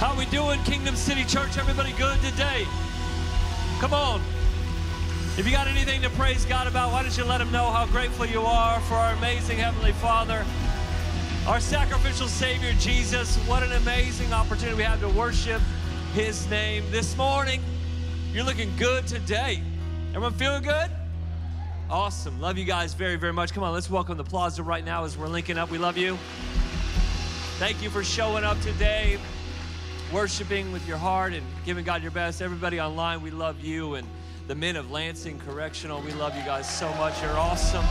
How 0.00 0.16
we 0.16 0.24
doing, 0.24 0.58
Kingdom 0.62 0.96
City 0.96 1.24
Church? 1.24 1.58
Everybody 1.58 1.92
good 1.92 2.18
today? 2.22 2.66
Come 3.80 3.92
on. 3.92 4.22
If 5.36 5.44
you 5.44 5.52
got 5.52 5.68
anything 5.68 6.00
to 6.00 6.08
praise 6.08 6.46
God 6.46 6.66
about, 6.66 6.90
why 6.90 7.02
don't 7.02 7.14
you 7.18 7.24
let 7.24 7.38
him 7.38 7.52
know 7.52 7.70
how 7.70 7.84
grateful 7.84 8.24
you 8.24 8.40
are 8.40 8.80
for 8.80 8.94
our 8.94 9.12
amazing 9.12 9.58
Heavenly 9.58 9.92
Father, 9.92 10.42
our 11.46 11.60
sacrificial 11.60 12.28
Savior, 12.28 12.72
Jesus. 12.80 13.36
What 13.46 13.62
an 13.62 13.72
amazing 13.72 14.32
opportunity 14.32 14.74
we 14.74 14.84
have 14.84 15.00
to 15.00 15.08
worship 15.10 15.60
his 16.14 16.48
name 16.48 16.82
this 16.90 17.14
morning. 17.18 17.60
You're 18.32 18.44
looking 18.44 18.74
good 18.78 19.06
today. 19.06 19.62
Everyone 20.14 20.32
feeling 20.32 20.62
good? 20.62 20.90
Awesome. 21.90 22.40
Love 22.40 22.56
you 22.56 22.64
guys 22.64 22.94
very, 22.94 23.16
very 23.16 23.34
much. 23.34 23.52
Come 23.52 23.64
on, 23.64 23.74
let's 23.74 23.90
welcome 23.90 24.16
the 24.16 24.24
plaza 24.24 24.62
right 24.62 24.82
now 24.82 25.04
as 25.04 25.18
we're 25.18 25.28
linking 25.28 25.58
up. 25.58 25.70
We 25.70 25.76
love 25.76 25.98
you. 25.98 26.16
Thank 27.58 27.82
you 27.82 27.90
for 27.90 28.02
showing 28.02 28.44
up 28.44 28.58
today, 28.62 29.18
worshiping 30.12 30.72
with 30.72 30.86
your 30.88 30.96
heart 30.96 31.32
and 31.32 31.46
giving 31.64 31.84
God 31.84 32.02
your 32.02 32.10
best. 32.10 32.42
Everybody 32.42 32.80
online, 32.80 33.22
we 33.22 33.30
love 33.30 33.60
you. 33.60 33.94
And 33.94 34.06
the 34.48 34.54
men 34.54 34.74
of 34.74 34.90
Lansing 34.90 35.38
Correctional, 35.38 36.00
we 36.02 36.12
love 36.12 36.36
you 36.36 36.42
guys 36.42 36.68
so 36.68 36.92
much. 36.94 37.22
You're 37.22 37.38
awesome. 37.38 37.84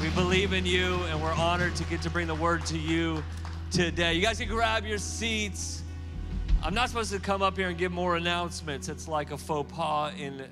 We 0.00 0.10
believe 0.10 0.52
in 0.52 0.64
you, 0.64 0.94
and 1.08 1.20
we're 1.20 1.32
honored 1.32 1.74
to 1.76 1.84
get 1.84 2.02
to 2.02 2.10
bring 2.10 2.28
the 2.28 2.34
word 2.34 2.64
to 2.66 2.78
you 2.78 3.22
today. 3.72 4.14
You 4.14 4.22
guys 4.22 4.38
can 4.38 4.48
grab 4.48 4.86
your 4.86 4.98
seats. 4.98 5.82
I'm 6.62 6.74
not 6.74 6.88
supposed 6.88 7.12
to 7.12 7.18
come 7.18 7.42
up 7.42 7.56
here 7.56 7.68
and 7.68 7.76
give 7.76 7.90
more 7.90 8.16
announcements. 8.16 8.88
It's 8.88 9.08
like 9.08 9.32
a 9.32 9.38
faux 9.38 9.70
pas 9.72 10.12
in 10.18 10.44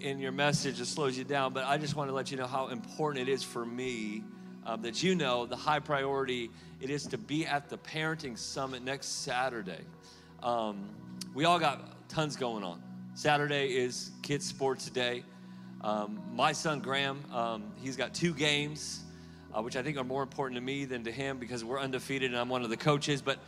in 0.00 0.18
your 0.18 0.32
message. 0.32 0.80
It 0.80 0.86
slows 0.86 1.16
you 1.16 1.24
down, 1.24 1.52
but 1.52 1.64
I 1.64 1.78
just 1.78 1.96
want 1.96 2.10
to 2.10 2.14
let 2.14 2.30
you 2.30 2.36
know 2.36 2.46
how 2.46 2.68
important 2.68 3.28
it 3.28 3.32
is 3.32 3.42
for 3.42 3.64
me 3.64 4.24
um, 4.66 4.82
that 4.82 5.02
you 5.02 5.14
know 5.14 5.46
the 5.46 5.56
high 5.56 5.80
priority 5.80 6.50
it 6.80 6.90
is 6.90 7.06
to 7.06 7.18
be 7.18 7.46
at 7.46 7.68
the 7.68 7.78
parenting 7.78 8.36
summit 8.36 8.82
next 8.82 9.22
Saturday. 9.22 9.80
Um, 10.42 10.88
we 11.32 11.44
all 11.44 11.58
got 11.58 12.08
tons 12.08 12.34
going 12.36 12.64
on. 12.64 12.82
Saturday 13.14 13.68
is 13.68 14.10
kids 14.22 14.44
sports 14.44 14.90
day. 14.90 15.22
Um, 15.82 16.20
my 16.32 16.52
son 16.52 16.80
Graham, 16.80 17.24
um, 17.32 17.72
he's 17.80 17.96
got 17.96 18.14
two 18.14 18.34
games, 18.34 19.04
uh, 19.54 19.62
which 19.62 19.76
I 19.76 19.82
think 19.82 19.96
are 19.96 20.04
more 20.04 20.22
important 20.22 20.56
to 20.56 20.60
me 20.60 20.84
than 20.84 21.04
to 21.04 21.12
him 21.12 21.38
because 21.38 21.64
we're 21.64 21.80
undefeated 21.80 22.30
and 22.30 22.40
I'm 22.40 22.48
one 22.48 22.62
of 22.62 22.70
the 22.70 22.76
coaches. 22.76 23.22
But 23.22 23.38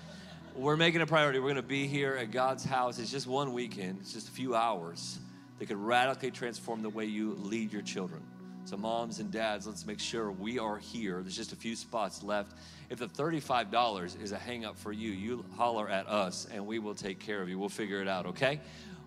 we're 0.55 0.77
making 0.77 1.01
a 1.01 1.07
priority. 1.07 1.39
We're 1.39 1.47
going 1.47 1.57
to 1.57 1.63
be 1.63 1.87
here 1.87 2.17
at 2.17 2.31
God's 2.31 2.65
house. 2.65 2.99
It's 2.99 3.11
just 3.11 3.27
one 3.27 3.53
weekend. 3.53 3.99
It's 4.01 4.13
just 4.13 4.29
a 4.29 4.33
few 4.33 4.55
hours 4.55 5.19
that 5.59 5.67
could 5.67 5.77
radically 5.77 6.31
transform 6.31 6.83
the 6.83 6.91
way 6.91 7.05
you 7.05 7.35
lead 7.41 7.73
your 7.73 7.83
children. 7.83 8.23
So, 8.67 8.79
moms 8.79 9.21
and 9.21 9.31
dads, 9.31 9.67
let's 9.67 9.85
make 9.85 10.01
sure 10.01 10.31
we 10.31 10.59
are 10.59 10.79
here. 10.79 11.21
There's 11.21 11.37
just 11.37 11.53
a 11.53 11.57
few 11.57 11.77
spots 11.77 12.23
left. 12.23 12.57
If 12.89 12.99
the 12.99 13.09
$35 13.09 14.23
is 14.23 14.33
a 14.33 14.39
hang 14.39 14.65
up 14.65 14.79
for 14.79 14.91
you, 14.91 15.11
you 15.11 15.45
holler 15.57 15.87
at 15.87 16.09
us 16.09 16.49
and 16.51 16.67
we 16.67 16.79
will 16.79 16.95
take 16.95 17.21
care 17.21 17.43
of 17.43 17.51
you. 17.51 17.59
We'll 17.59 17.69
figure 17.69 18.01
it 18.01 18.09
out, 18.09 18.25
okay? 18.25 18.63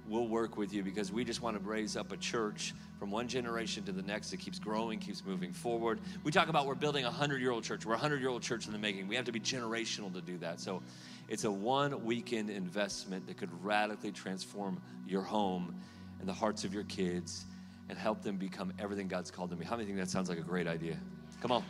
We'll 0.07 0.27
work 0.27 0.57
with 0.57 0.73
you 0.73 0.83
because 0.83 1.11
we 1.11 1.23
just 1.23 1.41
want 1.41 1.57
to 1.57 1.67
raise 1.67 1.97
up 1.97 2.11
a 2.11 2.17
church 2.17 2.75
from 2.99 3.09
one 3.09 3.27
generation 3.27 3.83
to 3.85 3.91
the 3.91 4.03
next 4.03 4.29
that 4.29 4.39
keeps 4.39 4.59
growing, 4.59 4.99
keeps 4.99 5.25
moving 5.25 5.51
forward. 5.51 6.01
We 6.23 6.31
talk 6.31 6.49
about 6.49 6.67
we're 6.67 6.75
building 6.75 7.05
a 7.05 7.09
100 7.09 7.41
year 7.41 7.51
old 7.51 7.63
church. 7.63 7.83
We're 7.83 7.93
a 7.93 7.97
100 7.97 8.21
year 8.21 8.29
old 8.29 8.43
church 8.43 8.67
in 8.67 8.73
the 8.73 8.79
making. 8.79 9.07
We 9.07 9.15
have 9.15 9.25
to 9.25 9.31
be 9.31 9.39
generational 9.39 10.13
to 10.13 10.21
do 10.21 10.37
that. 10.37 10.59
So, 10.59 10.83
it's 11.29 11.43
a 11.43 11.51
one 11.51 12.05
weekend 12.05 12.49
investment 12.49 13.27
that 13.27 13.35
could 13.35 13.49
radically 13.61 14.11
transform 14.11 14.79
your 15.05 15.23
home 15.23 15.75
and 16.19 16.29
the 16.29 16.33
hearts 16.33 16.63
of 16.63 16.73
your 16.73 16.83
kids 16.83 17.45
and 17.89 17.97
help 17.97 18.21
them 18.21 18.37
become 18.37 18.73
everything 18.79 19.07
God's 19.07 19.31
called 19.31 19.49
them 19.49 19.57
to 19.57 19.63
be. 19.63 19.69
How 19.69 19.75
many 19.75 19.85
think 19.85 19.97
that 19.97 20.09
sounds 20.09 20.29
like 20.29 20.39
a 20.39 20.43
great 20.43 20.67
idea? 20.67 20.97
Come 21.41 21.51
on. 21.51 21.63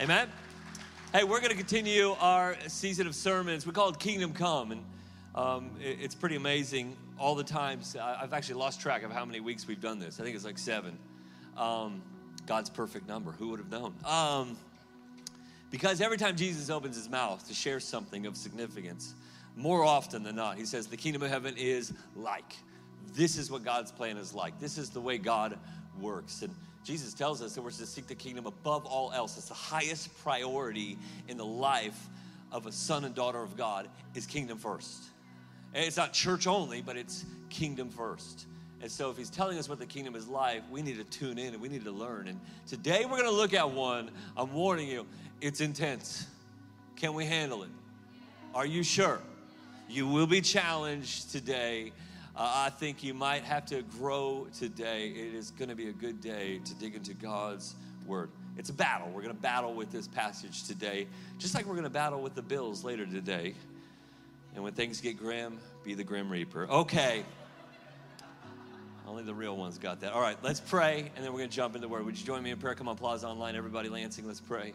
Amen. 0.00 0.28
Hey, 1.12 1.24
we're 1.24 1.40
going 1.40 1.50
to 1.50 1.56
continue 1.56 2.12
our 2.20 2.56
season 2.68 3.06
of 3.06 3.14
sermons. 3.14 3.66
We 3.66 3.72
call 3.72 3.88
it 3.88 3.98
Kingdom 3.98 4.32
Come, 4.32 4.72
and 4.72 4.84
um, 5.34 5.70
it, 5.80 5.98
it's 6.00 6.14
pretty 6.14 6.36
amazing. 6.36 6.96
All 7.18 7.34
the 7.34 7.44
times, 7.44 7.96
I've 7.96 8.32
actually 8.32 8.56
lost 8.56 8.80
track 8.80 9.02
of 9.02 9.10
how 9.10 9.24
many 9.24 9.40
weeks 9.40 9.66
we've 9.66 9.80
done 9.80 9.98
this. 9.98 10.20
I 10.20 10.24
think 10.24 10.36
it's 10.36 10.44
like 10.44 10.58
seven. 10.58 10.98
Um, 11.56 12.02
God's 12.46 12.70
perfect 12.70 13.08
number. 13.08 13.32
Who 13.32 13.48
would 13.48 13.58
have 13.58 13.70
known? 13.70 13.94
Um, 14.04 14.56
because 15.70 16.00
every 16.00 16.18
time 16.18 16.36
Jesus 16.36 16.70
opens 16.70 16.96
his 16.96 17.08
mouth 17.08 17.46
to 17.48 17.54
share 17.54 17.80
something 17.80 18.26
of 18.26 18.36
significance, 18.36 19.14
more 19.56 19.84
often 19.84 20.22
than 20.22 20.36
not, 20.36 20.56
he 20.56 20.66
says, 20.66 20.86
The 20.86 20.96
kingdom 20.96 21.22
of 21.22 21.30
heaven 21.30 21.54
is 21.56 21.92
like. 22.14 22.56
This 23.14 23.36
is 23.36 23.50
what 23.50 23.64
God's 23.64 23.92
plan 23.92 24.16
is 24.16 24.34
like. 24.34 24.58
This 24.60 24.78
is 24.78 24.90
the 24.90 25.00
way 25.00 25.18
God 25.18 25.58
works. 26.00 26.42
And 26.42 26.54
Jesus 26.84 27.14
tells 27.14 27.42
us 27.42 27.54
that 27.54 27.62
we're 27.62 27.70
to 27.70 27.86
seek 27.86 28.06
the 28.06 28.14
kingdom 28.14 28.46
above 28.46 28.86
all 28.86 29.12
else. 29.12 29.36
It's 29.36 29.48
the 29.48 29.54
highest 29.54 30.16
priority 30.22 30.98
in 31.28 31.36
the 31.36 31.44
life 31.44 32.08
of 32.52 32.66
a 32.66 32.72
son 32.72 33.04
and 33.04 33.14
daughter 33.14 33.42
of 33.42 33.56
God 33.56 33.88
is 34.14 34.26
kingdom 34.26 34.58
first. 34.58 35.02
And 35.74 35.84
it's 35.84 35.96
not 35.96 36.12
church 36.12 36.46
only, 36.46 36.82
but 36.82 36.96
it's 36.96 37.24
kingdom 37.50 37.90
first. 37.90 38.46
And 38.82 38.90
so 38.90 39.10
if 39.10 39.16
he's 39.16 39.30
telling 39.30 39.58
us 39.58 39.68
what 39.68 39.78
the 39.78 39.86
kingdom 39.86 40.14
is 40.14 40.28
like, 40.28 40.62
we 40.70 40.82
need 40.82 40.96
to 40.96 41.04
tune 41.04 41.38
in 41.38 41.54
and 41.54 41.62
we 41.62 41.68
need 41.68 41.84
to 41.84 41.90
learn. 41.90 42.28
And 42.28 42.38
today 42.68 43.04
we're 43.04 43.16
going 43.16 43.24
to 43.24 43.30
look 43.30 43.54
at 43.54 43.70
one. 43.70 44.10
I'm 44.36 44.52
warning 44.52 44.88
you, 44.88 45.06
it's 45.40 45.60
intense. 45.60 46.26
Can 46.96 47.14
we 47.14 47.24
handle 47.24 47.62
it? 47.62 47.70
Are 48.54 48.66
you 48.66 48.82
sure? 48.82 49.20
You 49.88 50.06
will 50.06 50.26
be 50.26 50.40
challenged 50.40 51.30
today 51.30 51.92
Uh, 52.36 52.66
I 52.66 52.70
think 52.70 53.02
you 53.02 53.14
might 53.14 53.44
have 53.44 53.64
to 53.66 53.80
grow 53.98 54.46
today. 54.58 55.08
It 55.08 55.34
is 55.34 55.52
going 55.52 55.70
to 55.70 55.74
be 55.74 55.88
a 55.88 55.92
good 55.92 56.20
day 56.20 56.60
to 56.66 56.74
dig 56.74 56.94
into 56.94 57.14
God's 57.14 57.74
word. 58.06 58.28
It's 58.58 58.68
a 58.68 58.74
battle. 58.74 59.08
We're 59.08 59.22
going 59.22 59.34
to 59.34 59.40
battle 59.40 59.72
with 59.72 59.90
this 59.90 60.06
passage 60.06 60.64
today, 60.64 61.06
just 61.38 61.54
like 61.54 61.64
we're 61.64 61.74
going 61.74 61.84
to 61.84 61.90
battle 61.90 62.20
with 62.20 62.34
the 62.34 62.42
bills 62.42 62.84
later 62.84 63.06
today. 63.06 63.54
And 64.54 64.62
when 64.62 64.74
things 64.74 65.00
get 65.00 65.18
grim, 65.18 65.58
be 65.82 65.94
the 65.94 66.04
grim 66.04 66.30
reaper. 66.30 66.68
Okay. 66.68 67.24
Only 69.08 69.22
the 69.22 69.34
real 69.34 69.56
ones 69.56 69.78
got 69.78 70.00
that. 70.00 70.12
All 70.12 70.20
right, 70.20 70.36
let's 70.42 70.60
pray, 70.60 71.10
and 71.16 71.24
then 71.24 71.32
we're 71.32 71.38
going 71.38 71.50
to 71.50 71.56
jump 71.56 71.74
into 71.74 71.86
the 71.86 71.92
word. 71.92 72.04
Would 72.04 72.18
you 72.18 72.26
join 72.26 72.42
me 72.42 72.50
in 72.50 72.58
prayer? 72.58 72.74
Come 72.74 72.88
on, 72.88 72.96
Plaza 72.96 73.28
Online, 73.28 73.56
everybody, 73.56 73.88
Lansing, 73.88 74.26
let's 74.26 74.40
pray. 74.40 74.74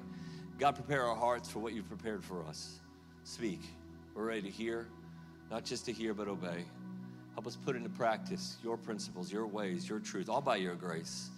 God, 0.57 0.73
prepare 0.73 1.05
our 1.05 1.15
hearts 1.15 1.49
for 1.49 1.59
what 1.59 1.73
you've 1.73 1.89
prepared 1.89 2.23
for 2.23 2.43
us. 2.45 2.79
Speak. 3.23 3.61
We're 4.15 4.25
ready 4.25 4.43
to 4.43 4.49
hear, 4.49 4.87
not 5.51 5.63
just 5.63 5.85
to 5.85 5.91
hear, 5.91 6.15
but 6.15 6.27
obey. 6.27 6.65
Help 7.33 7.47
us 7.47 7.55
put 7.55 7.75
into 7.75 7.89
practice 7.89 8.57
your 8.63 8.77
principles, 8.77 9.31
your 9.31 9.47
ways, 9.47 9.87
your 9.87 9.99
truth, 9.99 10.29
all 10.29 10.41
by 10.41 10.57
your 10.57 10.75
grace. 10.75 11.29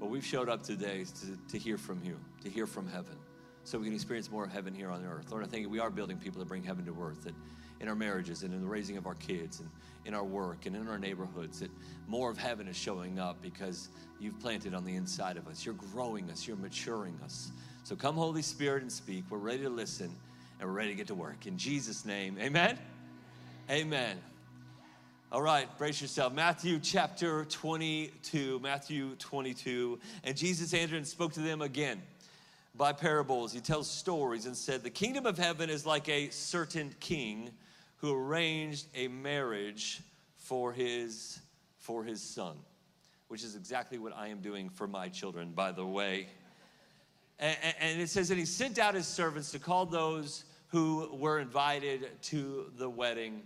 But 0.00 0.10
we've 0.10 0.24
showed 0.24 0.48
up 0.48 0.62
today 0.62 1.04
to, 1.04 1.52
to 1.52 1.58
hear 1.58 1.78
from 1.78 2.02
you, 2.04 2.18
to 2.42 2.50
hear 2.50 2.66
from 2.66 2.88
heaven, 2.88 3.16
so 3.64 3.78
we 3.78 3.84
can 3.84 3.94
experience 3.94 4.30
more 4.30 4.44
of 4.44 4.52
heaven 4.52 4.74
here 4.74 4.90
on 4.90 5.04
earth. 5.04 5.30
Lord, 5.30 5.44
I 5.44 5.46
think 5.46 5.70
we 5.70 5.78
are 5.78 5.90
building 5.90 6.18
people 6.18 6.40
to 6.40 6.46
bring 6.46 6.64
heaven 6.64 6.84
to 6.86 6.96
earth, 7.00 7.22
that 7.24 7.34
in 7.80 7.88
our 7.88 7.94
marriages 7.94 8.42
and 8.42 8.52
in 8.52 8.60
the 8.60 8.66
raising 8.66 8.96
of 8.96 9.06
our 9.06 9.14
kids 9.16 9.60
and 9.60 9.68
in 10.04 10.14
our 10.14 10.24
work 10.24 10.66
and 10.66 10.74
in 10.74 10.88
our 10.88 10.98
neighborhoods, 10.98 11.60
that 11.60 11.70
more 12.06 12.30
of 12.30 12.38
heaven 12.38 12.66
is 12.66 12.76
showing 12.76 13.18
up 13.18 13.40
because 13.42 13.88
you've 14.20 14.38
planted 14.40 14.74
on 14.74 14.84
the 14.84 14.94
inside 14.94 15.36
of 15.36 15.46
us. 15.48 15.64
You're 15.64 15.74
growing 15.74 16.30
us, 16.30 16.46
you're 16.46 16.56
maturing 16.56 17.18
us. 17.24 17.52
So 17.84 17.96
come, 17.96 18.14
Holy 18.14 18.42
Spirit, 18.42 18.82
and 18.82 18.90
speak. 18.90 19.24
We're 19.30 19.38
ready 19.38 19.62
to 19.62 19.70
listen 19.70 20.14
and 20.60 20.68
we're 20.68 20.74
ready 20.76 20.90
to 20.90 20.96
get 20.96 21.08
to 21.08 21.14
work. 21.14 21.46
In 21.46 21.58
Jesus' 21.58 22.04
name, 22.04 22.38
amen. 22.40 22.78
Amen. 23.68 24.18
All 25.32 25.40
right, 25.40 25.66
brace 25.78 26.02
yourself. 26.02 26.34
Matthew 26.34 26.78
chapter 26.78 27.46
22. 27.46 28.60
Matthew 28.60 29.14
22. 29.16 29.98
And 30.24 30.36
Jesus 30.36 30.74
answered 30.74 30.98
and 30.98 31.06
spoke 31.06 31.32
to 31.32 31.40
them 31.40 31.62
again 31.62 32.02
by 32.74 32.92
parables. 32.92 33.50
He 33.50 33.60
tells 33.60 33.90
stories 33.90 34.44
and 34.44 34.54
said, 34.54 34.82
The 34.82 34.90
kingdom 34.90 35.24
of 35.24 35.38
heaven 35.38 35.70
is 35.70 35.86
like 35.86 36.06
a 36.10 36.28
certain 36.28 36.94
king 37.00 37.48
who 37.96 38.12
arranged 38.12 38.88
a 38.94 39.08
marriage 39.08 40.02
for 40.36 40.70
his 40.70 41.40
for 41.78 42.04
his 42.04 42.20
son, 42.20 42.58
which 43.28 43.42
is 43.42 43.56
exactly 43.56 43.96
what 43.96 44.14
I 44.14 44.28
am 44.28 44.42
doing 44.42 44.68
for 44.68 44.86
my 44.86 45.08
children, 45.08 45.52
by 45.52 45.72
the 45.72 45.86
way. 45.86 46.26
And, 47.38 47.56
and 47.80 48.02
it 48.02 48.10
says 48.10 48.28
that 48.28 48.36
he 48.36 48.44
sent 48.44 48.78
out 48.78 48.94
his 48.94 49.06
servants 49.06 49.50
to 49.52 49.58
call 49.58 49.86
those 49.86 50.44
who 50.68 51.08
were 51.14 51.38
invited 51.38 52.20
to 52.24 52.70
the 52.76 52.90
wedding 52.90 53.40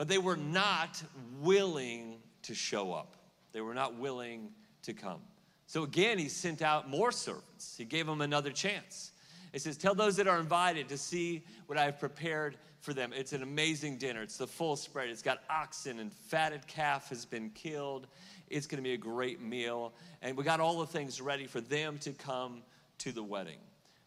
but 0.00 0.08
they 0.08 0.16
were 0.16 0.38
not 0.38 1.02
willing 1.42 2.16
to 2.40 2.54
show 2.54 2.90
up. 2.90 3.16
They 3.52 3.60
were 3.60 3.74
not 3.74 3.96
willing 3.96 4.48
to 4.84 4.94
come. 4.94 5.20
So 5.66 5.82
again, 5.82 6.16
he 6.16 6.30
sent 6.30 6.62
out 6.62 6.88
more 6.88 7.12
servants. 7.12 7.74
He 7.76 7.84
gave 7.84 8.06
them 8.06 8.22
another 8.22 8.50
chance. 8.50 9.12
It 9.52 9.60
says, 9.60 9.76
Tell 9.76 9.94
those 9.94 10.16
that 10.16 10.26
are 10.26 10.40
invited 10.40 10.88
to 10.88 10.96
see 10.96 11.44
what 11.66 11.76
I 11.76 11.84
have 11.84 12.00
prepared 12.00 12.56
for 12.80 12.94
them. 12.94 13.12
It's 13.14 13.34
an 13.34 13.42
amazing 13.42 13.98
dinner. 13.98 14.22
It's 14.22 14.38
the 14.38 14.46
full 14.46 14.74
spread. 14.74 15.10
It's 15.10 15.20
got 15.20 15.42
oxen 15.50 15.98
and 15.98 16.10
fatted 16.10 16.66
calf 16.66 17.10
has 17.10 17.26
been 17.26 17.50
killed. 17.50 18.06
It's 18.48 18.66
going 18.66 18.82
to 18.82 18.82
be 18.82 18.94
a 18.94 18.96
great 18.96 19.42
meal. 19.42 19.92
And 20.22 20.34
we 20.34 20.44
got 20.44 20.60
all 20.60 20.78
the 20.78 20.86
things 20.86 21.20
ready 21.20 21.46
for 21.46 21.60
them 21.60 21.98
to 21.98 22.12
come 22.12 22.62
to 23.00 23.12
the 23.12 23.22
wedding. 23.22 23.58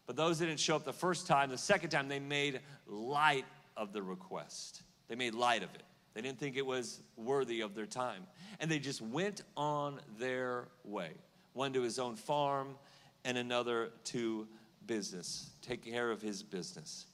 But 0.08 0.16
those 0.16 0.40
that 0.40 0.46
didn't 0.46 0.58
show 0.58 0.74
up 0.74 0.84
the 0.84 0.92
first 0.92 1.28
time, 1.28 1.50
the 1.50 1.56
second 1.56 1.90
time, 1.90 2.08
they 2.08 2.18
made 2.18 2.58
light 2.88 3.44
of 3.76 3.92
the 3.92 4.02
request. 4.02 4.82
They 5.08 5.14
made 5.14 5.34
light 5.34 5.62
of 5.62 5.74
it. 5.74 5.82
They 6.14 6.22
didn't 6.22 6.38
think 6.38 6.56
it 6.56 6.64
was 6.64 7.00
worthy 7.16 7.60
of 7.60 7.74
their 7.74 7.86
time. 7.86 8.26
And 8.60 8.70
they 8.70 8.78
just 8.78 9.02
went 9.02 9.42
on 9.56 10.00
their 10.18 10.68
way. 10.84 11.10
One 11.52 11.72
to 11.72 11.82
his 11.82 11.98
own 11.98 12.16
farm 12.16 12.76
and 13.24 13.36
another 13.36 13.90
to 14.04 14.46
business, 14.86 15.50
taking 15.62 15.92
care 15.92 16.10
of 16.10 16.22
his 16.22 16.42
business. 16.42 17.06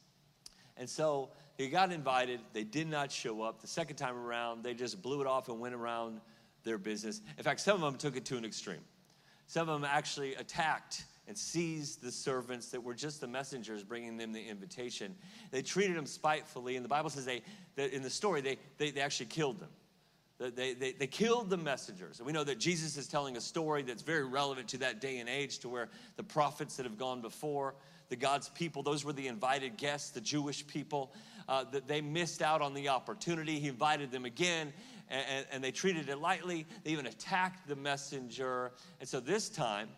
And 0.76 0.88
so 0.88 1.30
he 1.56 1.68
got 1.68 1.92
invited. 1.92 2.40
They 2.52 2.64
did 2.64 2.88
not 2.88 3.12
show 3.12 3.42
up. 3.42 3.60
The 3.60 3.66
second 3.68 3.96
time 3.96 4.16
around, 4.16 4.62
they 4.62 4.74
just 4.74 5.02
blew 5.02 5.20
it 5.20 5.26
off 5.26 5.48
and 5.48 5.60
went 5.60 5.74
around 5.74 6.20
their 6.64 6.78
business. 6.78 7.20
In 7.38 7.44
fact, 7.44 7.60
some 7.60 7.76
of 7.76 7.80
them 7.80 7.96
took 7.96 8.16
it 8.16 8.24
to 8.26 8.36
an 8.36 8.44
extreme. 8.44 8.80
Some 9.46 9.68
of 9.68 9.80
them 9.80 9.88
actually 9.90 10.34
attacked 10.34 11.04
and 11.28 11.36
seized 11.38 12.02
the 12.02 12.10
servants 12.10 12.68
that 12.70 12.82
were 12.82 12.94
just 12.94 13.20
the 13.20 13.28
messengers 13.28 13.84
bringing 13.84 14.16
them 14.16 14.32
the 14.32 14.42
invitation. 14.42 15.14
They 15.50 15.62
treated 15.62 15.96
them 15.96 16.06
spitefully, 16.06 16.76
and 16.76 16.84
the 16.84 16.88
Bible 16.88 17.10
says 17.10 17.24
they, 17.24 17.42
that 17.76 17.92
in 17.92 18.02
the 18.02 18.10
story, 18.10 18.40
they, 18.40 18.58
they, 18.78 18.90
they 18.90 19.00
actually 19.00 19.26
killed 19.26 19.60
them. 19.60 19.70
They, 20.40 20.72
they, 20.72 20.92
they 20.92 21.06
killed 21.06 21.50
the 21.50 21.58
messengers. 21.58 22.18
And 22.18 22.26
we 22.26 22.32
know 22.32 22.44
that 22.44 22.58
Jesus 22.58 22.96
is 22.96 23.06
telling 23.06 23.36
a 23.36 23.40
story 23.42 23.82
that's 23.82 24.00
very 24.00 24.24
relevant 24.24 24.68
to 24.68 24.78
that 24.78 24.98
day 24.98 25.18
and 25.18 25.28
age, 25.28 25.58
to 25.58 25.68
where 25.68 25.90
the 26.16 26.22
prophets 26.22 26.76
that 26.76 26.84
have 26.84 26.96
gone 26.96 27.20
before, 27.20 27.74
the 28.08 28.16
God's 28.16 28.48
people, 28.48 28.82
those 28.82 29.04
were 29.04 29.12
the 29.12 29.28
invited 29.28 29.76
guests, 29.76 30.10
the 30.10 30.20
Jewish 30.20 30.66
people, 30.66 31.12
uh, 31.46 31.64
that 31.72 31.86
they 31.86 32.00
missed 32.00 32.40
out 32.40 32.62
on 32.62 32.72
the 32.72 32.88
opportunity. 32.88 33.60
He 33.60 33.68
invited 33.68 34.10
them 34.10 34.24
again, 34.24 34.72
and, 35.10 35.46
and 35.52 35.62
they 35.62 35.72
treated 35.72 36.08
it 36.08 36.18
lightly. 36.18 36.66
They 36.84 36.92
even 36.92 37.06
attacked 37.06 37.68
the 37.68 37.76
messenger. 37.76 38.72
And 38.98 39.08
so 39.08 39.20
this 39.20 39.50
time, 39.50 39.90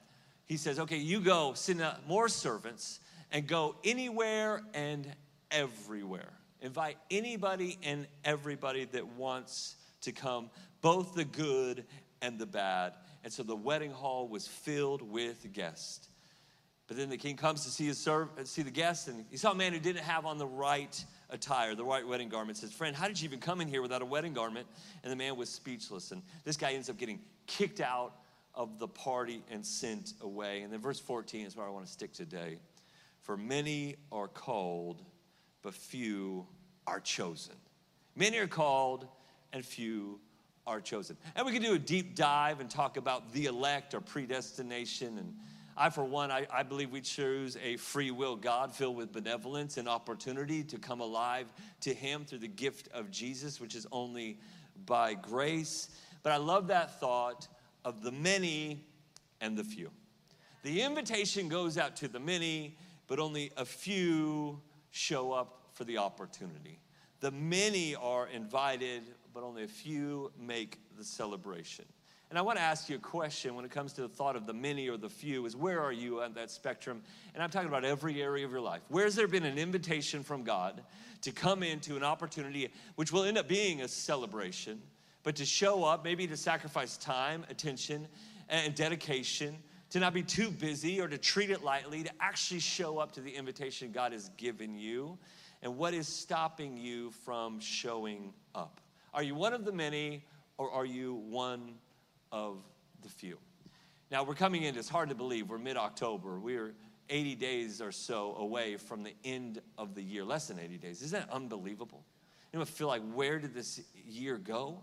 he 0.52 0.58
says, 0.58 0.78
Okay, 0.78 0.98
you 0.98 1.20
go, 1.20 1.54
send 1.54 1.80
out 1.80 2.06
more 2.06 2.28
servants, 2.28 3.00
and 3.30 3.46
go 3.46 3.74
anywhere 3.84 4.60
and 4.74 5.10
everywhere. 5.50 6.30
Invite 6.60 6.98
anybody 7.10 7.78
and 7.82 8.06
everybody 8.22 8.84
that 8.84 9.06
wants 9.16 9.76
to 10.02 10.12
come, 10.12 10.50
both 10.82 11.14
the 11.14 11.24
good 11.24 11.86
and 12.20 12.38
the 12.38 12.44
bad. 12.44 12.92
And 13.24 13.32
so 13.32 13.42
the 13.42 13.56
wedding 13.56 13.92
hall 13.92 14.28
was 14.28 14.46
filled 14.46 15.00
with 15.00 15.50
guests. 15.54 16.10
But 16.86 16.98
then 16.98 17.08
the 17.08 17.16
king 17.16 17.36
comes 17.38 17.64
to 17.64 17.70
see 17.70 17.86
his 17.86 17.96
serv- 17.96 18.28
uh, 18.38 18.44
see 18.44 18.60
the 18.60 18.70
guests, 18.70 19.08
and 19.08 19.24
he 19.30 19.38
saw 19.38 19.52
a 19.52 19.54
man 19.54 19.72
who 19.72 19.78
didn't 19.78 20.02
have 20.02 20.26
on 20.26 20.36
the 20.36 20.46
right 20.46 21.02
attire, 21.30 21.74
the 21.74 21.82
right 21.84 22.06
wedding 22.06 22.28
garment. 22.28 22.58
Says, 22.58 22.74
"Friend, 22.74 22.94
how 22.94 23.08
did 23.08 23.18
you 23.18 23.24
even 23.24 23.40
come 23.40 23.62
in 23.62 23.68
here 23.68 23.80
without 23.80 24.02
a 24.02 24.06
wedding 24.06 24.34
garment?" 24.34 24.66
And 25.02 25.10
the 25.10 25.16
man 25.16 25.36
was 25.36 25.48
speechless. 25.48 26.12
And 26.12 26.22
this 26.44 26.58
guy 26.58 26.72
ends 26.72 26.90
up 26.90 26.98
getting 26.98 27.22
kicked 27.46 27.80
out 27.80 28.21
of 28.54 28.78
the 28.78 28.88
party 28.88 29.42
and 29.50 29.64
sent 29.64 30.14
away. 30.20 30.62
And 30.62 30.72
then 30.72 30.80
verse 30.80 31.00
14 31.00 31.46
is 31.46 31.56
where 31.56 31.66
I 31.66 31.70
want 31.70 31.86
to 31.86 31.92
stick 31.92 32.12
today. 32.12 32.58
For 33.20 33.36
many 33.36 33.96
are 34.10 34.28
called, 34.28 35.02
but 35.62 35.74
few 35.74 36.46
are 36.86 37.00
chosen. 37.00 37.54
Many 38.16 38.38
are 38.38 38.48
called, 38.48 39.06
and 39.52 39.64
few 39.64 40.20
are 40.66 40.80
chosen. 40.80 41.16
And 41.34 41.46
we 41.46 41.52
can 41.52 41.62
do 41.62 41.74
a 41.74 41.78
deep 41.78 42.14
dive 42.14 42.60
and 42.60 42.68
talk 42.68 42.96
about 42.96 43.32
the 43.32 43.46
elect 43.46 43.94
or 43.94 44.00
predestination. 44.00 45.18
And 45.18 45.34
I, 45.76 45.90
for 45.90 46.04
one, 46.04 46.30
I, 46.30 46.46
I 46.52 46.62
believe 46.62 46.90
we 46.90 47.00
choose 47.00 47.56
a 47.62 47.76
free 47.76 48.10
will 48.10 48.36
God 48.36 48.74
filled 48.74 48.96
with 48.96 49.12
benevolence 49.12 49.76
and 49.76 49.88
opportunity 49.88 50.62
to 50.64 50.78
come 50.78 51.00
alive 51.00 51.46
to 51.80 51.94
Him 51.94 52.24
through 52.24 52.38
the 52.38 52.48
gift 52.48 52.88
of 52.92 53.10
Jesus, 53.10 53.60
which 53.60 53.74
is 53.74 53.86
only 53.92 54.38
by 54.84 55.14
grace. 55.14 55.88
But 56.22 56.32
I 56.32 56.36
love 56.36 56.68
that 56.68 57.00
thought 57.00 57.48
of 57.84 58.02
the 58.02 58.12
many 58.12 58.84
and 59.40 59.56
the 59.56 59.64
few. 59.64 59.90
The 60.62 60.82
invitation 60.82 61.48
goes 61.48 61.76
out 61.76 61.96
to 61.96 62.08
the 62.08 62.20
many, 62.20 62.76
but 63.08 63.18
only 63.18 63.50
a 63.56 63.64
few 63.64 64.60
show 64.90 65.32
up 65.32 65.66
for 65.72 65.84
the 65.84 65.98
opportunity. 65.98 66.78
The 67.20 67.30
many 67.30 67.94
are 67.94 68.28
invited, 68.28 69.02
but 69.34 69.42
only 69.42 69.64
a 69.64 69.68
few 69.68 70.32
make 70.38 70.78
the 70.96 71.04
celebration. 71.04 71.84
And 72.30 72.38
I 72.38 72.42
want 72.42 72.56
to 72.56 72.62
ask 72.62 72.88
you 72.88 72.96
a 72.96 72.98
question 72.98 73.54
when 73.54 73.64
it 73.64 73.70
comes 73.70 73.92
to 73.92 74.00
the 74.00 74.08
thought 74.08 74.36
of 74.36 74.46
the 74.46 74.54
many 74.54 74.88
or 74.88 74.96
the 74.96 75.10
few 75.10 75.44
is 75.44 75.54
where 75.54 75.80
are 75.80 75.92
you 75.92 76.22
on 76.22 76.32
that 76.32 76.50
spectrum? 76.50 77.02
And 77.34 77.42
I'm 77.42 77.50
talking 77.50 77.68
about 77.68 77.84
every 77.84 78.22
area 78.22 78.46
of 78.46 78.50
your 78.50 78.62
life. 78.62 78.80
Where's 78.88 79.14
there 79.14 79.28
been 79.28 79.44
an 79.44 79.58
invitation 79.58 80.22
from 80.22 80.42
God 80.42 80.82
to 81.20 81.30
come 81.30 81.62
into 81.62 81.94
an 81.94 82.02
opportunity 82.02 82.72
which 82.94 83.12
will 83.12 83.24
end 83.24 83.36
up 83.36 83.48
being 83.48 83.82
a 83.82 83.88
celebration, 83.88 84.80
but 85.22 85.36
to 85.36 85.44
show 85.44 85.84
up, 85.84 86.04
maybe 86.04 86.26
to 86.26 86.36
sacrifice 86.36 86.96
time, 86.96 87.44
attention, 87.48 88.08
and 88.48 88.74
dedication, 88.74 89.56
to 89.90 90.00
not 90.00 90.14
be 90.14 90.22
too 90.22 90.50
busy 90.50 91.00
or 91.00 91.08
to 91.08 91.18
treat 91.18 91.50
it 91.50 91.62
lightly, 91.62 92.02
to 92.02 92.10
actually 92.20 92.60
show 92.60 92.98
up 92.98 93.12
to 93.12 93.20
the 93.20 93.30
invitation 93.30 93.92
God 93.92 94.12
has 94.12 94.30
given 94.36 94.74
you? 94.76 95.18
And 95.62 95.76
what 95.76 95.94
is 95.94 96.08
stopping 96.08 96.76
you 96.76 97.10
from 97.24 97.60
showing 97.60 98.32
up? 98.54 98.80
Are 99.14 99.22
you 99.22 99.34
one 99.34 99.52
of 99.52 99.64
the 99.64 99.72
many 99.72 100.24
or 100.58 100.70
are 100.70 100.86
you 100.86 101.14
one 101.14 101.74
of 102.32 102.58
the 103.02 103.08
few? 103.08 103.38
Now 104.10 104.24
we're 104.24 104.34
coming 104.34 104.64
in, 104.64 104.76
it's 104.76 104.88
hard 104.88 105.08
to 105.10 105.14
believe, 105.14 105.48
we're 105.48 105.58
mid 105.58 105.76
October. 105.76 106.38
We're 106.38 106.74
80 107.08 107.34
days 107.36 107.80
or 107.80 107.92
so 107.92 108.34
away 108.36 108.76
from 108.76 109.02
the 109.02 109.14
end 109.24 109.60
of 109.76 109.94
the 109.94 110.02
year, 110.02 110.24
less 110.24 110.48
than 110.48 110.58
80 110.58 110.78
days. 110.78 111.02
Isn't 111.02 111.20
that 111.20 111.32
unbelievable? 111.32 112.04
You 112.52 112.58
know, 112.58 112.64
feel 112.64 112.88
like, 112.88 113.02
where 113.12 113.38
did 113.38 113.54
this 113.54 113.80
year 114.06 114.36
go? 114.38 114.82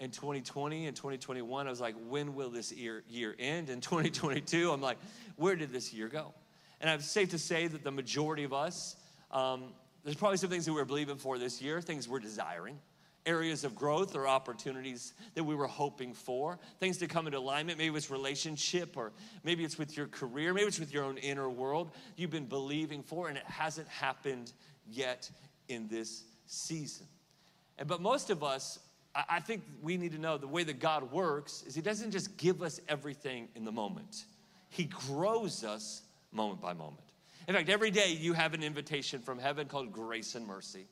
In 0.00 0.10
2020 0.10 0.86
and 0.86 0.96
2021, 0.96 1.66
I 1.66 1.70
was 1.70 1.80
like, 1.80 1.94
when 2.08 2.34
will 2.34 2.50
this 2.50 2.72
year, 2.72 3.04
year 3.08 3.36
end? 3.38 3.70
In 3.70 3.80
2022, 3.80 4.72
I'm 4.72 4.80
like, 4.80 4.98
where 5.36 5.54
did 5.54 5.70
this 5.70 5.92
year 5.92 6.08
go? 6.08 6.34
And 6.80 6.90
it's 6.90 7.08
safe 7.08 7.30
to 7.30 7.38
say 7.38 7.66
that 7.66 7.84
the 7.84 7.90
majority 7.92 8.44
of 8.44 8.52
us, 8.52 8.96
um, 9.30 9.74
there's 10.02 10.16
probably 10.16 10.38
some 10.38 10.50
things 10.50 10.64
that 10.64 10.72
we 10.72 10.80
we're 10.80 10.86
believing 10.86 11.18
for 11.18 11.38
this 11.38 11.60
year, 11.60 11.80
things 11.80 12.08
we're 12.08 12.18
desiring 12.18 12.78
areas 13.26 13.64
of 13.64 13.74
growth 13.74 14.16
or 14.16 14.26
opportunities 14.26 15.12
that 15.34 15.44
we 15.44 15.54
were 15.54 15.66
hoping 15.66 16.14
for, 16.14 16.58
things 16.78 16.98
to 16.98 17.06
come 17.06 17.26
into 17.26 17.38
alignment. 17.38 17.78
Maybe 17.78 17.94
it's 17.96 18.10
relationship, 18.10 18.96
or 18.96 19.12
maybe 19.44 19.64
it's 19.64 19.78
with 19.78 19.96
your 19.96 20.06
career, 20.06 20.54
maybe 20.54 20.66
it's 20.66 20.80
with 20.80 20.92
your 20.92 21.04
own 21.04 21.18
inner 21.18 21.48
world 21.48 21.90
you've 22.16 22.30
been 22.30 22.46
believing 22.46 23.02
for, 23.02 23.28
and 23.28 23.36
it 23.36 23.44
hasn't 23.46 23.88
happened 23.88 24.52
yet 24.88 25.30
in 25.68 25.88
this 25.88 26.24
season. 26.46 27.06
And, 27.78 27.86
but 27.88 28.00
most 28.00 28.30
of 28.30 28.42
us, 28.42 28.78
I 29.14 29.40
think 29.40 29.62
we 29.82 29.96
need 29.96 30.12
to 30.12 30.18
know 30.18 30.38
the 30.38 30.46
way 30.46 30.62
that 30.64 30.78
God 30.78 31.10
works 31.10 31.64
is 31.66 31.74
He 31.74 31.82
doesn't 31.82 32.12
just 32.12 32.36
give 32.36 32.62
us 32.62 32.80
everything 32.88 33.48
in 33.54 33.64
the 33.64 33.72
moment, 33.72 34.24
He 34.68 34.84
grows 34.84 35.64
us 35.64 36.02
moment 36.32 36.60
by 36.60 36.72
moment. 36.72 37.00
In 37.48 37.54
fact, 37.54 37.68
every 37.68 37.90
day 37.90 38.12
you 38.12 38.32
have 38.34 38.54
an 38.54 38.62
invitation 38.62 39.20
from 39.20 39.38
heaven 39.38 39.66
called 39.66 39.92
grace 39.92 40.34
and 40.34 40.46
mercy. 40.46 40.86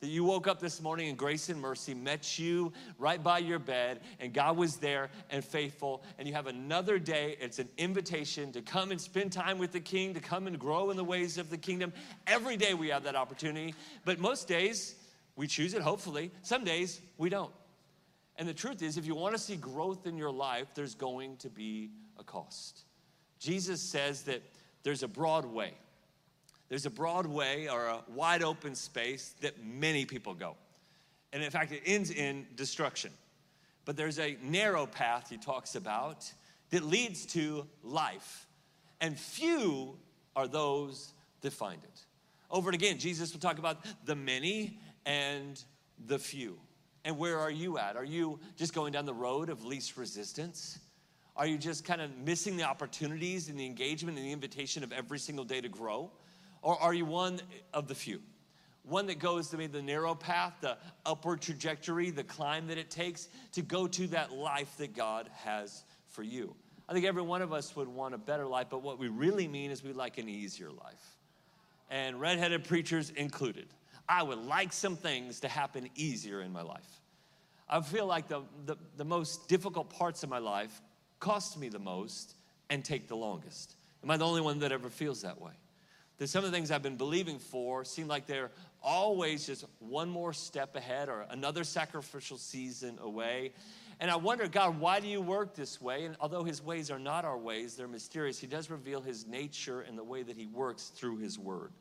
That 0.00 0.08
you 0.08 0.24
woke 0.24 0.48
up 0.48 0.58
this 0.58 0.82
morning 0.82 1.10
and 1.10 1.16
grace 1.16 1.48
and 1.48 1.60
mercy 1.60 1.94
met 1.94 2.36
you 2.36 2.72
right 2.98 3.22
by 3.22 3.38
your 3.38 3.60
bed 3.60 4.00
and 4.18 4.32
God 4.32 4.56
was 4.56 4.78
there 4.78 5.10
and 5.30 5.44
faithful. 5.44 6.02
And 6.18 6.26
you 6.26 6.34
have 6.34 6.48
another 6.48 6.98
day. 6.98 7.36
It's 7.38 7.60
an 7.60 7.68
invitation 7.78 8.50
to 8.50 8.62
come 8.62 8.90
and 8.90 9.00
spend 9.00 9.30
time 9.30 9.58
with 9.58 9.70
the 9.70 9.78
king 9.78 10.12
to 10.14 10.20
come 10.20 10.48
and 10.48 10.58
grow 10.58 10.90
in 10.90 10.96
the 10.96 11.04
ways 11.04 11.38
of 11.38 11.50
the 11.50 11.56
kingdom. 11.56 11.92
Every 12.26 12.56
day 12.56 12.74
we 12.74 12.88
have 12.88 13.04
that 13.04 13.14
opportunity. 13.14 13.76
But 14.04 14.18
most 14.18 14.48
days 14.48 14.96
we 15.36 15.46
choose 15.46 15.74
it 15.74 15.82
hopefully 15.82 16.30
some 16.42 16.64
days 16.64 17.00
we 17.18 17.28
don't 17.28 17.52
and 18.36 18.48
the 18.48 18.54
truth 18.54 18.82
is 18.82 18.96
if 18.96 19.06
you 19.06 19.14
want 19.14 19.34
to 19.34 19.40
see 19.40 19.56
growth 19.56 20.06
in 20.06 20.16
your 20.16 20.32
life 20.32 20.68
there's 20.74 20.94
going 20.94 21.36
to 21.36 21.48
be 21.48 21.90
a 22.18 22.24
cost 22.24 22.82
Jesus 23.38 23.80
says 23.80 24.22
that 24.22 24.42
there's 24.82 25.02
a 25.02 25.08
broad 25.08 25.44
way 25.44 25.74
there's 26.72 26.86
a 26.86 26.90
broad 26.90 27.26
way 27.26 27.68
or 27.68 27.84
a 27.84 28.00
wide 28.08 28.42
open 28.42 28.74
space 28.74 29.34
that 29.42 29.62
many 29.62 30.06
people 30.06 30.32
go. 30.32 30.56
And 31.30 31.42
in 31.42 31.50
fact, 31.50 31.70
it 31.70 31.82
ends 31.84 32.10
in 32.10 32.46
destruction. 32.56 33.10
But 33.84 33.98
there's 33.98 34.18
a 34.18 34.38
narrow 34.42 34.86
path 34.86 35.28
he 35.28 35.36
talks 35.36 35.74
about 35.74 36.32
that 36.70 36.82
leads 36.82 37.26
to 37.26 37.66
life. 37.82 38.46
And 39.02 39.18
few 39.18 39.98
are 40.34 40.48
those 40.48 41.12
that 41.42 41.52
find 41.52 41.84
it. 41.84 42.06
Over 42.50 42.70
and 42.70 42.74
again, 42.74 42.96
Jesus 42.96 43.34
will 43.34 43.40
talk 43.40 43.58
about 43.58 43.84
the 44.06 44.16
many 44.16 44.78
and 45.06 45.62
the 46.06 46.18
few. 46.18 46.58
And 47.04 47.18
where 47.18 47.38
are 47.38 47.50
you 47.50 47.78
at? 47.78 47.96
Are 47.96 48.04
you 48.04 48.38
just 48.56 48.74
going 48.74 48.92
down 48.92 49.06
the 49.06 49.14
road 49.14 49.48
of 49.48 49.64
least 49.64 49.96
resistance? 49.96 50.78
Are 51.36 51.46
you 51.46 51.58
just 51.58 51.84
kind 51.84 52.00
of 52.00 52.16
missing 52.18 52.56
the 52.56 52.64
opportunities 52.64 53.48
and 53.48 53.58
the 53.58 53.66
engagement 53.66 54.18
and 54.18 54.26
the 54.26 54.32
invitation 54.32 54.84
of 54.84 54.92
every 54.92 55.18
single 55.18 55.44
day 55.44 55.60
to 55.60 55.68
grow? 55.68 56.10
Or 56.60 56.80
are 56.80 56.94
you 56.94 57.04
one 57.04 57.40
of 57.72 57.88
the 57.88 57.94
few? 57.94 58.20
One 58.84 59.06
that 59.06 59.18
goes 59.18 59.48
to 59.48 59.56
the 59.56 59.82
narrow 59.82 60.14
path, 60.14 60.54
the 60.60 60.76
upward 61.06 61.40
trajectory, 61.40 62.10
the 62.10 62.24
climb 62.24 62.66
that 62.68 62.78
it 62.78 62.90
takes 62.90 63.28
to 63.52 63.62
go 63.62 63.86
to 63.86 64.06
that 64.08 64.32
life 64.32 64.76
that 64.78 64.94
God 64.94 65.30
has 65.44 65.84
for 66.08 66.22
you. 66.22 66.54
I 66.88 66.92
think 66.92 67.06
every 67.06 67.22
one 67.22 67.42
of 67.42 67.52
us 67.52 67.74
would 67.76 67.88
want 67.88 68.14
a 68.14 68.18
better 68.18 68.46
life, 68.46 68.66
but 68.70 68.82
what 68.82 68.98
we 68.98 69.08
really 69.08 69.48
mean 69.48 69.70
is 69.70 69.82
we 69.82 69.92
like 69.92 70.18
an 70.18 70.28
easier 70.28 70.70
life. 70.70 71.16
And 71.90 72.20
redheaded 72.20 72.64
preachers 72.64 73.10
included. 73.10 73.68
I 74.12 74.22
would 74.22 74.44
like 74.44 74.72
some 74.72 74.96
things 74.96 75.40
to 75.40 75.48
happen 75.48 75.88
easier 75.94 76.42
in 76.42 76.52
my 76.52 76.62
life. 76.62 77.00
I 77.68 77.80
feel 77.80 78.06
like 78.06 78.28
the, 78.28 78.42
the, 78.66 78.76
the 78.98 79.04
most 79.04 79.48
difficult 79.48 79.88
parts 79.88 80.22
of 80.22 80.28
my 80.28 80.38
life 80.38 80.82
cost 81.18 81.58
me 81.58 81.70
the 81.70 81.78
most 81.78 82.34
and 82.68 82.84
take 82.84 83.08
the 83.08 83.16
longest. 83.16 83.74
Am 84.04 84.10
I 84.10 84.18
the 84.18 84.26
only 84.26 84.42
one 84.42 84.58
that 84.58 84.70
ever 84.70 84.90
feels 84.90 85.22
that 85.22 85.40
way? 85.40 85.52
that 86.18 86.28
some 86.28 86.44
of 86.44 86.50
the 86.52 86.56
things 86.56 86.70
I've 86.70 86.82
been 86.82 86.96
believing 86.96 87.38
for 87.38 87.84
seem 87.84 88.06
like 88.06 88.26
they're 88.26 88.52
always 88.82 89.44
just 89.46 89.64
one 89.80 90.08
more 90.08 90.32
step 90.32 90.76
ahead 90.76 91.08
or 91.08 91.26
another 91.30 91.64
sacrificial 91.64 92.38
season 92.38 92.98
away. 93.00 93.54
And 93.98 94.10
I 94.10 94.16
wonder, 94.16 94.46
God, 94.46 94.78
why 94.78 95.00
do 95.00 95.08
you 95.08 95.20
work 95.20 95.56
this 95.56 95.80
way? 95.80 96.04
And 96.04 96.16
although 96.20 96.44
his 96.44 96.62
ways 96.62 96.92
are 96.92 96.98
not 96.98 97.24
our 97.24 97.38
ways, 97.38 97.76
they're 97.76 97.88
mysterious, 97.88 98.38
he 98.38 98.46
does 98.46 98.70
reveal 98.70 99.00
his 99.00 99.26
nature 99.26 99.80
and 99.80 99.98
the 99.98 100.04
way 100.04 100.22
that 100.22 100.36
he 100.36 100.46
works 100.46 100.92
through 100.94 101.16
his 101.16 101.38
word. 101.38 101.72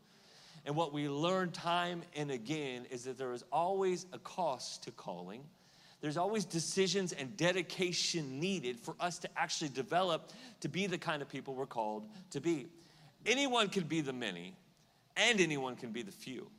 And 0.65 0.75
what 0.75 0.93
we 0.93 1.09
learn 1.09 1.51
time 1.51 2.03
and 2.15 2.29
again 2.29 2.85
is 2.91 3.03
that 3.05 3.17
there 3.17 3.33
is 3.33 3.43
always 3.51 4.05
a 4.13 4.19
cost 4.19 4.83
to 4.83 4.91
calling. 4.91 5.43
There's 6.01 6.17
always 6.17 6.45
decisions 6.45 7.13
and 7.13 7.35
dedication 7.37 8.39
needed 8.39 8.79
for 8.79 8.95
us 8.99 9.19
to 9.19 9.29
actually 9.35 9.69
develop 9.69 10.31
to 10.61 10.69
be 10.69 10.87
the 10.87 10.97
kind 10.97 11.21
of 11.21 11.29
people 11.29 11.55
we're 11.55 11.65
called 11.65 12.07
to 12.31 12.41
be. 12.41 12.67
Anyone 13.25 13.69
can 13.69 13.83
be 13.83 14.01
the 14.01 14.13
many, 14.13 14.55
and 15.15 15.39
anyone 15.39 15.75
can 15.75 15.91
be 15.91 16.01
the 16.01 16.11
few. 16.11 16.49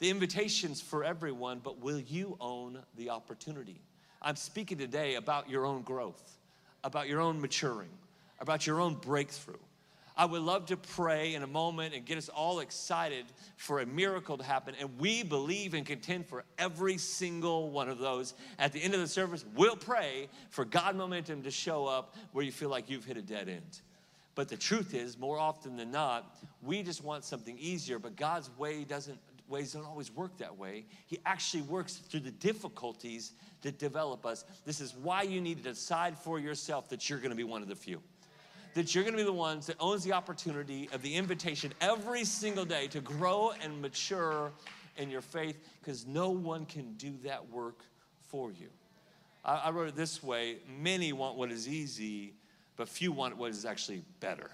The 0.00 0.10
invitation's 0.10 0.80
for 0.80 1.04
everyone, 1.04 1.60
but 1.62 1.80
will 1.80 1.98
you 1.98 2.36
own 2.40 2.78
the 2.96 3.10
opportunity? 3.10 3.80
I'm 4.22 4.36
speaking 4.36 4.78
today 4.78 5.14
about 5.14 5.48
your 5.48 5.64
own 5.64 5.82
growth, 5.82 6.38
about 6.84 7.08
your 7.08 7.20
own 7.20 7.40
maturing, 7.40 7.90
about 8.38 8.66
your 8.66 8.80
own 8.80 8.94
breakthrough. 8.94 9.56
I 10.20 10.26
would 10.26 10.42
love 10.42 10.66
to 10.66 10.76
pray 10.76 11.32
in 11.32 11.42
a 11.42 11.46
moment 11.46 11.94
and 11.94 12.04
get 12.04 12.18
us 12.18 12.28
all 12.28 12.60
excited 12.60 13.24
for 13.56 13.80
a 13.80 13.86
miracle 13.86 14.36
to 14.36 14.44
happen. 14.44 14.74
And 14.78 14.98
we 14.98 15.22
believe 15.22 15.72
and 15.72 15.86
contend 15.86 16.26
for 16.26 16.44
every 16.58 16.98
single 16.98 17.70
one 17.70 17.88
of 17.88 17.98
those. 17.98 18.34
At 18.58 18.74
the 18.74 18.82
end 18.82 18.92
of 18.92 19.00
the 19.00 19.08
service, 19.08 19.46
we'll 19.56 19.76
pray 19.76 20.28
for 20.50 20.66
God 20.66 20.94
momentum 20.94 21.42
to 21.44 21.50
show 21.50 21.86
up 21.86 22.16
where 22.32 22.44
you 22.44 22.52
feel 22.52 22.68
like 22.68 22.90
you've 22.90 23.06
hit 23.06 23.16
a 23.16 23.22
dead 23.22 23.48
end. 23.48 23.80
But 24.34 24.50
the 24.50 24.58
truth 24.58 24.92
is, 24.92 25.18
more 25.18 25.38
often 25.38 25.78
than 25.78 25.90
not, 25.90 26.36
we 26.62 26.82
just 26.82 27.02
want 27.02 27.24
something 27.24 27.56
easier, 27.58 27.98
but 27.98 28.14
God's 28.14 28.50
way 28.58 28.84
doesn't 28.84 29.18
ways 29.48 29.72
don't 29.72 29.86
always 29.86 30.14
work 30.14 30.36
that 30.36 30.58
way. 30.58 30.84
He 31.06 31.18
actually 31.24 31.62
works 31.62 31.94
through 31.94 32.20
the 32.20 32.30
difficulties 32.30 33.32
that 33.62 33.78
develop 33.78 34.26
us. 34.26 34.44
This 34.66 34.82
is 34.82 34.94
why 34.94 35.22
you 35.22 35.40
need 35.40 35.56
to 35.56 35.70
decide 35.70 36.18
for 36.18 36.38
yourself 36.38 36.90
that 36.90 37.08
you're 37.08 37.20
going 37.20 37.30
to 37.30 37.36
be 37.36 37.42
one 37.42 37.62
of 37.62 37.68
the 37.68 37.74
few 37.74 38.02
that 38.74 38.94
you're 38.94 39.04
going 39.04 39.14
to 39.14 39.18
be 39.18 39.24
the 39.24 39.32
ones 39.32 39.66
that 39.66 39.76
owns 39.80 40.04
the 40.04 40.12
opportunity 40.12 40.88
of 40.92 41.02
the 41.02 41.14
invitation 41.14 41.72
every 41.80 42.24
single 42.24 42.64
day 42.64 42.86
to 42.88 43.00
grow 43.00 43.52
and 43.62 43.80
mature 43.80 44.52
in 44.96 45.10
your 45.10 45.20
faith 45.20 45.56
because 45.80 46.06
no 46.06 46.30
one 46.30 46.66
can 46.66 46.92
do 46.94 47.14
that 47.24 47.50
work 47.50 47.80
for 48.28 48.52
you. 48.52 48.68
I, 49.44 49.56
I 49.56 49.70
wrote 49.70 49.88
it 49.88 49.96
this 49.96 50.22
way 50.22 50.58
many 50.78 51.12
want 51.12 51.36
what 51.36 51.50
is 51.50 51.68
easy, 51.68 52.34
but 52.76 52.88
few 52.88 53.12
want 53.12 53.36
what 53.36 53.50
is 53.50 53.64
actually 53.64 54.02
better. 54.20 54.50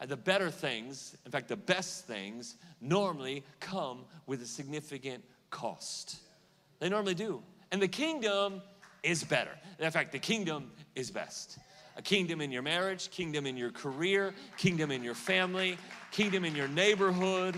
And 0.00 0.08
the 0.08 0.16
better 0.16 0.50
things, 0.50 1.16
in 1.26 1.32
fact, 1.32 1.48
the 1.48 1.56
best 1.56 2.06
things, 2.06 2.56
normally 2.80 3.42
come 3.58 4.04
with 4.26 4.40
a 4.42 4.46
significant 4.46 5.24
cost. 5.50 6.16
They 6.78 6.88
normally 6.88 7.14
do. 7.14 7.42
And 7.72 7.82
the 7.82 7.88
kingdom 7.88 8.62
is 9.02 9.24
better. 9.24 9.50
In 9.80 9.90
fact, 9.90 10.12
the 10.12 10.18
kingdom 10.20 10.70
is 10.94 11.10
best 11.10 11.58
a 11.98 12.02
kingdom 12.02 12.40
in 12.40 12.52
your 12.52 12.62
marriage, 12.62 13.10
kingdom 13.10 13.44
in 13.44 13.56
your 13.56 13.72
career, 13.72 14.32
kingdom 14.56 14.92
in 14.92 15.02
your 15.02 15.16
family, 15.16 15.76
kingdom 16.12 16.44
in 16.44 16.54
your 16.54 16.68
neighborhood, 16.68 17.56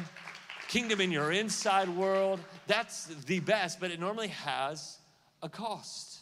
kingdom 0.67 0.99
in 1.01 1.13
your 1.13 1.31
inside 1.31 1.91
world. 1.91 2.41
That's 2.67 3.05
the 3.27 3.41
best, 3.41 3.79
but 3.79 3.91
it 3.91 4.01
normally 4.01 4.29
has 4.29 4.97
a 5.43 5.49
cost. 5.49 6.21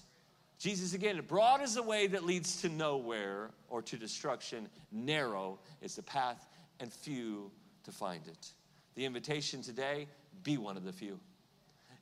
Jesus 0.58 0.94
again, 0.94 1.22
broad 1.28 1.62
is 1.62 1.76
the 1.76 1.82
way 1.82 2.08
that 2.08 2.24
leads 2.24 2.60
to 2.62 2.68
nowhere 2.68 3.50
or 3.68 3.80
to 3.82 3.96
destruction, 3.96 4.68
narrow 4.90 5.60
is 5.80 5.94
the 5.94 6.02
path, 6.02 6.48
and 6.80 6.92
few 6.92 7.52
to 7.84 7.92
find 7.92 8.26
it. 8.26 8.52
The 8.96 9.04
invitation 9.04 9.62
today 9.62 10.08
be 10.42 10.58
one 10.58 10.76
of 10.76 10.84
the 10.84 10.92
few. 10.92 11.20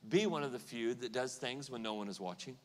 Be 0.09 0.25
one 0.25 0.41
of 0.41 0.51
the 0.51 0.59
few 0.59 0.95
that 0.95 1.11
does 1.11 1.35
things 1.35 1.69
when 1.69 1.83
no 1.83 1.93
one 1.93 2.07
is 2.07 2.19
watching. 2.19 2.57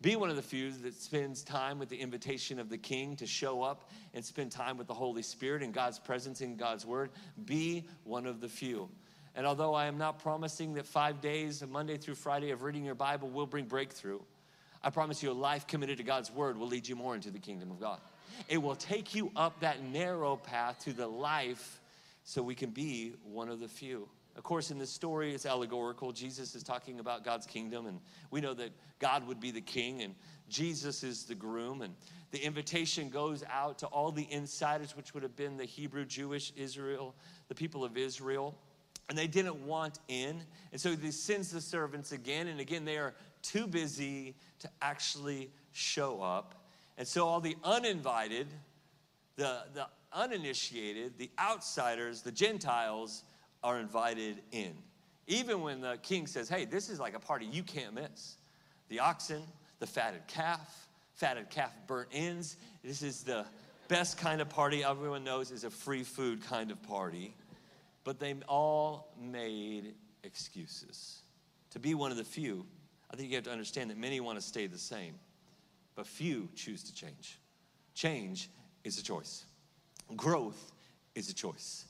Be 0.00 0.16
one 0.16 0.30
of 0.30 0.36
the 0.36 0.42
few 0.42 0.70
that 0.70 0.94
spends 0.94 1.42
time 1.42 1.78
with 1.78 1.88
the 1.88 1.96
invitation 1.96 2.58
of 2.58 2.68
the 2.68 2.78
King 2.78 3.16
to 3.16 3.26
show 3.26 3.62
up 3.62 3.90
and 4.14 4.24
spend 4.24 4.52
time 4.52 4.76
with 4.76 4.86
the 4.86 4.94
Holy 4.94 5.22
Spirit 5.22 5.62
and 5.62 5.74
God's 5.74 5.98
presence 5.98 6.40
in 6.40 6.56
God's 6.56 6.86
Word. 6.86 7.10
Be 7.44 7.84
one 8.04 8.26
of 8.26 8.40
the 8.40 8.48
few. 8.48 8.88
And 9.34 9.46
although 9.46 9.74
I 9.74 9.86
am 9.86 9.98
not 9.98 10.20
promising 10.20 10.74
that 10.74 10.86
five 10.86 11.20
days, 11.20 11.62
Monday 11.68 11.96
through 11.96 12.16
Friday, 12.16 12.50
of 12.50 12.62
reading 12.62 12.84
your 12.84 12.94
Bible 12.94 13.28
will 13.28 13.46
bring 13.46 13.66
breakthrough, 13.66 14.20
I 14.82 14.90
promise 14.90 15.22
you 15.22 15.30
a 15.30 15.32
life 15.32 15.66
committed 15.66 15.98
to 15.98 16.04
God's 16.04 16.30
Word 16.30 16.56
will 16.56 16.68
lead 16.68 16.88
you 16.88 16.96
more 16.96 17.14
into 17.14 17.30
the 17.30 17.38
kingdom 17.38 17.70
of 17.70 17.80
God. 17.80 18.00
It 18.48 18.58
will 18.58 18.76
take 18.76 19.14
you 19.14 19.32
up 19.34 19.60
that 19.60 19.82
narrow 19.82 20.36
path 20.36 20.78
to 20.84 20.92
the 20.92 21.06
life 21.06 21.80
so 22.24 22.42
we 22.42 22.54
can 22.54 22.70
be 22.70 23.14
one 23.24 23.48
of 23.48 23.58
the 23.58 23.68
few. 23.68 24.08
Of 24.38 24.44
course, 24.44 24.70
in 24.70 24.78
this 24.78 24.90
story, 24.90 25.34
it's 25.34 25.46
allegorical. 25.46 26.12
Jesus 26.12 26.54
is 26.54 26.62
talking 26.62 27.00
about 27.00 27.24
God's 27.24 27.44
kingdom, 27.44 27.86
and 27.86 27.98
we 28.30 28.40
know 28.40 28.54
that 28.54 28.70
God 29.00 29.26
would 29.26 29.40
be 29.40 29.50
the 29.50 29.60
king, 29.60 30.02
and 30.02 30.14
Jesus 30.48 31.02
is 31.02 31.24
the 31.24 31.34
groom. 31.34 31.82
And 31.82 31.92
the 32.30 32.38
invitation 32.38 33.08
goes 33.08 33.42
out 33.50 33.78
to 33.80 33.86
all 33.86 34.12
the 34.12 34.28
insiders, 34.30 34.96
which 34.96 35.12
would 35.12 35.24
have 35.24 35.34
been 35.34 35.56
the 35.56 35.64
Hebrew, 35.64 36.04
Jewish, 36.04 36.52
Israel, 36.56 37.16
the 37.48 37.54
people 37.56 37.84
of 37.84 37.96
Israel. 37.96 38.56
And 39.08 39.18
they 39.18 39.26
didn't 39.26 39.56
want 39.66 39.98
in. 40.06 40.40
And 40.70 40.80
so 40.80 40.94
he 40.94 41.10
sends 41.10 41.50
the 41.50 41.60
servants 41.60 42.12
again. 42.12 42.46
And 42.46 42.60
again, 42.60 42.84
they 42.84 42.98
are 42.98 43.14
too 43.42 43.66
busy 43.66 44.36
to 44.60 44.70
actually 44.80 45.50
show 45.72 46.22
up. 46.22 46.66
And 46.96 47.08
so 47.08 47.26
all 47.26 47.40
the 47.40 47.56
uninvited, 47.64 48.46
the, 49.34 49.62
the 49.74 49.88
uninitiated, 50.12 51.18
the 51.18 51.30
outsiders, 51.40 52.22
the 52.22 52.32
Gentiles, 52.32 53.24
are 53.62 53.78
invited 53.78 54.42
in. 54.52 54.74
Even 55.26 55.60
when 55.60 55.80
the 55.80 55.98
king 56.02 56.26
says, 56.26 56.48
hey, 56.48 56.64
this 56.64 56.88
is 56.88 56.98
like 56.98 57.14
a 57.14 57.20
party 57.20 57.46
you 57.46 57.62
can't 57.62 57.94
miss. 57.94 58.36
The 58.88 59.00
oxen, 59.00 59.42
the 59.78 59.86
fatted 59.86 60.26
calf, 60.26 60.88
fatted 61.14 61.50
calf 61.50 61.72
burnt 61.86 62.08
ends. 62.12 62.56
This 62.82 63.02
is 63.02 63.22
the 63.22 63.44
best 63.88 64.18
kind 64.18 64.40
of 64.40 64.48
party 64.48 64.84
everyone 64.84 65.24
knows 65.24 65.50
is 65.50 65.64
a 65.64 65.70
free 65.70 66.02
food 66.02 66.42
kind 66.44 66.70
of 66.70 66.82
party. 66.82 67.34
But 68.04 68.18
they 68.18 68.34
all 68.48 69.12
made 69.20 69.94
excuses. 70.24 71.20
To 71.70 71.78
be 71.78 71.94
one 71.94 72.10
of 72.10 72.16
the 72.16 72.24
few, 72.24 72.64
I 73.10 73.16
think 73.16 73.28
you 73.28 73.36
have 73.36 73.44
to 73.44 73.50
understand 73.50 73.90
that 73.90 73.98
many 73.98 74.20
want 74.20 74.38
to 74.38 74.44
stay 74.44 74.66
the 74.66 74.78
same, 74.78 75.14
but 75.94 76.06
few 76.06 76.48
choose 76.54 76.82
to 76.84 76.94
change. 76.94 77.38
Change 77.94 78.48
is 78.84 78.98
a 78.98 79.02
choice, 79.02 79.44
growth 80.16 80.72
is 81.14 81.28
a 81.28 81.34
choice. 81.34 81.84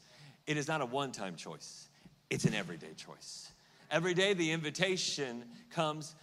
It 0.48 0.56
is 0.56 0.66
not 0.66 0.80
a 0.80 0.86
one 0.86 1.12
time 1.12 1.36
choice, 1.36 1.88
it's 2.30 2.46
an 2.46 2.54
everyday 2.54 2.94
choice. 2.96 3.52
Every 3.90 4.14
day, 4.14 4.32
the 4.32 4.50
invitation 4.50 5.44
comes 5.70 6.14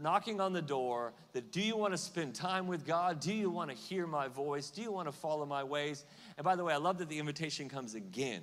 knocking 0.00 0.40
on 0.40 0.54
the 0.54 0.62
door 0.62 1.12
that 1.34 1.52
do 1.52 1.60
you 1.60 1.76
want 1.76 1.92
to 1.92 1.98
spend 1.98 2.34
time 2.34 2.66
with 2.66 2.86
God? 2.86 3.20
Do 3.20 3.32
you 3.32 3.50
want 3.50 3.70
to 3.70 3.76
hear 3.76 4.06
my 4.06 4.28
voice? 4.28 4.70
Do 4.70 4.80
you 4.80 4.90
want 4.90 5.06
to 5.08 5.12
follow 5.12 5.44
my 5.44 5.62
ways? 5.62 6.06
And 6.38 6.44
by 6.44 6.56
the 6.56 6.64
way, 6.64 6.72
I 6.72 6.78
love 6.78 6.96
that 6.98 7.10
the 7.10 7.18
invitation 7.18 7.68
comes 7.68 7.94
again, 7.94 8.40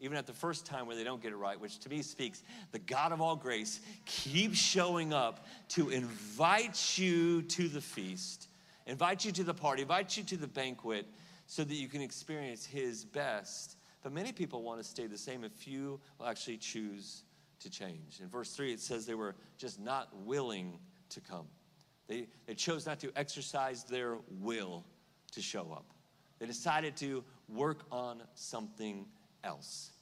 even 0.00 0.16
at 0.16 0.26
the 0.26 0.32
first 0.32 0.66
time 0.66 0.86
where 0.86 0.96
they 0.96 1.04
don't 1.04 1.22
get 1.22 1.30
it 1.30 1.36
right, 1.36 1.58
which 1.58 1.78
to 1.80 1.88
me 1.88 2.02
speaks 2.02 2.42
the 2.72 2.80
God 2.80 3.12
of 3.12 3.20
all 3.20 3.36
grace 3.36 3.78
keeps 4.06 4.58
showing 4.58 5.12
up 5.12 5.46
to 5.70 5.90
invite 5.90 6.98
you 6.98 7.42
to 7.42 7.68
the 7.68 7.80
feast, 7.80 8.48
invite 8.86 9.24
you 9.24 9.30
to 9.30 9.44
the 9.44 9.54
party, 9.54 9.82
invite 9.82 10.16
you 10.16 10.24
to 10.24 10.36
the 10.36 10.48
banquet 10.48 11.06
so 11.46 11.62
that 11.62 11.74
you 11.74 11.86
can 11.86 12.00
experience 12.00 12.66
his 12.66 13.04
best 13.04 13.76
but 14.02 14.12
many 14.12 14.32
people 14.32 14.62
want 14.62 14.80
to 14.80 14.84
stay 14.84 15.06
the 15.06 15.18
same, 15.18 15.44
and 15.44 15.52
few 15.52 16.00
will 16.18 16.26
actually 16.26 16.56
choose 16.56 17.24
to 17.60 17.70
change. 17.70 18.20
In 18.20 18.28
verse 18.28 18.52
3, 18.52 18.72
it 18.72 18.80
says 18.80 19.06
they 19.06 19.14
were 19.14 19.34
just 19.58 19.78
not 19.78 20.08
willing 20.24 20.78
to 21.10 21.20
come. 21.20 21.46
They, 22.08 22.26
they 22.46 22.54
chose 22.54 22.86
not 22.86 22.98
to 23.00 23.12
exercise 23.14 23.84
their 23.84 24.16
will 24.40 24.84
to 25.32 25.42
show 25.42 25.70
up. 25.72 25.86
They 26.38 26.46
decided 26.46 26.96
to 26.96 27.22
work 27.48 27.84
on 27.92 28.22
something 28.34 29.06
else. 29.44 29.92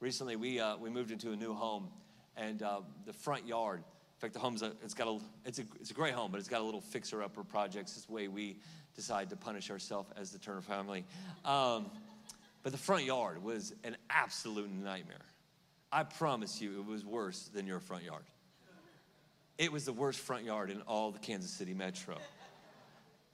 Recently, 0.00 0.36
we, 0.36 0.60
uh, 0.60 0.76
we 0.76 0.90
moved 0.90 1.10
into 1.10 1.32
a 1.32 1.36
new 1.36 1.52
home, 1.52 1.88
and 2.36 2.62
uh, 2.62 2.80
the 3.04 3.12
front 3.12 3.46
yard, 3.46 3.80
in 3.80 4.20
fact, 4.20 4.32
the 4.34 4.40
home's 4.40 4.62
a, 4.62 4.72
it's 4.82 4.94
got 4.94 5.08
a, 5.08 5.18
it's 5.44 5.58
a, 5.58 5.64
it's 5.80 5.90
a 5.90 5.94
great 5.94 6.14
home, 6.14 6.30
but 6.30 6.38
it's 6.38 6.48
got 6.48 6.60
a 6.60 6.64
little 6.64 6.80
fixer-upper 6.80 7.42
projects. 7.44 7.94
This 7.94 8.08
way 8.08 8.28
we 8.28 8.58
decide 8.94 9.28
to 9.30 9.36
punish 9.36 9.70
ourselves 9.70 10.10
as 10.16 10.30
the 10.30 10.38
Turner 10.38 10.60
family. 10.60 11.04
Um, 11.44 11.90
but 12.62 12.72
the 12.72 12.78
front 12.78 13.04
yard 13.04 13.42
was 13.42 13.74
an 13.84 13.96
absolute 14.10 14.70
nightmare. 14.70 15.24
I 15.90 16.02
promise 16.02 16.60
you, 16.60 16.80
it 16.80 16.86
was 16.86 17.04
worse 17.04 17.50
than 17.54 17.66
your 17.66 17.80
front 17.80 18.04
yard. 18.04 18.24
It 19.56 19.72
was 19.72 19.84
the 19.84 19.92
worst 19.92 20.20
front 20.20 20.44
yard 20.44 20.70
in 20.70 20.82
all 20.82 21.10
the 21.10 21.18
Kansas 21.18 21.50
City 21.50 21.74
metro. 21.74 22.16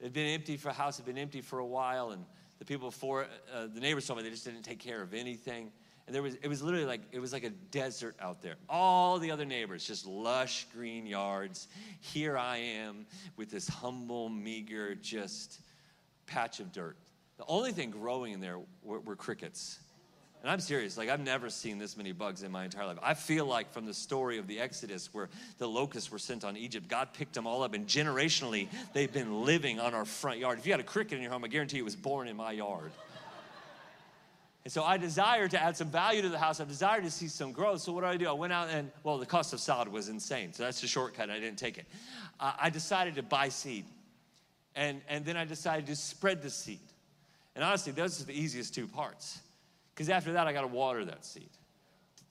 It 0.01 0.05
had 0.05 0.13
been 0.13 0.27
empty 0.27 0.57
for 0.57 0.71
a 0.71 0.73
house, 0.73 0.97
had 0.97 1.07
been 1.07 1.19
empty 1.19 1.41
for 1.41 1.59
a 1.59 1.67
while, 1.67 2.11
and 2.11 2.25
the 2.59 2.65
people 2.65 2.91
before, 2.91 3.27
uh, 3.53 3.67
the 3.73 3.81
neighbors 3.81 4.07
told 4.07 4.19
me 4.19 4.23
they 4.23 4.31
just 4.31 4.45
didn't 4.45 4.63
take 4.63 4.79
care 4.79 5.03
of 5.03 5.13
anything. 5.13 5.71
And 6.07 6.15
there 6.15 6.23
was, 6.23 6.35
it 6.37 6.49
was 6.49 6.63
literally 6.63 6.87
like, 6.87 7.01
it 7.13 7.19
was 7.19 7.33
like 7.33 7.45
a 7.45 7.51
desert 7.51 8.15
out 8.21 8.43
there. 8.43 8.57
All 8.69 9.19
the 9.19 9.31
other 9.31 9.45
neighbors, 9.45 9.87
just 9.87 10.07
lush 10.07 10.67
green 10.73 11.07
yards. 11.07 11.69
Here 12.01 12.37
I 12.37 12.59
am 12.59 13.07
with 13.37 13.51
this 13.51 13.67
humble, 13.69 14.29
meager, 14.29 14.95
just 14.95 15.61
patch 16.27 16.61
of 16.61 16.73
dirt. 16.73 16.97
The 17.37 17.45
only 17.47 17.73
thing 17.73 17.91
growing 17.91 18.33
in 18.33 18.41
there 18.41 18.59
were, 18.83 19.01
were, 19.01 19.17
crickets. 19.17 19.81
And 20.43 20.51
I'm 20.51 20.61
serious, 20.61 20.97
like 20.97 21.09
I've 21.09 21.21
never 21.21 21.51
seen 21.51 21.79
this 21.79 21.97
many 21.97 22.13
bugs 22.13 22.43
in 22.43 22.53
my 22.53 22.65
entire 22.65 22.87
life. 22.87 22.99
I 23.03 23.15
feel 23.15 23.47
like 23.47 23.73
from 23.73 23.87
the 23.87 23.95
story 23.95 24.39
of 24.39 24.47
the 24.47 24.61
Exodus 24.61 25.09
where 25.13 25.31
the 25.59 25.67
locusts 25.67 26.13
were 26.13 26.19
sent 26.19 26.45
on 26.45 26.57
Egypt, 26.57 26.87
God 26.87 27.09
picked 27.15 27.35
them 27.35 27.47
all 27.47 27.63
up 27.63 27.73
and 27.73 27.87
generationally 27.87 28.69
they've 28.93 29.13
been 29.13 29.45
living 29.45 29.81
on 29.81 29.95
our 29.95 30.05
front 30.05 30.39
yard. 30.39 30.59
If 30.59 30.67
you 30.67 30.73
had 30.73 30.81
a 30.81 30.85
cricket 30.85 31.17
in 31.17 31.23
your 31.23 31.33
home, 31.33 31.45
I 31.45 31.49
guarantee 31.49 31.79
it 31.79 31.85
was 31.85 31.97
born 31.97 32.29
in 32.29 32.37
my 32.37 32.53
yard. 32.53 32.93
And 34.65 34.73
so 34.73 34.83
I 34.83 34.97
desired 34.97 35.51
to 35.51 35.63
add 35.63 35.77
some 35.77 35.91
value 35.91 36.23
to 36.23 36.31
the 36.31 36.39
house. 36.39 36.59
I 36.59 36.65
desired 36.65 37.05
to 37.05 37.11
see 37.11 37.29
some 37.29 37.53
growth. 37.53 37.83
So 37.83 37.93
what 37.93 38.01
did 38.01 38.11
I 38.11 38.17
do? 38.17 38.29
I 38.29 38.33
went 38.33 38.53
out 38.53 38.69
and, 38.71 38.91
well, 39.03 39.19
the 39.19 39.27
cost 39.27 39.53
of 39.53 39.61
sod 39.61 39.89
was 39.89 40.09
insane. 40.09 40.55
So 40.55 40.63
that's 40.63 40.81
the 40.81 40.87
shortcut. 40.87 41.29
I 41.29 41.39
didn't 41.39 41.59
take 41.59 41.77
it. 41.77 41.87
Uh, 42.41 42.53
I 42.59 42.71
decided 42.71 43.17
to 43.17 43.23
buy 43.23 43.51
seed. 43.51 43.85
And, 44.75 45.03
and 45.09 45.25
then 45.25 45.37
I 45.37 45.45
decided 45.45 45.87
to 45.87 45.97
spread 45.97 46.41
the 46.41 46.49
seed. 46.49 46.81
And 47.55 47.65
honestly, 47.65 47.93
those 47.93 48.21
are 48.21 48.25
the 48.25 48.39
easiest 48.39 48.75
two 48.75 48.87
parts. 48.87 49.41
Because 49.95 50.09
after 50.09 50.33
that, 50.33 50.47
I 50.47 50.53
got 50.53 50.63
to 50.63 50.67
water 50.67 51.05
that 51.05 51.25
seed. 51.25 51.51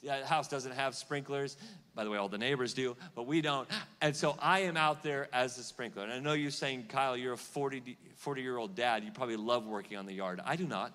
The 0.04 0.26
house 0.26 0.50
doesn't 0.50 0.74
have 0.74 0.96
sprinklers. 0.96 1.56
By 1.96 2.04
the 2.04 2.10
way, 2.10 2.18
all 2.18 2.28
the 2.28 2.38
neighbors 2.38 2.74
do, 2.74 2.98
but 3.16 3.28
we 3.28 3.42
don't. 3.42 3.70
And 4.02 4.16
so 4.16 4.36
I 4.40 4.62
am 4.62 4.76
out 4.76 5.04
there 5.04 5.30
as 5.32 5.56
the 5.56 5.64
sprinkler. 5.64 6.04
And 6.04 6.12
I 6.12 6.20
know 6.20 6.34
you're 6.34 6.52
saying, 6.52 6.88
Kyle, 6.90 7.16
you're 7.16 7.34
a 7.34 7.38
40, 7.38 7.98
40 8.16 8.42
year 8.42 8.58
old 8.58 8.76
dad. 8.76 9.04
You 9.04 9.12
probably 9.12 9.38
love 9.38 9.66
working 9.66 9.98
on 9.98 10.06
the 10.06 10.14
yard. 10.14 10.42
I 10.44 10.56
do 10.56 10.66
not. 10.66 10.92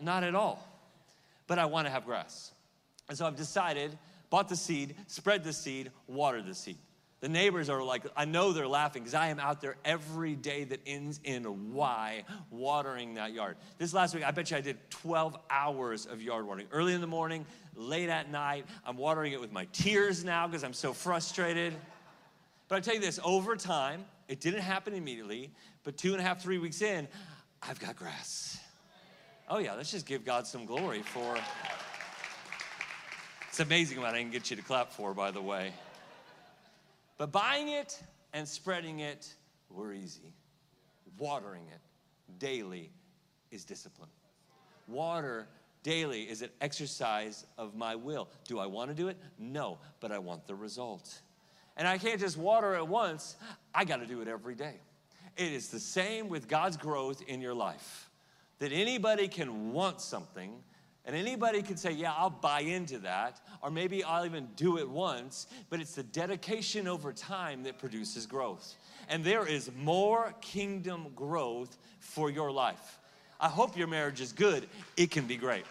Not 0.00 0.24
at 0.24 0.34
all. 0.34 0.66
But 1.46 1.58
I 1.58 1.66
want 1.66 1.86
to 1.86 1.90
have 1.90 2.06
grass. 2.06 2.52
And 3.08 3.16
so 3.16 3.26
I've 3.26 3.36
decided, 3.36 3.96
bought 4.30 4.48
the 4.48 4.56
seed, 4.56 4.96
spread 5.06 5.44
the 5.44 5.52
seed, 5.52 5.92
water 6.08 6.42
the 6.42 6.54
seed. 6.54 6.78
The 7.20 7.28
neighbors 7.30 7.70
are 7.70 7.82
like, 7.82 8.04
I 8.14 8.26
know 8.26 8.52
they're 8.52 8.68
laughing 8.68 9.02
because 9.02 9.14
I 9.14 9.28
am 9.28 9.40
out 9.40 9.62
there 9.62 9.76
every 9.84 10.36
day 10.36 10.64
that 10.64 10.80
ends 10.86 11.18
in 11.24 11.72
Y 11.72 12.24
watering 12.50 13.14
that 13.14 13.32
yard. 13.32 13.56
This 13.78 13.94
last 13.94 14.14
week, 14.14 14.22
I 14.22 14.32
bet 14.32 14.50
you 14.50 14.58
I 14.58 14.60
did 14.60 14.76
12 14.90 15.36
hours 15.48 16.04
of 16.04 16.20
yard 16.20 16.46
watering. 16.46 16.68
Early 16.70 16.92
in 16.92 17.00
the 17.00 17.06
morning, 17.06 17.46
late 17.74 18.10
at 18.10 18.30
night. 18.30 18.66
I'm 18.84 18.98
watering 18.98 19.32
it 19.32 19.40
with 19.40 19.50
my 19.50 19.66
tears 19.72 20.24
now 20.24 20.46
because 20.46 20.62
I'm 20.62 20.74
so 20.74 20.92
frustrated. 20.92 21.74
But 22.68 22.76
I 22.76 22.80
tell 22.80 22.94
you 22.94 23.00
this 23.00 23.18
over 23.24 23.56
time, 23.56 24.04
it 24.28 24.40
didn't 24.40 24.62
happen 24.62 24.92
immediately, 24.92 25.50
but 25.84 25.96
two 25.96 26.12
and 26.12 26.20
a 26.20 26.22
half, 26.22 26.42
three 26.42 26.58
weeks 26.58 26.82
in, 26.82 27.08
I've 27.62 27.80
got 27.80 27.96
grass. 27.96 28.58
Oh, 29.48 29.58
yeah, 29.58 29.74
let's 29.74 29.90
just 29.90 30.04
give 30.04 30.24
God 30.24 30.46
some 30.46 30.66
glory 30.66 31.02
for. 31.02 31.36
It's 33.48 33.60
amazing 33.60 34.00
what 34.00 34.14
I 34.14 34.20
can 34.20 34.30
get 34.30 34.50
you 34.50 34.56
to 34.56 34.62
clap 34.62 34.92
for, 34.92 35.14
by 35.14 35.30
the 35.30 35.40
way. 35.40 35.72
But 37.18 37.32
buying 37.32 37.68
it 37.68 38.00
and 38.32 38.46
spreading 38.46 39.00
it 39.00 39.34
were 39.70 39.92
easy. 39.92 40.32
Watering 41.18 41.66
it 41.72 41.80
daily 42.38 42.90
is 43.50 43.64
discipline. 43.64 44.10
Water 44.88 45.48
daily 45.82 46.22
is 46.22 46.42
an 46.42 46.50
exercise 46.60 47.46
of 47.56 47.74
my 47.74 47.94
will. 47.94 48.28
Do 48.46 48.58
I 48.58 48.66
want 48.66 48.90
to 48.90 48.94
do 48.94 49.08
it? 49.08 49.16
No, 49.38 49.78
but 50.00 50.12
I 50.12 50.18
want 50.18 50.46
the 50.46 50.54
result. 50.54 51.20
And 51.76 51.86
I 51.86 51.98
can't 51.98 52.20
just 52.20 52.36
water 52.36 52.74
it 52.74 52.86
once, 52.86 53.36
I 53.74 53.84
got 53.84 53.98
to 53.98 54.06
do 54.06 54.20
it 54.20 54.28
every 54.28 54.54
day. 54.54 54.74
It 55.36 55.52
is 55.52 55.68
the 55.68 55.80
same 55.80 56.28
with 56.28 56.48
God's 56.48 56.76
growth 56.76 57.22
in 57.26 57.40
your 57.40 57.54
life. 57.54 58.10
That 58.58 58.72
anybody 58.72 59.28
can 59.28 59.72
want 59.72 60.00
something, 60.00 60.54
and 61.06 61.14
anybody 61.14 61.62
can 61.62 61.76
say, 61.76 61.92
Yeah, 61.92 62.12
I'll 62.12 62.30
buy 62.30 62.60
into 62.60 62.98
that, 62.98 63.40
or 63.62 63.70
maybe 63.70 64.02
I'll 64.02 64.26
even 64.26 64.48
do 64.56 64.78
it 64.78 64.88
once, 64.88 65.46
but 65.70 65.80
it's 65.80 65.94
the 65.94 66.02
dedication 66.02 66.88
over 66.88 67.12
time 67.12 67.62
that 67.62 67.78
produces 67.78 68.26
growth. 68.26 68.74
And 69.08 69.24
there 69.24 69.46
is 69.46 69.70
more 69.76 70.34
kingdom 70.40 71.06
growth 71.14 71.78
for 72.00 72.28
your 72.28 72.50
life. 72.50 72.98
I 73.38 73.48
hope 73.48 73.76
your 73.76 73.86
marriage 73.86 74.20
is 74.20 74.32
good, 74.32 74.66
it 74.96 75.10
can 75.10 75.26
be 75.26 75.36
great. 75.36 75.64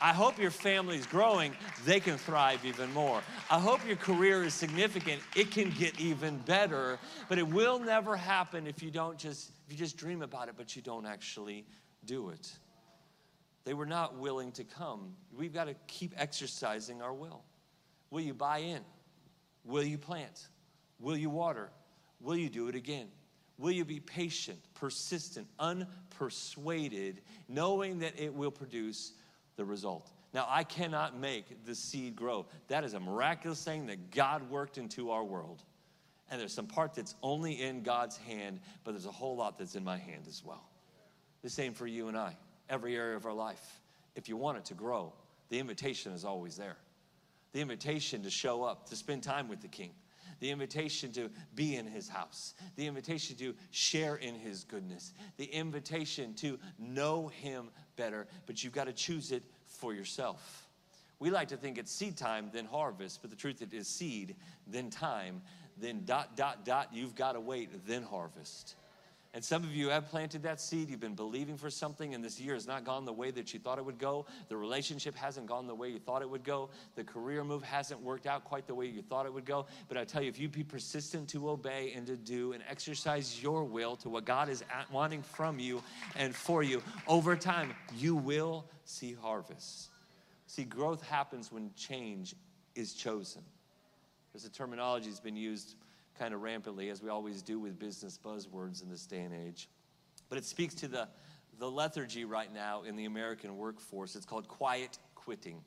I 0.00 0.12
hope 0.12 0.38
your 0.38 0.50
family 0.50 0.96
is 0.96 1.06
growing, 1.06 1.56
they 1.86 2.00
can 2.00 2.18
thrive 2.18 2.64
even 2.66 2.92
more. 2.92 3.22
I 3.50 3.58
hope 3.58 3.80
your 3.86 3.96
career 3.96 4.44
is 4.44 4.52
significant, 4.52 5.22
it 5.34 5.50
can 5.50 5.70
get 5.70 5.98
even 5.98 6.36
better, 6.38 6.98
but 7.28 7.38
it 7.38 7.48
will 7.48 7.78
never 7.78 8.14
happen 8.14 8.66
if 8.66 8.82
you 8.82 8.90
don't 8.90 9.18
just 9.18 9.50
if 9.66 9.72
you 9.72 9.78
just 9.78 9.96
dream 9.96 10.22
about 10.22 10.48
it 10.48 10.54
but 10.56 10.76
you 10.76 10.82
don't 10.82 11.06
actually 11.06 11.64
do 12.04 12.28
it. 12.28 12.52
They 13.66 13.74
were 13.74 13.84
not 13.84 14.16
willing 14.16 14.52
to 14.52 14.64
come. 14.64 15.16
We've 15.36 15.52
got 15.52 15.64
to 15.64 15.74
keep 15.88 16.14
exercising 16.16 17.02
our 17.02 17.12
will. 17.12 17.42
Will 18.10 18.20
you 18.20 18.32
buy 18.32 18.58
in? 18.58 18.80
Will 19.64 19.82
you 19.82 19.98
plant? 19.98 20.46
Will 21.00 21.16
you 21.16 21.28
water? 21.28 21.70
Will 22.20 22.36
you 22.36 22.48
do 22.48 22.68
it 22.68 22.76
again? 22.76 23.08
Will 23.58 23.72
you 23.72 23.84
be 23.84 23.98
patient, 23.98 24.60
persistent, 24.74 25.48
unpersuaded, 25.58 27.16
knowing 27.48 27.98
that 27.98 28.20
it 28.20 28.32
will 28.32 28.52
produce 28.52 29.14
the 29.56 29.64
result? 29.64 30.12
Now, 30.32 30.46
I 30.48 30.62
cannot 30.62 31.18
make 31.18 31.64
the 31.64 31.74
seed 31.74 32.14
grow. 32.14 32.46
That 32.68 32.84
is 32.84 32.94
a 32.94 33.00
miraculous 33.00 33.64
thing 33.64 33.86
that 33.86 34.12
God 34.12 34.48
worked 34.48 34.78
into 34.78 35.10
our 35.10 35.24
world. 35.24 35.64
And 36.30 36.40
there's 36.40 36.54
some 36.54 36.66
part 36.68 36.94
that's 36.94 37.16
only 37.20 37.60
in 37.62 37.82
God's 37.82 38.16
hand, 38.16 38.60
but 38.84 38.92
there's 38.92 39.06
a 39.06 39.12
whole 39.12 39.34
lot 39.34 39.58
that's 39.58 39.74
in 39.74 39.82
my 39.82 39.98
hand 39.98 40.26
as 40.28 40.44
well. 40.44 40.68
The 41.42 41.50
same 41.50 41.74
for 41.74 41.88
you 41.88 42.06
and 42.06 42.16
I 42.16 42.36
every 42.68 42.96
area 42.96 43.16
of 43.16 43.26
our 43.26 43.32
life. 43.32 43.80
If 44.14 44.28
you 44.28 44.36
want 44.36 44.58
it 44.58 44.64
to 44.66 44.74
grow, 44.74 45.12
the 45.48 45.58
invitation 45.58 46.12
is 46.12 46.24
always 46.24 46.56
there. 46.56 46.76
The 47.52 47.60
invitation 47.60 48.22
to 48.22 48.30
show 48.30 48.64
up, 48.64 48.88
to 48.90 48.96
spend 48.96 49.22
time 49.22 49.48
with 49.48 49.60
the 49.60 49.68
King, 49.68 49.92
the 50.40 50.50
invitation 50.50 51.12
to 51.12 51.30
be 51.54 51.76
in 51.76 51.86
his 51.86 52.08
house, 52.08 52.54
the 52.76 52.86
invitation 52.86 53.36
to 53.36 53.54
share 53.70 54.16
in 54.16 54.34
his 54.34 54.64
goodness, 54.64 55.12
the 55.36 55.46
invitation 55.46 56.34
to 56.34 56.58
know 56.78 57.28
him 57.28 57.70
better, 57.96 58.26
but 58.46 58.62
you've 58.62 58.74
got 58.74 58.84
to 58.84 58.92
choose 58.92 59.32
it 59.32 59.42
for 59.66 59.94
yourself. 59.94 60.66
We 61.18 61.30
like 61.30 61.48
to 61.48 61.56
think 61.56 61.78
it's 61.78 61.90
seed 61.90 62.16
time, 62.16 62.50
then 62.52 62.66
harvest, 62.66 63.22
but 63.22 63.30
the 63.30 63.36
truth 63.36 63.62
it 63.62 63.72
is 63.72 63.88
seed, 63.88 64.36
then 64.66 64.90
time, 64.90 65.40
then 65.78 66.02
dot, 66.04 66.36
dot, 66.36 66.64
dot, 66.64 66.88
you've 66.92 67.14
got 67.14 67.32
to 67.32 67.40
wait, 67.40 67.86
then 67.86 68.02
harvest. 68.02 68.74
And 69.36 69.44
some 69.44 69.64
of 69.64 69.76
you 69.76 69.90
have 69.90 70.08
planted 70.08 70.44
that 70.44 70.62
seed. 70.62 70.88
You've 70.88 70.98
been 70.98 71.14
believing 71.14 71.58
for 71.58 71.68
something, 71.68 72.14
and 72.14 72.24
this 72.24 72.40
year 72.40 72.54
has 72.54 72.66
not 72.66 72.84
gone 72.84 73.04
the 73.04 73.12
way 73.12 73.30
that 73.32 73.52
you 73.52 73.60
thought 73.60 73.76
it 73.76 73.84
would 73.84 73.98
go. 73.98 74.24
The 74.48 74.56
relationship 74.56 75.14
hasn't 75.14 75.44
gone 75.44 75.66
the 75.66 75.74
way 75.74 75.90
you 75.90 75.98
thought 75.98 76.22
it 76.22 76.30
would 76.30 76.42
go. 76.42 76.70
The 76.94 77.04
career 77.04 77.44
move 77.44 77.62
hasn't 77.62 78.00
worked 78.00 78.26
out 78.26 78.44
quite 78.44 78.66
the 78.66 78.74
way 78.74 78.86
you 78.86 79.02
thought 79.02 79.26
it 79.26 79.32
would 79.34 79.44
go. 79.44 79.66
But 79.88 79.98
I 79.98 80.04
tell 80.04 80.22
you, 80.22 80.30
if 80.30 80.38
you 80.38 80.48
be 80.48 80.64
persistent 80.64 81.28
to 81.28 81.50
obey 81.50 81.92
and 81.94 82.06
to 82.06 82.16
do 82.16 82.52
and 82.52 82.62
exercise 82.66 83.42
your 83.42 83.64
will 83.64 83.94
to 83.96 84.08
what 84.08 84.24
God 84.24 84.48
is 84.48 84.64
wanting 84.90 85.20
from 85.20 85.58
you 85.58 85.82
and 86.16 86.34
for 86.34 86.62
you, 86.62 86.82
over 87.06 87.36
time, 87.36 87.74
you 87.94 88.16
will 88.16 88.64
see 88.86 89.12
harvest. 89.12 89.90
See, 90.46 90.64
growth 90.64 91.06
happens 91.06 91.52
when 91.52 91.72
change 91.76 92.34
is 92.74 92.94
chosen. 92.94 93.42
There's 94.32 94.46
a 94.46 94.50
terminology 94.50 95.08
that's 95.10 95.20
been 95.20 95.36
used 95.36 95.74
kind 96.18 96.34
of 96.34 96.42
rampantly, 96.42 96.88
as 96.90 97.02
we 97.02 97.08
always 97.08 97.42
do 97.42 97.58
with 97.58 97.78
business 97.78 98.18
buzzwords 98.22 98.82
in 98.82 98.88
this 98.88 99.06
day 99.06 99.20
and 99.20 99.34
age. 99.34 99.68
But 100.28 100.38
it 100.38 100.44
speaks 100.44 100.74
to 100.76 100.88
the, 100.88 101.08
the 101.58 101.70
lethargy 101.70 102.24
right 102.24 102.52
now 102.52 102.82
in 102.82 102.96
the 102.96 103.04
American 103.04 103.56
workforce. 103.56 104.16
It's 104.16 104.26
called 104.26 104.48
quiet 104.48 104.98
quitting. 105.14 105.60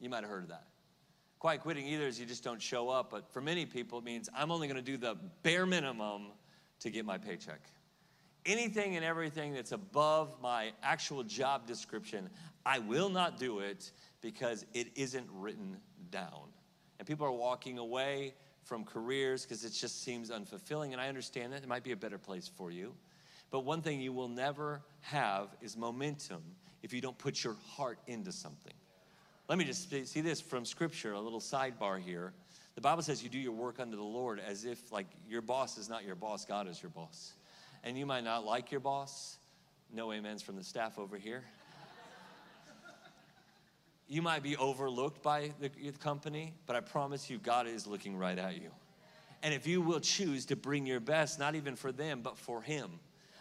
You 0.00 0.10
might 0.10 0.22
have 0.22 0.30
heard 0.30 0.44
of 0.44 0.48
that. 0.50 0.64
Quiet 1.38 1.60
quitting 1.60 1.86
either 1.86 2.06
is 2.06 2.18
you 2.18 2.26
just 2.26 2.42
don't 2.42 2.60
show 2.60 2.88
up, 2.88 3.10
but 3.10 3.30
for 3.30 3.40
many 3.40 3.66
people, 3.66 3.98
it 3.98 4.04
means 4.04 4.28
I'm 4.34 4.50
only 4.50 4.66
going 4.66 4.82
to 4.82 4.82
do 4.82 4.96
the 4.96 5.16
bare 5.42 5.66
minimum 5.66 6.28
to 6.80 6.90
get 6.90 7.04
my 7.04 7.18
paycheck. 7.18 7.60
Anything 8.46 8.96
and 8.96 9.04
everything 9.04 9.54
that's 9.54 9.72
above 9.72 10.34
my 10.42 10.72
actual 10.82 11.22
job 11.22 11.66
description, 11.66 12.28
I 12.64 12.78
will 12.78 13.08
not 13.08 13.38
do 13.38 13.60
it 13.60 13.92
because 14.20 14.64
it 14.74 14.88
isn't 14.94 15.26
written 15.32 15.76
down. 16.10 16.48
And 16.98 17.06
people 17.06 17.26
are 17.26 17.32
walking 17.32 17.78
away 17.78 18.34
from 18.64 18.84
careers 18.84 19.42
because 19.42 19.64
it 19.64 19.70
just 19.70 20.02
seems 20.02 20.30
unfulfilling. 20.30 20.92
And 20.92 21.00
I 21.00 21.08
understand 21.08 21.52
that 21.52 21.62
it 21.62 21.68
might 21.68 21.84
be 21.84 21.92
a 21.92 21.96
better 21.96 22.18
place 22.18 22.48
for 22.48 22.70
you. 22.70 22.94
But 23.50 23.60
one 23.60 23.82
thing 23.82 24.00
you 24.00 24.12
will 24.12 24.28
never 24.28 24.82
have 25.02 25.48
is 25.60 25.76
momentum 25.76 26.42
if 26.82 26.92
you 26.92 27.00
don't 27.00 27.16
put 27.16 27.44
your 27.44 27.56
heart 27.68 27.98
into 28.06 28.32
something. 28.32 28.72
Let 29.48 29.58
me 29.58 29.64
just 29.64 29.90
see 29.90 30.20
this 30.20 30.40
from 30.40 30.64
scripture, 30.64 31.12
a 31.12 31.20
little 31.20 31.40
sidebar 31.40 32.00
here. 32.00 32.32
The 32.74 32.80
Bible 32.80 33.02
says 33.02 33.22
you 33.22 33.28
do 33.28 33.38
your 33.38 33.52
work 33.52 33.78
unto 33.78 33.96
the 33.96 34.02
Lord 34.02 34.40
as 34.40 34.64
if 34.64 34.90
like 34.90 35.06
your 35.28 35.42
boss 35.42 35.78
is 35.78 35.88
not 35.88 36.04
your 36.04 36.16
boss, 36.16 36.44
God 36.44 36.66
is 36.66 36.82
your 36.82 36.90
boss. 36.90 37.34
And 37.84 37.96
you 37.98 38.06
might 38.06 38.24
not 38.24 38.44
like 38.44 38.70
your 38.70 38.80
boss. 38.80 39.36
No 39.92 40.10
amens 40.10 40.42
from 40.42 40.56
the 40.56 40.64
staff 40.64 40.98
over 40.98 41.16
here. 41.16 41.44
You 44.06 44.20
might 44.22 44.42
be 44.42 44.56
overlooked 44.56 45.22
by 45.22 45.52
the, 45.60 45.70
company, 45.92 46.54
but 46.66 46.76
I 46.76 46.80
promise 46.80 47.30
you, 47.30 47.38
God 47.38 47.66
is 47.66 47.86
looking 47.86 48.16
right 48.16 48.38
at 48.38 48.60
you. 48.60 48.70
And 49.42 49.54
if 49.54 49.66
you 49.66 49.80
will 49.80 50.00
choose 50.00 50.46
to 50.46 50.56
bring 50.56 50.86
your 50.86 51.00
best, 51.00 51.38
not 51.38 51.54
even 51.54 51.76
for 51.76 51.92
them, 51.92 52.20
but 52.22 52.36
for 52.36 52.62
Him, 52.62 52.98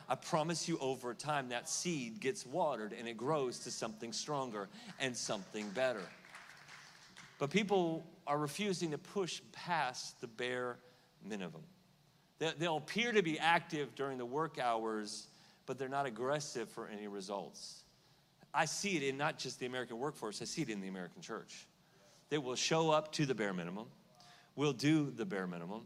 I 0.08 0.16
promise 0.16 0.68
you 0.68 0.78
over 0.80 1.14
time 1.14 1.50
that 1.50 1.70
seed 1.70 2.20
gets 2.20 2.46
watered 2.46 2.94
and 2.94 3.08
it 3.08 3.18
grows 3.18 3.60
to 3.60 3.72
something 3.72 4.12
stronger 4.12 4.70
and 5.00 5.16
something 5.16 5.70
better. 5.70 6.04
But 7.40 7.50
people 7.50 8.06
are 8.28 8.38
refusing 8.38 8.92
to 8.92 8.98
push 8.98 9.42
past 9.52 10.20
the 10.22 10.28
bare 10.28 10.78
minimum. 11.26 11.62
They'll 12.40 12.78
appear 12.78 13.12
to 13.14 13.22
be 13.22 13.40
active 13.40 13.96
during 13.96 14.18
the 14.18 14.26
work 14.26 14.60
hours, 14.60 15.28
but 15.66 15.78
they're 15.78 15.88
not 15.88 16.06
aggressive 16.06 16.70
for 16.70 16.88
any 16.88 17.08
results. 17.08 17.83
I 18.54 18.66
see 18.66 18.96
it 18.98 19.04
in 19.04 19.18
not 19.18 19.38
just 19.38 19.60
the 19.60 19.66
American 19.66 19.98
workforce, 19.98 20.42
I 20.42 20.46
see 20.46 20.62
it 20.62 20.70
in 20.70 20.82
the 20.82 20.88
American 20.88 21.22
church. 21.22 21.68
They 22.30 22.38
will 22.38 22.56
show 22.56 22.92
up 22.92 23.12
to 23.14 23.26
the 23.26 23.36
bare 23.36 23.54
minimum, 23.54 23.88
will 24.56 24.74
do 24.74 25.12
the 25.12 25.26
bare 25.26 25.48
minimum, 25.48 25.82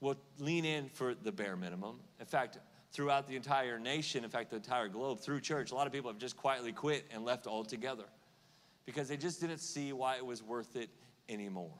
will 0.00 0.16
lean 0.38 0.64
in 0.64 0.88
for 0.88 1.14
the 1.14 1.32
bare 1.32 1.56
minimum. 1.56 1.98
In 2.20 2.26
fact, 2.26 2.58
throughout 2.92 3.28
the 3.28 3.36
entire 3.36 3.78
nation, 3.78 4.24
in 4.24 4.30
fact, 4.30 4.50
the 4.50 4.56
entire 4.56 4.88
globe, 4.88 5.20
through 5.20 5.40
church, 5.40 5.70
a 5.70 5.74
lot 5.74 5.86
of 5.86 5.92
people 5.92 6.10
have 6.10 6.18
just 6.18 6.36
quietly 6.36 6.72
quit 6.72 7.04
and 7.10 7.24
left 7.24 7.46
altogether 7.46 8.04
because 8.86 9.08
they 9.08 9.16
just 9.16 9.40
didn't 9.40 9.58
see 9.58 9.92
why 9.92 10.16
it 10.16 10.24
was 10.24 10.42
worth 10.42 10.76
it 10.76 10.88
anymore. 11.28 11.74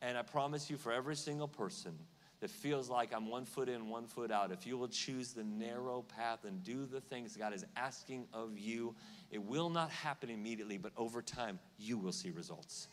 And 0.00 0.16
I 0.16 0.22
promise 0.22 0.70
you, 0.70 0.76
for 0.76 0.92
every 0.92 1.14
single 1.14 1.48
person 1.48 1.96
that 2.42 2.50
feels 2.50 2.90
like 2.90 3.14
I'm 3.14 3.28
one 3.28 3.44
foot 3.44 3.68
in, 3.68 3.88
one 3.88 4.08
foot 4.08 4.32
out, 4.32 4.50
if 4.50 4.66
you 4.66 4.76
will 4.76 4.88
choose 4.88 5.32
the 5.32 5.44
narrow 5.44 6.02
path 6.02 6.40
and 6.44 6.60
do 6.64 6.86
the 6.86 7.00
things 7.00 7.36
God 7.36 7.54
is 7.54 7.64
asking 7.76 8.26
of 8.34 8.58
you, 8.58 8.96
it 9.30 9.40
will 9.40 9.70
not 9.70 9.90
happen 9.90 10.28
immediately, 10.28 10.76
but 10.76 10.90
over 10.96 11.22
time, 11.22 11.60
you 11.78 11.96
will 11.96 12.10
see 12.10 12.32
results. 12.32 12.88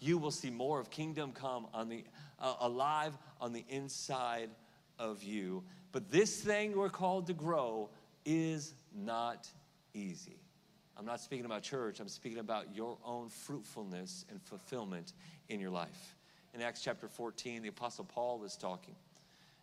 You 0.00 0.18
will 0.18 0.30
see 0.30 0.50
more 0.50 0.78
of 0.78 0.90
kingdom 0.90 1.32
come 1.32 1.66
on 1.72 1.88
the 1.88 2.04
uh, 2.38 2.56
alive 2.60 3.16
on 3.40 3.54
the 3.54 3.64
inside 3.70 4.50
of 4.98 5.22
you. 5.22 5.64
But 5.92 6.10
this 6.10 6.36
thing 6.36 6.76
we're 6.76 6.90
called 6.90 7.26
to 7.28 7.32
grow 7.32 7.88
is 8.26 8.74
not 8.94 9.48
easy. 9.94 10.36
I'm 10.98 11.06
not 11.06 11.22
speaking 11.22 11.46
about 11.46 11.62
church, 11.62 12.00
I'm 12.00 12.08
speaking 12.08 12.38
about 12.38 12.76
your 12.76 12.98
own 13.02 13.30
fruitfulness 13.30 14.26
and 14.28 14.42
fulfillment 14.42 15.14
in 15.48 15.58
your 15.58 15.70
life 15.70 16.16
in 16.54 16.62
Acts 16.62 16.82
chapter 16.82 17.08
14, 17.08 17.62
the 17.62 17.68
Apostle 17.68 18.04
Paul 18.04 18.44
is 18.44 18.56
talking, 18.56 18.94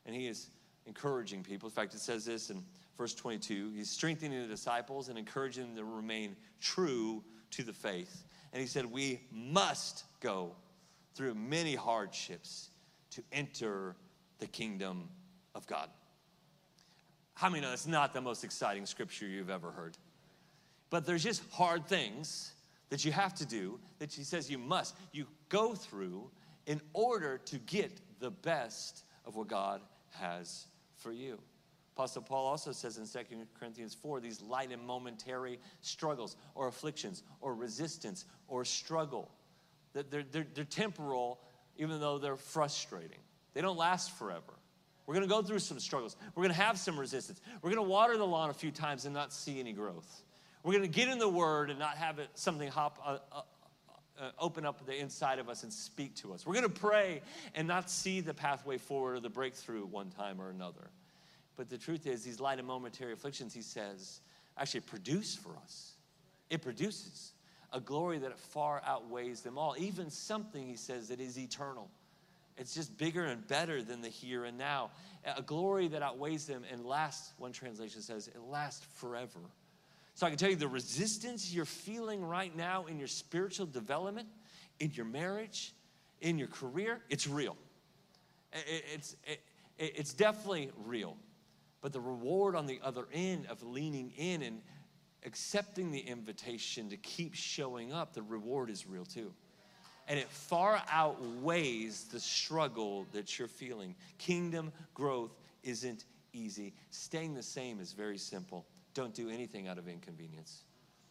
and 0.06 0.16
he 0.16 0.28
is 0.28 0.48
encouraging 0.86 1.44
people. 1.44 1.68
In 1.68 1.74
fact, 1.74 1.94
it 1.94 2.00
says 2.00 2.26
this 2.26 2.50
in 2.50 2.64
verse 2.98 3.14
22 3.14 3.72
he's 3.76 3.90
strengthening 3.90 4.42
the 4.42 4.48
disciples 4.48 5.10
and 5.10 5.18
encouraging 5.18 5.68
them 5.68 5.76
to 5.76 5.84
remain 5.84 6.36
true 6.62 7.24
to 7.52 7.64
the 7.64 7.74
faith. 7.74 8.24
And 8.54 8.62
he 8.62 8.68
said, 8.68 8.86
We 8.86 9.22
must 9.32 10.06
go 10.22 10.56
through 11.14 11.36
many 11.36 11.76
hardships 11.76 12.70
to 13.12 13.24
enter 13.32 13.96
the 14.40 14.48
kingdom 14.48 15.10
of 15.56 15.68
God. 15.68 15.90
How 17.34 17.50
many 17.50 17.62
know 17.62 17.70
that's 17.70 17.88
not 17.88 18.14
the 18.14 18.22
most 18.22 18.44
exciting 18.44 18.86
scripture 18.86 19.28
you've 19.28 19.50
ever 19.50 19.72
heard? 19.72 19.98
But 20.90 21.06
there's 21.06 21.24
just 21.24 21.44
hard 21.52 21.86
things 21.88 22.54
that 22.90 23.04
you 23.04 23.12
have 23.12 23.34
to 23.36 23.46
do 23.46 23.80
that 24.00 24.14
he 24.14 24.24
says 24.24 24.50
you 24.50 24.58
must. 24.58 24.96
You 25.12 25.28
go 25.50 25.76
through 25.76 26.30
in 26.68 26.80
order 26.94 27.40
to 27.40 27.58
get 27.58 28.00
the 28.20 28.30
best 28.30 29.06
of 29.26 29.36
what 29.36 29.48
God 29.48 29.82
has 30.12 30.68
for 30.98 31.12
you. 31.12 31.40
Apostle 31.96 32.22
Paul 32.22 32.46
also 32.46 32.72
says 32.72 33.00
in 33.00 33.08
2 33.08 33.48
Corinthians 33.60 33.96
4 33.96 34.20
these 34.20 34.40
light 34.44 34.72
and 34.72 34.86
momentary 34.86 35.60
struggles 35.82 36.36
or 36.54 36.68
afflictions 36.68 37.24
or 37.42 37.56
resistance 37.56 38.26
or 38.48 38.64
struggle. 38.64 39.32
That 39.94 40.12
they're, 40.12 40.26
they're, 40.30 40.46
they're 40.54 40.64
temporal, 40.64 41.40
even 41.78 42.00
though 42.00 42.20
they're 42.20 42.36
frustrating. 42.36 43.18
They 43.56 43.62
don't 43.62 43.78
last 43.78 44.16
forever. 44.16 44.54
We're 45.08 45.16
gonna 45.16 45.26
go 45.26 45.42
through 45.42 45.60
some 45.60 45.80
struggles. 45.80 46.18
We're 46.36 46.44
gonna 46.44 46.54
have 46.54 46.78
some 46.78 47.00
resistance. 47.00 47.42
We're 47.62 47.72
gonna 47.72 47.82
water 47.82 48.18
the 48.18 48.28
lawn 48.28 48.50
a 48.52 48.54
few 48.54 48.72
times 48.72 49.06
and 49.06 49.14
not 49.14 49.34
see 49.34 49.60
any 49.60 49.74
growth. 49.74 50.22
We're 50.64 50.74
gonna 50.74 50.88
get 50.88 51.08
in 51.08 51.18
the 51.18 51.30
Word 51.30 51.70
and 51.70 51.80
not 51.80 51.96
have 51.98 52.20
it 52.20 52.30
something 52.36 52.68
hop, 52.68 53.00
uh, 53.04 53.18
uh, 53.32 53.42
uh, 54.20 54.32
open 54.40 54.66
up 54.66 54.86
the 54.86 54.96
inside 54.98 55.40
of 55.40 55.50
us 55.50 55.64
and 55.64 55.72
speak 55.72 56.16
to 56.16 56.34
us. 56.34 56.46
We're 56.46 56.54
going 56.54 56.72
to 56.72 56.80
pray 56.80 57.22
and 57.56 57.68
not 57.68 57.90
see 57.90 58.22
the 58.22 58.34
pathway 58.34 58.78
forward 58.78 59.18
or 59.18 59.20
the 59.20 59.30
breakthrough 59.30 59.86
one 59.86 60.10
time 60.10 60.42
or 60.42 60.50
another. 60.50 60.90
But 61.56 61.70
the 61.70 61.78
truth 61.78 62.06
is, 62.06 62.24
these 62.24 62.40
light 62.40 62.60
and 62.60 62.68
momentary 62.68 63.14
afflictions, 63.14 63.54
he 63.54 63.62
says, 63.62 64.22
actually 64.58 64.82
produce 64.82 65.36
for 65.36 65.56
us. 65.64 65.94
It 66.50 66.62
produces 66.62 67.34
a 67.74 67.80
glory 67.80 68.18
that 68.20 68.38
far 68.38 68.82
outweighs 68.86 69.42
them 69.42 69.58
all. 69.58 69.76
Even 69.78 70.10
something, 70.10 70.68
he 70.68 70.76
says, 70.76 71.10
that 71.10 71.20
is 71.20 71.38
eternal. 71.38 71.90
It's 72.58 72.74
just 72.74 72.98
bigger 72.98 73.26
and 73.26 73.46
better 73.48 73.84
than 73.84 74.02
the 74.02 74.10
here 74.10 74.46
and 74.46 74.58
now. 74.58 74.92
A 75.36 75.42
glory 75.42 75.88
that 75.90 76.02
outweighs 76.02 76.46
them 76.46 76.64
and 76.72 76.86
lasts, 76.86 77.34
one 77.38 77.52
translation 77.52 78.02
says, 78.02 78.28
it 78.28 78.40
lasts 78.40 78.86
forever. 78.96 79.40
So 80.18 80.26
I 80.26 80.32
can 80.32 80.40
tell 80.40 80.50
you 80.50 80.56
the 80.56 80.68
resistance 80.68 81.54
you're 81.54 81.64
feeling 81.64 82.26
right 82.26 82.56
now 82.58 82.88
in 82.88 82.98
your 82.98 83.08
spiritual 83.08 83.68
development, 83.68 84.28
in 84.80 84.90
your 84.96 85.06
marriage, 85.06 85.74
in 86.22 86.40
your 86.40 86.48
career, 86.48 87.02
it's 87.08 87.28
real. 87.28 87.56
It's, 88.52 89.16
it's 89.78 90.16
definitely 90.16 90.72
real. 90.86 91.18
But 91.82 91.94
the 91.94 92.00
reward 92.00 92.56
on 92.56 92.66
the 92.66 92.80
other 92.84 93.06
end 93.14 93.46
of 93.46 93.62
leaning 93.62 94.12
in 94.18 94.42
and 94.42 94.64
accepting 95.24 95.92
the 95.92 96.00
invitation 96.00 96.90
to 96.90 96.98
keep 96.98 97.36
showing 97.36 97.94
up, 97.94 98.16
the 98.16 98.24
reward 98.24 98.72
is 98.72 98.88
real 98.88 99.06
too. 99.06 99.32
And 100.08 100.18
it 100.18 100.30
far 100.30 100.82
outweighs 100.92 102.06
the 102.06 102.20
struggle 102.20 103.06
that 103.12 103.38
you're 103.38 103.48
feeling. 103.48 103.94
Kingdom 104.18 104.72
growth 104.96 105.38
isn't 105.62 106.06
easy. 106.34 106.74
Staying 106.90 107.36
the 107.36 107.44
same 107.44 107.80
is 107.80 107.94
very 107.94 108.18
simple. 108.18 108.66
Don't 108.98 109.14
do 109.14 109.30
anything 109.30 109.68
out 109.68 109.78
of 109.78 109.88
inconvenience. 109.88 110.64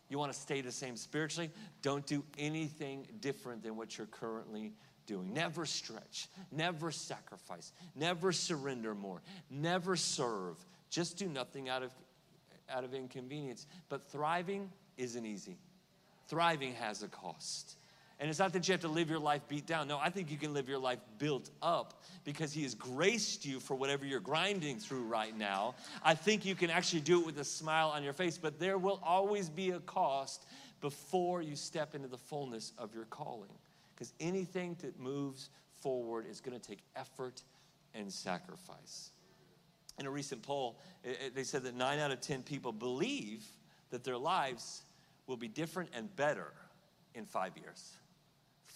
You 0.08 0.18
want 0.18 0.32
to 0.32 0.38
stay 0.38 0.60
the 0.60 0.72
same 0.72 0.96
spiritually? 0.96 1.52
Don't 1.82 2.04
do 2.04 2.24
anything 2.36 3.06
different 3.20 3.62
than 3.62 3.76
what 3.76 3.96
you're 3.96 4.08
currently 4.08 4.72
doing. 5.06 5.32
Never 5.32 5.64
stretch, 5.64 6.28
never 6.50 6.90
sacrifice, 6.90 7.70
never 7.94 8.32
surrender 8.32 8.92
more, 8.92 9.22
never 9.50 9.94
serve. 9.94 10.56
Just 10.90 11.16
do 11.16 11.28
nothing 11.28 11.68
out 11.68 11.84
of 11.84 11.92
out 12.68 12.82
of 12.82 12.92
inconvenience. 12.92 13.68
But 13.88 14.02
thriving 14.02 14.68
isn't 14.96 15.24
easy. 15.24 15.56
Thriving 16.26 16.74
has 16.74 17.04
a 17.04 17.08
cost. 17.08 17.76
And 18.18 18.30
it's 18.30 18.38
not 18.38 18.52
that 18.54 18.66
you 18.66 18.72
have 18.72 18.80
to 18.80 18.88
live 18.88 19.10
your 19.10 19.18
life 19.18 19.42
beat 19.46 19.66
down. 19.66 19.88
No, 19.88 19.98
I 19.98 20.08
think 20.08 20.30
you 20.30 20.38
can 20.38 20.54
live 20.54 20.68
your 20.68 20.78
life 20.78 21.00
built 21.18 21.50
up 21.60 22.02
because 22.24 22.52
He 22.52 22.62
has 22.62 22.74
graced 22.74 23.44
you 23.44 23.60
for 23.60 23.74
whatever 23.74 24.06
you're 24.06 24.20
grinding 24.20 24.78
through 24.78 25.02
right 25.02 25.36
now. 25.36 25.74
I 26.02 26.14
think 26.14 26.46
you 26.46 26.54
can 26.54 26.70
actually 26.70 27.00
do 27.00 27.20
it 27.20 27.26
with 27.26 27.38
a 27.38 27.44
smile 27.44 27.88
on 27.88 28.02
your 28.02 28.14
face, 28.14 28.38
but 28.38 28.58
there 28.58 28.78
will 28.78 29.00
always 29.02 29.50
be 29.50 29.70
a 29.70 29.80
cost 29.80 30.46
before 30.80 31.42
you 31.42 31.56
step 31.56 31.94
into 31.94 32.08
the 32.08 32.16
fullness 32.16 32.72
of 32.78 32.94
your 32.94 33.04
calling. 33.04 33.52
Because 33.94 34.14
anything 34.18 34.76
that 34.80 34.98
moves 34.98 35.50
forward 35.82 36.26
is 36.30 36.40
going 36.40 36.58
to 36.58 36.68
take 36.68 36.80
effort 36.96 37.42
and 37.94 38.10
sacrifice. 38.10 39.10
In 39.98 40.06
a 40.06 40.10
recent 40.10 40.42
poll, 40.42 40.78
they 41.34 41.44
said 41.44 41.62
that 41.64 41.74
nine 41.74 41.98
out 41.98 42.10
of 42.10 42.20
10 42.20 42.42
people 42.42 42.72
believe 42.72 43.44
that 43.90 44.04
their 44.04 44.18
lives 44.18 44.82
will 45.26 45.36
be 45.36 45.48
different 45.48 45.90
and 45.94 46.14
better 46.16 46.52
in 47.14 47.24
five 47.24 47.56
years. 47.56 47.96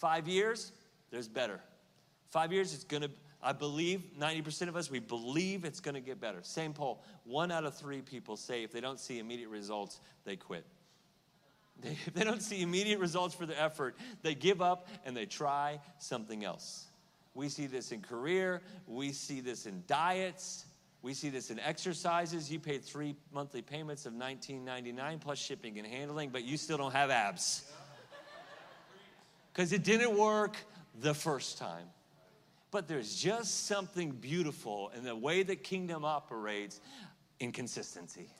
Five 0.00 0.26
years, 0.26 0.72
there's 1.10 1.28
better. 1.28 1.60
Five 2.30 2.54
years, 2.54 2.72
it's 2.72 2.84
gonna, 2.84 3.10
I 3.42 3.52
believe 3.52 4.02
90% 4.18 4.68
of 4.68 4.74
us, 4.74 4.90
we 4.90 4.98
believe 4.98 5.66
it's 5.66 5.80
gonna 5.80 6.00
get 6.00 6.18
better. 6.18 6.38
Same 6.40 6.72
poll. 6.72 7.02
One 7.24 7.52
out 7.52 7.66
of 7.66 7.76
three 7.76 8.00
people 8.00 8.38
say 8.38 8.62
if 8.62 8.72
they 8.72 8.80
don't 8.80 8.98
see 8.98 9.18
immediate 9.18 9.50
results, 9.50 10.00
they 10.24 10.36
quit. 10.36 10.64
They, 11.82 11.96
if 12.06 12.12
they 12.12 12.24
don't 12.24 12.42
see 12.42 12.60
immediate 12.60 12.98
results 12.98 13.34
for 13.34 13.46
the 13.46 13.58
effort, 13.58 13.96
they 14.20 14.34
give 14.34 14.60
up 14.60 14.86
and 15.06 15.16
they 15.16 15.24
try 15.24 15.80
something 15.98 16.44
else. 16.44 16.86
We 17.32 17.48
see 17.48 17.66
this 17.66 17.90
in 17.90 18.02
career, 18.02 18.60
we 18.86 19.12
see 19.12 19.40
this 19.40 19.64
in 19.64 19.82
diets, 19.86 20.66
we 21.00 21.14
see 21.14 21.30
this 21.30 21.50
in 21.50 21.58
exercises. 21.58 22.52
You 22.52 22.60
paid 22.60 22.84
three 22.84 23.16
monthly 23.32 23.62
payments 23.62 24.04
of 24.04 24.12
$19.99 24.12 25.20
plus 25.20 25.38
shipping 25.38 25.78
and 25.78 25.86
handling, 25.86 26.28
but 26.28 26.44
you 26.44 26.58
still 26.58 26.76
don't 26.76 26.92
have 26.92 27.08
abs 27.08 27.64
because 29.60 29.74
it 29.74 29.84
didn't 29.84 30.16
work 30.16 30.56
the 31.02 31.12
first 31.12 31.58
time. 31.58 31.84
But 32.70 32.88
there's 32.88 33.14
just 33.14 33.66
something 33.66 34.10
beautiful 34.10 34.90
in 34.96 35.04
the 35.04 35.14
way 35.14 35.42
that 35.42 35.62
kingdom 35.62 36.02
operates 36.02 36.80
in 37.40 37.52
consistency, 37.52 38.30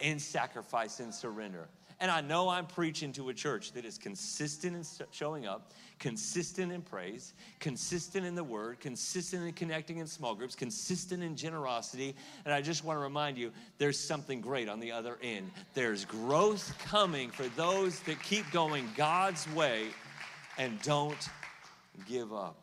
in 0.00 0.18
sacrifice 0.18 0.98
and 0.98 1.14
surrender. 1.14 1.68
And 2.00 2.10
I 2.10 2.22
know 2.22 2.48
I'm 2.48 2.66
preaching 2.66 3.12
to 3.12 3.28
a 3.28 3.34
church 3.34 3.70
that 3.74 3.84
is 3.84 3.98
consistent 3.98 4.74
in 4.74 5.06
showing 5.12 5.46
up, 5.46 5.70
consistent 6.00 6.72
in 6.72 6.82
praise, 6.82 7.34
consistent 7.60 8.26
in 8.26 8.34
the 8.34 8.42
word, 8.42 8.80
consistent 8.80 9.46
in 9.46 9.52
connecting 9.52 9.98
in 9.98 10.08
small 10.08 10.34
groups, 10.34 10.56
consistent 10.56 11.22
in 11.22 11.36
generosity. 11.36 12.16
And 12.44 12.52
I 12.52 12.62
just 12.62 12.82
want 12.82 12.96
to 12.96 13.02
remind 13.02 13.38
you 13.38 13.52
there's 13.78 13.98
something 13.98 14.40
great 14.40 14.68
on 14.68 14.80
the 14.80 14.90
other 14.90 15.18
end. 15.22 15.52
There's 15.74 16.04
growth 16.04 16.76
coming 16.84 17.30
for 17.30 17.46
those 17.50 18.00
that 18.00 18.20
keep 18.24 18.50
going 18.50 18.88
God's 18.96 19.48
way 19.54 19.90
and 20.58 20.80
don't 20.82 21.28
give 22.06 22.32
up. 22.32 22.56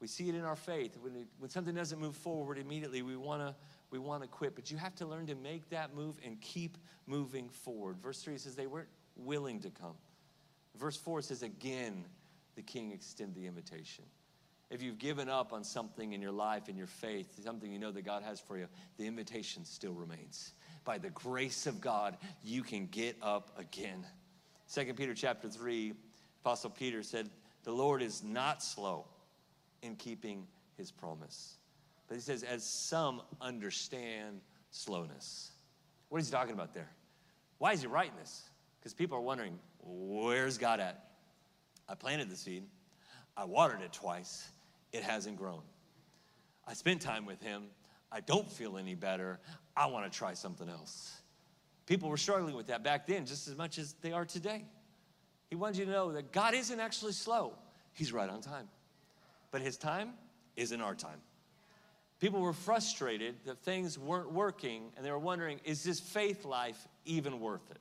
We 0.00 0.06
see 0.06 0.28
it 0.28 0.34
in 0.34 0.42
our 0.42 0.56
faith. 0.56 0.96
When, 1.00 1.14
it, 1.16 1.26
when 1.38 1.50
something 1.50 1.74
doesn't 1.74 2.00
move 2.00 2.16
forward 2.16 2.58
immediately, 2.58 3.02
we 3.02 3.16
want 3.16 3.42
to 3.42 3.54
we 3.90 3.98
want 3.98 4.22
to 4.22 4.28
quit. 4.28 4.56
But 4.56 4.70
you 4.70 4.76
have 4.76 4.94
to 4.96 5.06
learn 5.06 5.26
to 5.26 5.36
make 5.36 5.70
that 5.70 5.94
move 5.94 6.16
and 6.24 6.40
keep 6.40 6.78
moving 7.06 7.48
forward. 7.48 7.96
Verse 8.02 8.20
3 8.22 8.36
says 8.38 8.56
they 8.56 8.66
weren't 8.66 8.88
willing 9.16 9.60
to 9.60 9.70
come. 9.70 9.94
Verse 10.76 10.96
4 10.96 11.22
says, 11.22 11.42
again, 11.42 12.04
the 12.56 12.62
king 12.62 12.90
extended 12.90 13.36
the 13.36 13.46
invitation. 13.46 14.04
If 14.70 14.82
you've 14.82 14.98
given 14.98 15.28
up 15.28 15.52
on 15.52 15.62
something 15.62 16.12
in 16.12 16.20
your 16.20 16.32
life, 16.32 16.68
in 16.68 16.76
your 16.76 16.88
faith, 16.88 17.38
something 17.44 17.70
you 17.70 17.78
know 17.78 17.92
that 17.92 18.02
God 18.02 18.24
has 18.24 18.40
for 18.40 18.58
you, 18.58 18.66
the 18.96 19.06
invitation 19.06 19.64
still 19.64 19.92
remains. 19.92 20.54
By 20.84 20.98
the 20.98 21.10
grace 21.10 21.66
of 21.66 21.80
God, 21.80 22.16
you 22.42 22.62
can 22.62 22.86
get 22.86 23.16
up 23.22 23.52
again. 23.56 24.04
2 24.74 24.94
Peter 24.94 25.14
chapter 25.14 25.48
3, 25.48 25.92
Apostle 26.44 26.68
Peter 26.68 27.02
said, 27.02 27.30
The 27.62 27.72
Lord 27.72 28.02
is 28.02 28.22
not 28.22 28.62
slow 28.62 29.06
in 29.82 29.96
keeping 29.96 30.46
his 30.76 30.90
promise. 30.90 31.54
But 32.06 32.16
he 32.16 32.20
says, 32.20 32.42
as 32.42 32.62
some 32.62 33.22
understand 33.40 34.42
slowness. 34.70 35.52
What 36.10 36.20
is 36.20 36.28
he 36.28 36.32
talking 36.32 36.52
about 36.52 36.74
there? 36.74 36.90
Why 37.56 37.72
is 37.72 37.80
he 37.80 37.86
writing 37.86 38.12
this? 38.20 38.42
Because 38.78 38.92
people 38.92 39.16
are 39.16 39.22
wondering, 39.22 39.58
where's 39.82 40.58
God 40.58 40.80
at? 40.80 41.12
I 41.88 41.94
planted 41.94 42.28
the 42.28 42.36
seed, 42.36 42.64
I 43.38 43.44
watered 43.44 43.80
it 43.80 43.94
twice, 43.94 44.46
it 44.92 45.02
hasn't 45.02 45.38
grown. 45.38 45.62
I 46.66 46.74
spent 46.74 47.00
time 47.00 47.24
with 47.24 47.42
him, 47.42 47.64
I 48.12 48.20
don't 48.20 48.50
feel 48.52 48.76
any 48.76 48.94
better, 48.94 49.40
I 49.74 49.86
want 49.86 50.10
to 50.10 50.18
try 50.18 50.34
something 50.34 50.68
else. 50.68 51.22
People 51.86 52.10
were 52.10 52.18
struggling 52.18 52.54
with 52.54 52.66
that 52.66 52.84
back 52.84 53.06
then 53.06 53.24
just 53.24 53.48
as 53.48 53.56
much 53.56 53.78
as 53.78 53.94
they 54.02 54.12
are 54.12 54.26
today. 54.26 54.64
He 55.48 55.56
wanted 55.56 55.78
you 55.78 55.84
to 55.86 55.90
know 55.90 56.12
that 56.12 56.32
God 56.32 56.54
isn't 56.54 56.80
actually 56.80 57.12
slow, 57.12 57.54
He's 57.92 58.12
right 58.12 58.28
on 58.28 58.40
time. 58.40 58.68
But 59.50 59.60
His 59.60 59.76
time 59.76 60.14
isn't 60.56 60.80
our 60.80 60.94
time. 60.94 61.20
People 62.20 62.40
were 62.40 62.52
frustrated 62.52 63.36
that 63.44 63.58
things 63.58 63.98
weren't 63.98 64.32
working 64.32 64.90
and 64.96 65.04
they 65.04 65.10
were 65.10 65.18
wondering, 65.18 65.60
is 65.64 65.82
this 65.82 66.00
faith 66.00 66.44
life 66.44 66.88
even 67.04 67.40
worth 67.40 67.70
it? 67.70 67.80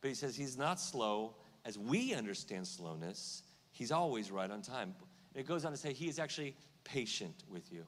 But 0.00 0.08
He 0.08 0.14
says 0.14 0.36
He's 0.36 0.56
not 0.56 0.78
slow 0.78 1.34
as 1.64 1.78
we 1.78 2.14
understand 2.14 2.66
slowness, 2.66 3.42
He's 3.72 3.90
always 3.90 4.30
right 4.30 4.50
on 4.50 4.62
time. 4.62 4.94
And 5.34 5.44
it 5.44 5.48
goes 5.48 5.64
on 5.64 5.72
to 5.72 5.78
say 5.78 5.92
He 5.92 6.08
is 6.08 6.18
actually 6.18 6.54
patient 6.84 7.44
with 7.50 7.72
you. 7.72 7.86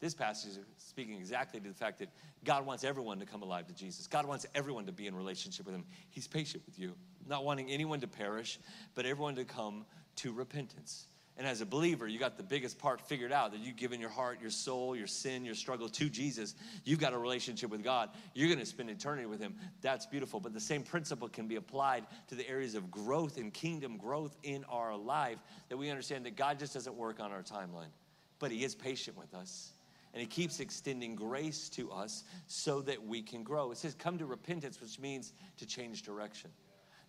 This 0.00 0.14
passage 0.14 0.52
is 0.52 0.58
speaking 0.76 1.14
exactly 1.14 1.58
to 1.58 1.68
the 1.68 1.74
fact 1.74 1.98
that 2.00 2.10
God 2.44 2.66
wants 2.66 2.84
everyone 2.84 3.18
to 3.20 3.26
come 3.26 3.42
alive 3.42 3.66
to 3.68 3.74
Jesus. 3.74 4.06
God 4.06 4.26
wants 4.26 4.44
everyone 4.54 4.86
to 4.86 4.92
be 4.92 5.06
in 5.06 5.14
relationship 5.14 5.64
with 5.64 5.74
Him. 5.74 5.84
He's 6.10 6.28
patient 6.28 6.64
with 6.66 6.78
you, 6.78 6.94
not 7.26 7.44
wanting 7.44 7.70
anyone 7.70 8.00
to 8.00 8.06
perish, 8.06 8.58
but 8.94 9.06
everyone 9.06 9.36
to 9.36 9.44
come 9.44 9.86
to 10.16 10.32
repentance. 10.32 11.06
And 11.38 11.46
as 11.46 11.60
a 11.60 11.66
believer, 11.66 12.06
you 12.06 12.18
got 12.18 12.38
the 12.38 12.42
biggest 12.42 12.78
part 12.78 13.00
figured 13.00 13.32
out 13.32 13.52
that 13.52 13.60
you've 13.60 13.76
given 13.76 14.00
your 14.00 14.08
heart, 14.08 14.40
your 14.40 14.50
soul, 14.50 14.96
your 14.96 15.06
sin, 15.06 15.44
your 15.44 15.54
struggle 15.54 15.88
to 15.90 16.08
Jesus. 16.08 16.54
You've 16.84 16.98
got 16.98 17.12
a 17.12 17.18
relationship 17.18 17.70
with 17.70 17.82
God. 17.82 18.08
You're 18.34 18.48
going 18.48 18.58
to 18.58 18.66
spend 18.66 18.88
eternity 18.88 19.26
with 19.26 19.40
Him. 19.40 19.54
That's 19.82 20.06
beautiful. 20.06 20.40
But 20.40 20.54
the 20.54 20.60
same 20.60 20.82
principle 20.82 21.28
can 21.28 21.46
be 21.46 21.56
applied 21.56 22.06
to 22.28 22.34
the 22.34 22.48
areas 22.48 22.74
of 22.74 22.90
growth 22.90 23.36
and 23.36 23.52
kingdom 23.52 23.98
growth 23.98 24.34
in 24.42 24.64
our 24.64 24.96
life 24.96 25.38
that 25.68 25.76
we 25.76 25.90
understand 25.90 26.24
that 26.24 26.36
God 26.36 26.58
just 26.58 26.72
doesn't 26.72 26.94
work 26.96 27.20
on 27.20 27.32
our 27.32 27.42
timeline, 27.42 27.92
but 28.38 28.50
He 28.50 28.64
is 28.64 28.74
patient 28.74 29.16
with 29.18 29.34
us 29.34 29.72
and 30.16 30.22
he 30.22 30.26
keeps 30.26 30.60
extending 30.60 31.14
grace 31.14 31.68
to 31.68 31.92
us 31.92 32.24
so 32.46 32.80
that 32.80 33.06
we 33.06 33.20
can 33.20 33.42
grow. 33.42 33.70
It 33.70 33.76
says, 33.76 33.94
come 33.94 34.16
to 34.16 34.24
repentance, 34.24 34.80
which 34.80 34.98
means 34.98 35.34
to 35.58 35.66
change 35.66 36.04
direction. 36.04 36.50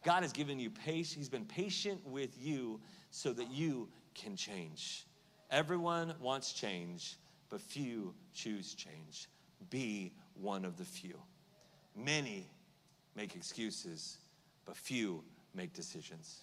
God 0.03 0.23
has 0.23 0.33
given 0.33 0.59
you 0.59 0.69
patience, 0.69 1.13
he's 1.13 1.29
been 1.29 1.45
patient 1.45 2.05
with 2.05 2.37
you 2.37 2.81
so 3.09 3.31
that 3.31 3.49
you 3.49 3.87
can 4.13 4.35
change. 4.35 5.05
Everyone 5.49 6.15
wants 6.19 6.51
change, 6.51 7.15
but 7.49 7.61
few 7.61 8.13
choose 8.33 8.73
change. 8.73 9.29
Be 9.69 10.11
one 10.33 10.65
of 10.65 10.75
the 10.75 10.83
few. 10.83 11.17
Many 11.95 12.45
make 13.15 13.37
excuses, 13.37 14.17
but 14.65 14.75
few 14.75 15.23
make 15.55 15.71
decisions. 15.71 16.41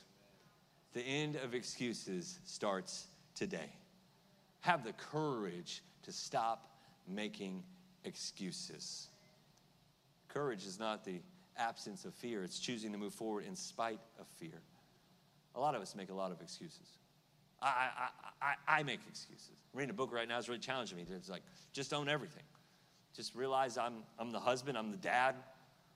The 0.94 1.02
end 1.02 1.36
of 1.36 1.54
excuses 1.54 2.38
starts 2.46 3.06
today. 3.34 3.70
Have 4.64 4.82
the 4.82 4.94
courage 4.94 5.82
to 6.04 6.10
stop 6.10 6.70
making 7.06 7.62
excuses. 8.04 9.08
Courage 10.28 10.64
is 10.64 10.80
not 10.80 11.04
the 11.04 11.20
absence 11.58 12.06
of 12.06 12.14
fear, 12.14 12.42
it's 12.42 12.58
choosing 12.58 12.90
to 12.92 12.96
move 12.96 13.12
forward 13.12 13.44
in 13.44 13.54
spite 13.54 14.00
of 14.18 14.26
fear. 14.26 14.62
A 15.54 15.60
lot 15.60 15.74
of 15.74 15.82
us 15.82 15.94
make 15.94 16.08
a 16.08 16.14
lot 16.14 16.32
of 16.32 16.40
excuses. 16.40 16.96
I, 17.60 17.90
I, 17.98 18.08
I, 18.40 18.78
I 18.78 18.82
make 18.84 19.00
excuses. 19.06 19.50
Reading 19.74 19.90
a 19.90 19.92
book 19.92 20.10
right 20.10 20.26
now, 20.26 20.38
is 20.38 20.48
really 20.48 20.60
challenging 20.60 20.96
me. 20.96 21.04
It's 21.10 21.28
like, 21.28 21.42
just 21.74 21.92
own 21.92 22.08
everything. 22.08 22.42
Just 23.14 23.34
realize 23.34 23.76
I'm, 23.76 23.96
I'm 24.18 24.30
the 24.30 24.40
husband, 24.40 24.78
I'm 24.78 24.90
the 24.90 24.96
dad, 24.96 25.34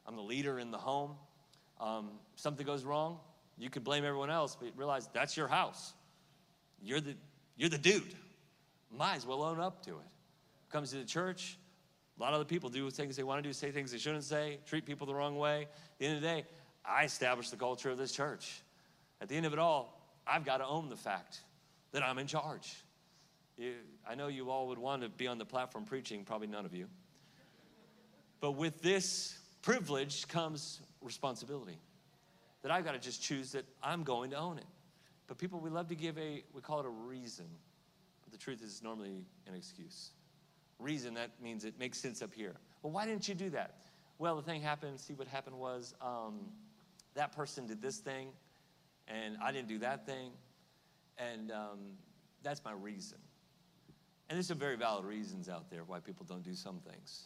I'm 0.06 0.14
the 0.14 0.22
leader 0.22 0.58
in 0.58 0.70
the 0.70 0.78
home. 0.78 1.12
Um, 1.80 2.10
something 2.36 2.66
goes 2.66 2.84
wrong, 2.84 3.18
you 3.56 3.70
could 3.70 3.82
blame 3.82 4.04
everyone 4.04 4.28
else, 4.28 4.58
but 4.60 4.68
realize 4.76 5.08
that's 5.14 5.38
your 5.38 5.48
house. 5.48 5.94
You're 6.82 7.00
the, 7.00 7.14
you're 7.56 7.70
the 7.70 7.78
dude 7.78 8.14
might 8.96 9.16
as 9.16 9.26
well 9.26 9.42
own 9.42 9.60
up 9.60 9.84
to 9.84 9.90
it. 9.90 10.06
Comes 10.70 10.90
to 10.90 10.96
the 10.96 11.04
church, 11.04 11.58
a 12.18 12.22
lot 12.22 12.32
of 12.32 12.40
the 12.40 12.44
people 12.44 12.68
do 12.68 12.90
things 12.90 13.16
they 13.16 13.22
want 13.22 13.42
to 13.42 13.48
do, 13.48 13.52
say 13.52 13.70
things 13.70 13.92
they 13.92 13.98
shouldn't 13.98 14.24
say, 14.24 14.58
treat 14.66 14.84
people 14.84 15.06
the 15.06 15.14
wrong 15.14 15.36
way. 15.36 15.62
At 15.62 15.98
the 15.98 16.06
end 16.06 16.16
of 16.16 16.22
the 16.22 16.26
day, 16.26 16.46
I 16.84 17.04
established 17.04 17.50
the 17.50 17.56
culture 17.56 17.90
of 17.90 17.98
this 17.98 18.12
church. 18.12 18.60
At 19.20 19.28
the 19.28 19.36
end 19.36 19.46
of 19.46 19.52
it 19.52 19.58
all, 19.58 20.00
I've 20.26 20.44
got 20.44 20.58
to 20.58 20.66
own 20.66 20.88
the 20.88 20.96
fact 20.96 21.40
that 21.92 22.02
I'm 22.02 22.18
in 22.18 22.26
charge. 22.26 22.74
You, 23.56 23.74
I 24.08 24.14
know 24.14 24.28
you 24.28 24.50
all 24.50 24.68
would 24.68 24.78
want 24.78 25.02
to 25.02 25.08
be 25.08 25.26
on 25.26 25.38
the 25.38 25.44
platform 25.44 25.84
preaching, 25.84 26.24
probably 26.24 26.46
none 26.48 26.64
of 26.64 26.74
you. 26.74 26.86
But 28.40 28.52
with 28.52 28.82
this 28.82 29.38
privilege 29.62 30.26
comes 30.28 30.80
responsibility. 31.00 31.78
That 32.62 32.72
I've 32.72 32.84
got 32.84 32.92
to 32.92 32.98
just 32.98 33.22
choose 33.22 33.52
that 33.52 33.64
I'm 33.82 34.02
going 34.02 34.30
to 34.30 34.36
own 34.36 34.58
it. 34.58 34.66
But 35.28 35.38
people, 35.38 35.60
we 35.60 35.70
love 35.70 35.88
to 35.88 35.94
give 35.94 36.18
a, 36.18 36.42
we 36.52 36.60
call 36.60 36.80
it 36.80 36.86
a 36.86 36.90
reason. 36.90 37.46
The 38.30 38.38
truth 38.38 38.62
is 38.62 38.82
normally 38.82 39.24
an 39.46 39.54
excuse. 39.54 40.10
Reason, 40.78 41.14
that 41.14 41.30
means 41.42 41.64
it 41.64 41.78
makes 41.78 41.98
sense 41.98 42.22
up 42.22 42.32
here. 42.32 42.54
Well, 42.82 42.92
why 42.92 43.06
didn't 43.06 43.28
you 43.28 43.34
do 43.34 43.50
that? 43.50 43.82
Well, 44.18 44.36
the 44.36 44.42
thing 44.42 44.62
happened, 44.62 45.00
see 45.00 45.14
what 45.14 45.28
happened 45.28 45.58
was 45.58 45.94
um, 46.00 46.40
that 47.14 47.32
person 47.32 47.66
did 47.66 47.80
this 47.80 47.98
thing, 47.98 48.28
and 49.06 49.36
I 49.42 49.52
didn't 49.52 49.68
do 49.68 49.78
that 49.78 50.06
thing, 50.06 50.30
and 51.18 51.50
um, 51.50 51.78
that's 52.42 52.64
my 52.64 52.72
reason. 52.72 53.18
And 54.28 54.36
there's 54.36 54.46
some 54.46 54.58
very 54.58 54.76
valid 54.76 55.04
reasons 55.04 55.48
out 55.48 55.70
there 55.70 55.84
why 55.84 56.00
people 56.00 56.26
don't 56.28 56.42
do 56.42 56.54
some 56.54 56.80
things. 56.80 57.24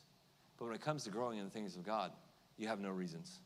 But 0.58 0.66
when 0.66 0.74
it 0.74 0.80
comes 0.80 1.04
to 1.04 1.10
growing 1.10 1.38
in 1.38 1.44
the 1.44 1.50
things 1.50 1.76
of 1.76 1.84
God, 1.84 2.12
you 2.56 2.68
have 2.68 2.78
no 2.78 2.90
reasons. 2.90 3.40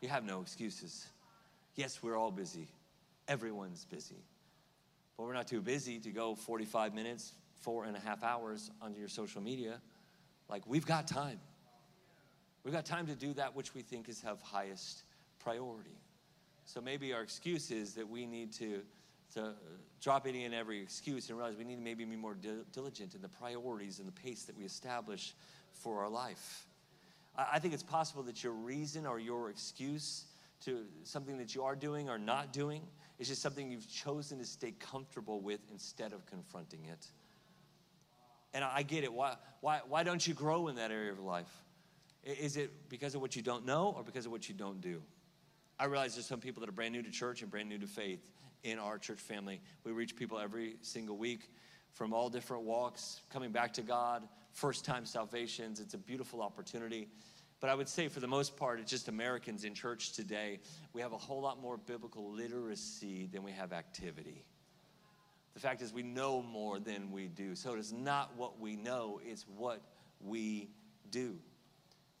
You 0.00 0.08
have 0.08 0.24
no 0.24 0.40
excuses. 0.40 1.06
Yes, 1.74 2.02
we're 2.02 2.16
all 2.16 2.30
busy. 2.30 2.68
Everyone's 3.28 3.84
busy. 3.84 4.24
But 5.20 5.26
we're 5.26 5.34
not 5.34 5.48
too 5.48 5.60
busy 5.60 5.98
to 5.98 6.10
go 6.12 6.34
45 6.34 6.94
minutes, 6.94 7.34
four 7.56 7.84
and 7.84 7.94
a 7.94 8.00
half 8.00 8.24
hours 8.24 8.70
onto 8.80 8.98
your 8.98 9.08
social 9.10 9.42
media. 9.42 9.78
Like, 10.48 10.62
we've 10.66 10.86
got 10.86 11.06
time. 11.06 11.38
We've 12.64 12.72
got 12.72 12.86
time 12.86 13.06
to 13.06 13.14
do 13.14 13.34
that 13.34 13.54
which 13.54 13.74
we 13.74 13.82
think 13.82 14.08
is 14.08 14.24
of 14.24 14.40
highest 14.40 15.02
priority. 15.38 15.98
So 16.64 16.80
maybe 16.80 17.12
our 17.12 17.20
excuse 17.20 17.70
is 17.70 17.92
that 17.96 18.08
we 18.08 18.24
need 18.24 18.50
to, 18.54 18.80
to 19.34 19.42
uh, 19.42 19.52
drop 20.00 20.26
any 20.26 20.46
and 20.46 20.54
every 20.54 20.80
excuse 20.80 21.28
and 21.28 21.36
realize 21.36 21.54
we 21.54 21.64
need 21.64 21.76
to 21.76 21.82
maybe 21.82 22.06
be 22.06 22.16
more 22.16 22.38
diligent 22.72 23.14
in 23.14 23.20
the 23.20 23.28
priorities 23.28 23.98
and 23.98 24.08
the 24.08 24.12
pace 24.12 24.44
that 24.44 24.56
we 24.56 24.64
establish 24.64 25.34
for 25.74 26.02
our 26.02 26.08
life. 26.08 26.66
I, 27.36 27.46
I 27.52 27.58
think 27.58 27.74
it's 27.74 27.82
possible 27.82 28.22
that 28.22 28.42
your 28.42 28.54
reason 28.54 29.04
or 29.04 29.18
your 29.18 29.50
excuse 29.50 30.24
to 30.64 30.86
something 31.04 31.36
that 31.36 31.54
you 31.54 31.62
are 31.64 31.76
doing 31.76 32.08
or 32.08 32.18
not 32.18 32.54
doing 32.54 32.80
it's 33.20 33.28
just 33.28 33.42
something 33.42 33.70
you've 33.70 33.88
chosen 33.88 34.38
to 34.38 34.46
stay 34.46 34.72
comfortable 34.72 35.42
with 35.42 35.60
instead 35.70 36.14
of 36.14 36.24
confronting 36.24 36.86
it. 36.86 37.06
And 38.54 38.64
I 38.64 38.82
get 38.82 39.04
it. 39.04 39.12
Why, 39.12 39.34
why, 39.60 39.80
why 39.86 40.04
don't 40.04 40.26
you 40.26 40.32
grow 40.32 40.68
in 40.68 40.76
that 40.76 40.90
area 40.90 41.12
of 41.12 41.20
life? 41.20 41.52
Is 42.24 42.56
it 42.56 42.88
because 42.88 43.14
of 43.14 43.20
what 43.20 43.36
you 43.36 43.42
don't 43.42 43.66
know 43.66 43.92
or 43.94 44.02
because 44.02 44.24
of 44.24 44.32
what 44.32 44.48
you 44.48 44.54
don't 44.54 44.80
do? 44.80 45.02
I 45.78 45.84
realize 45.84 46.14
there's 46.14 46.24
some 46.24 46.40
people 46.40 46.60
that 46.60 46.70
are 46.70 46.72
brand 46.72 46.94
new 46.94 47.02
to 47.02 47.10
church 47.10 47.42
and 47.42 47.50
brand 47.50 47.68
new 47.68 47.78
to 47.78 47.86
faith 47.86 48.26
in 48.64 48.78
our 48.78 48.96
church 48.96 49.20
family. 49.20 49.60
We 49.84 49.92
reach 49.92 50.16
people 50.16 50.38
every 50.38 50.76
single 50.80 51.18
week 51.18 51.50
from 51.92 52.14
all 52.14 52.30
different 52.30 52.62
walks, 52.62 53.20
coming 53.30 53.52
back 53.52 53.74
to 53.74 53.82
God, 53.82 54.26
first 54.52 54.86
time 54.86 55.04
salvations. 55.04 55.78
It's 55.78 55.92
a 55.92 55.98
beautiful 55.98 56.40
opportunity. 56.40 57.08
But 57.60 57.68
I 57.68 57.74
would 57.74 57.88
say, 57.88 58.08
for 58.08 58.20
the 58.20 58.26
most 58.26 58.56
part, 58.56 58.80
it's 58.80 58.90
just 58.90 59.08
Americans 59.08 59.64
in 59.64 59.74
church 59.74 60.12
today. 60.12 60.60
We 60.94 61.02
have 61.02 61.12
a 61.12 61.18
whole 61.18 61.42
lot 61.42 61.60
more 61.60 61.76
biblical 61.76 62.32
literacy 62.32 63.28
than 63.30 63.42
we 63.42 63.52
have 63.52 63.74
activity. 63.74 64.44
The 65.52 65.60
fact 65.60 65.82
is, 65.82 65.92
we 65.92 66.02
know 66.02 66.42
more 66.42 66.78
than 66.78 67.10
we 67.10 67.28
do. 67.28 67.54
So 67.54 67.74
it 67.74 67.78
is 67.78 67.92
not 67.92 68.34
what 68.36 68.58
we 68.58 68.76
know, 68.76 69.20
it's 69.22 69.44
what 69.56 69.82
we 70.20 70.70
do. 71.10 71.36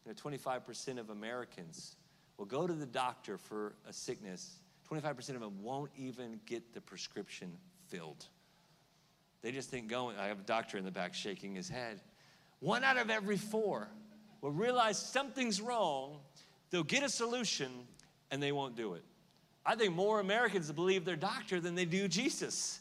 You 0.04 0.12
know, 0.12 0.12
25% 0.12 0.98
of 0.98 1.08
Americans 1.08 1.96
will 2.36 2.46
go 2.46 2.66
to 2.66 2.74
the 2.74 2.86
doctor 2.86 3.38
for 3.38 3.74
a 3.88 3.92
sickness. 3.92 4.60
25% 4.90 5.30
of 5.30 5.40
them 5.40 5.62
won't 5.62 5.90
even 5.96 6.40
get 6.44 6.74
the 6.74 6.80
prescription 6.80 7.56
filled. 7.88 8.26
They 9.42 9.52
just 9.52 9.70
think 9.70 9.88
going, 9.88 10.18
I 10.18 10.26
have 10.26 10.40
a 10.40 10.44
doctor 10.44 10.76
in 10.76 10.84
the 10.84 10.90
back 10.90 11.14
shaking 11.14 11.54
his 11.54 11.68
head. 11.68 12.00
One 12.58 12.84
out 12.84 12.98
of 12.98 13.08
every 13.08 13.38
four 13.38 13.88
will 14.40 14.52
realize 14.52 14.98
something's 14.98 15.60
wrong, 15.60 16.18
they'll 16.70 16.82
get 16.82 17.02
a 17.02 17.08
solution, 17.08 17.70
and 18.30 18.42
they 18.42 18.52
won't 18.52 18.76
do 18.76 18.94
it. 18.94 19.04
I 19.64 19.74
think 19.74 19.94
more 19.94 20.20
Americans 20.20 20.70
believe 20.72 21.04
their 21.04 21.16
doctor 21.16 21.60
than 21.60 21.74
they 21.74 21.84
do 21.84 22.08
Jesus. 22.08 22.80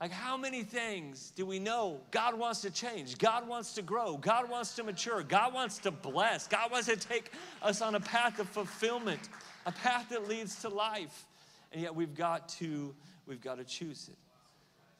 Like, 0.00 0.10
how 0.10 0.36
many 0.36 0.62
things 0.62 1.32
do 1.34 1.46
we 1.46 1.58
know 1.58 2.00
God 2.10 2.38
wants 2.38 2.60
to 2.62 2.70
change? 2.70 3.16
God 3.16 3.48
wants 3.48 3.72
to 3.74 3.82
grow. 3.82 4.18
God 4.18 4.50
wants 4.50 4.74
to 4.76 4.84
mature. 4.84 5.22
God 5.22 5.54
wants 5.54 5.78
to 5.78 5.90
bless. 5.90 6.46
God 6.46 6.70
wants 6.70 6.88
to 6.88 6.96
take 6.96 7.32
us 7.62 7.80
on 7.80 7.94
a 7.94 8.00
path 8.00 8.38
of 8.38 8.46
fulfillment, 8.48 9.30
a 9.64 9.72
path 9.72 10.10
that 10.10 10.28
leads 10.28 10.60
to 10.60 10.68
life. 10.68 11.24
And 11.72 11.80
yet 11.80 11.94
we've 11.94 12.14
got 12.14 12.50
to, 12.50 12.94
we've 13.26 13.40
got 13.40 13.56
to 13.56 13.64
choose 13.64 14.10
it. 14.10 14.18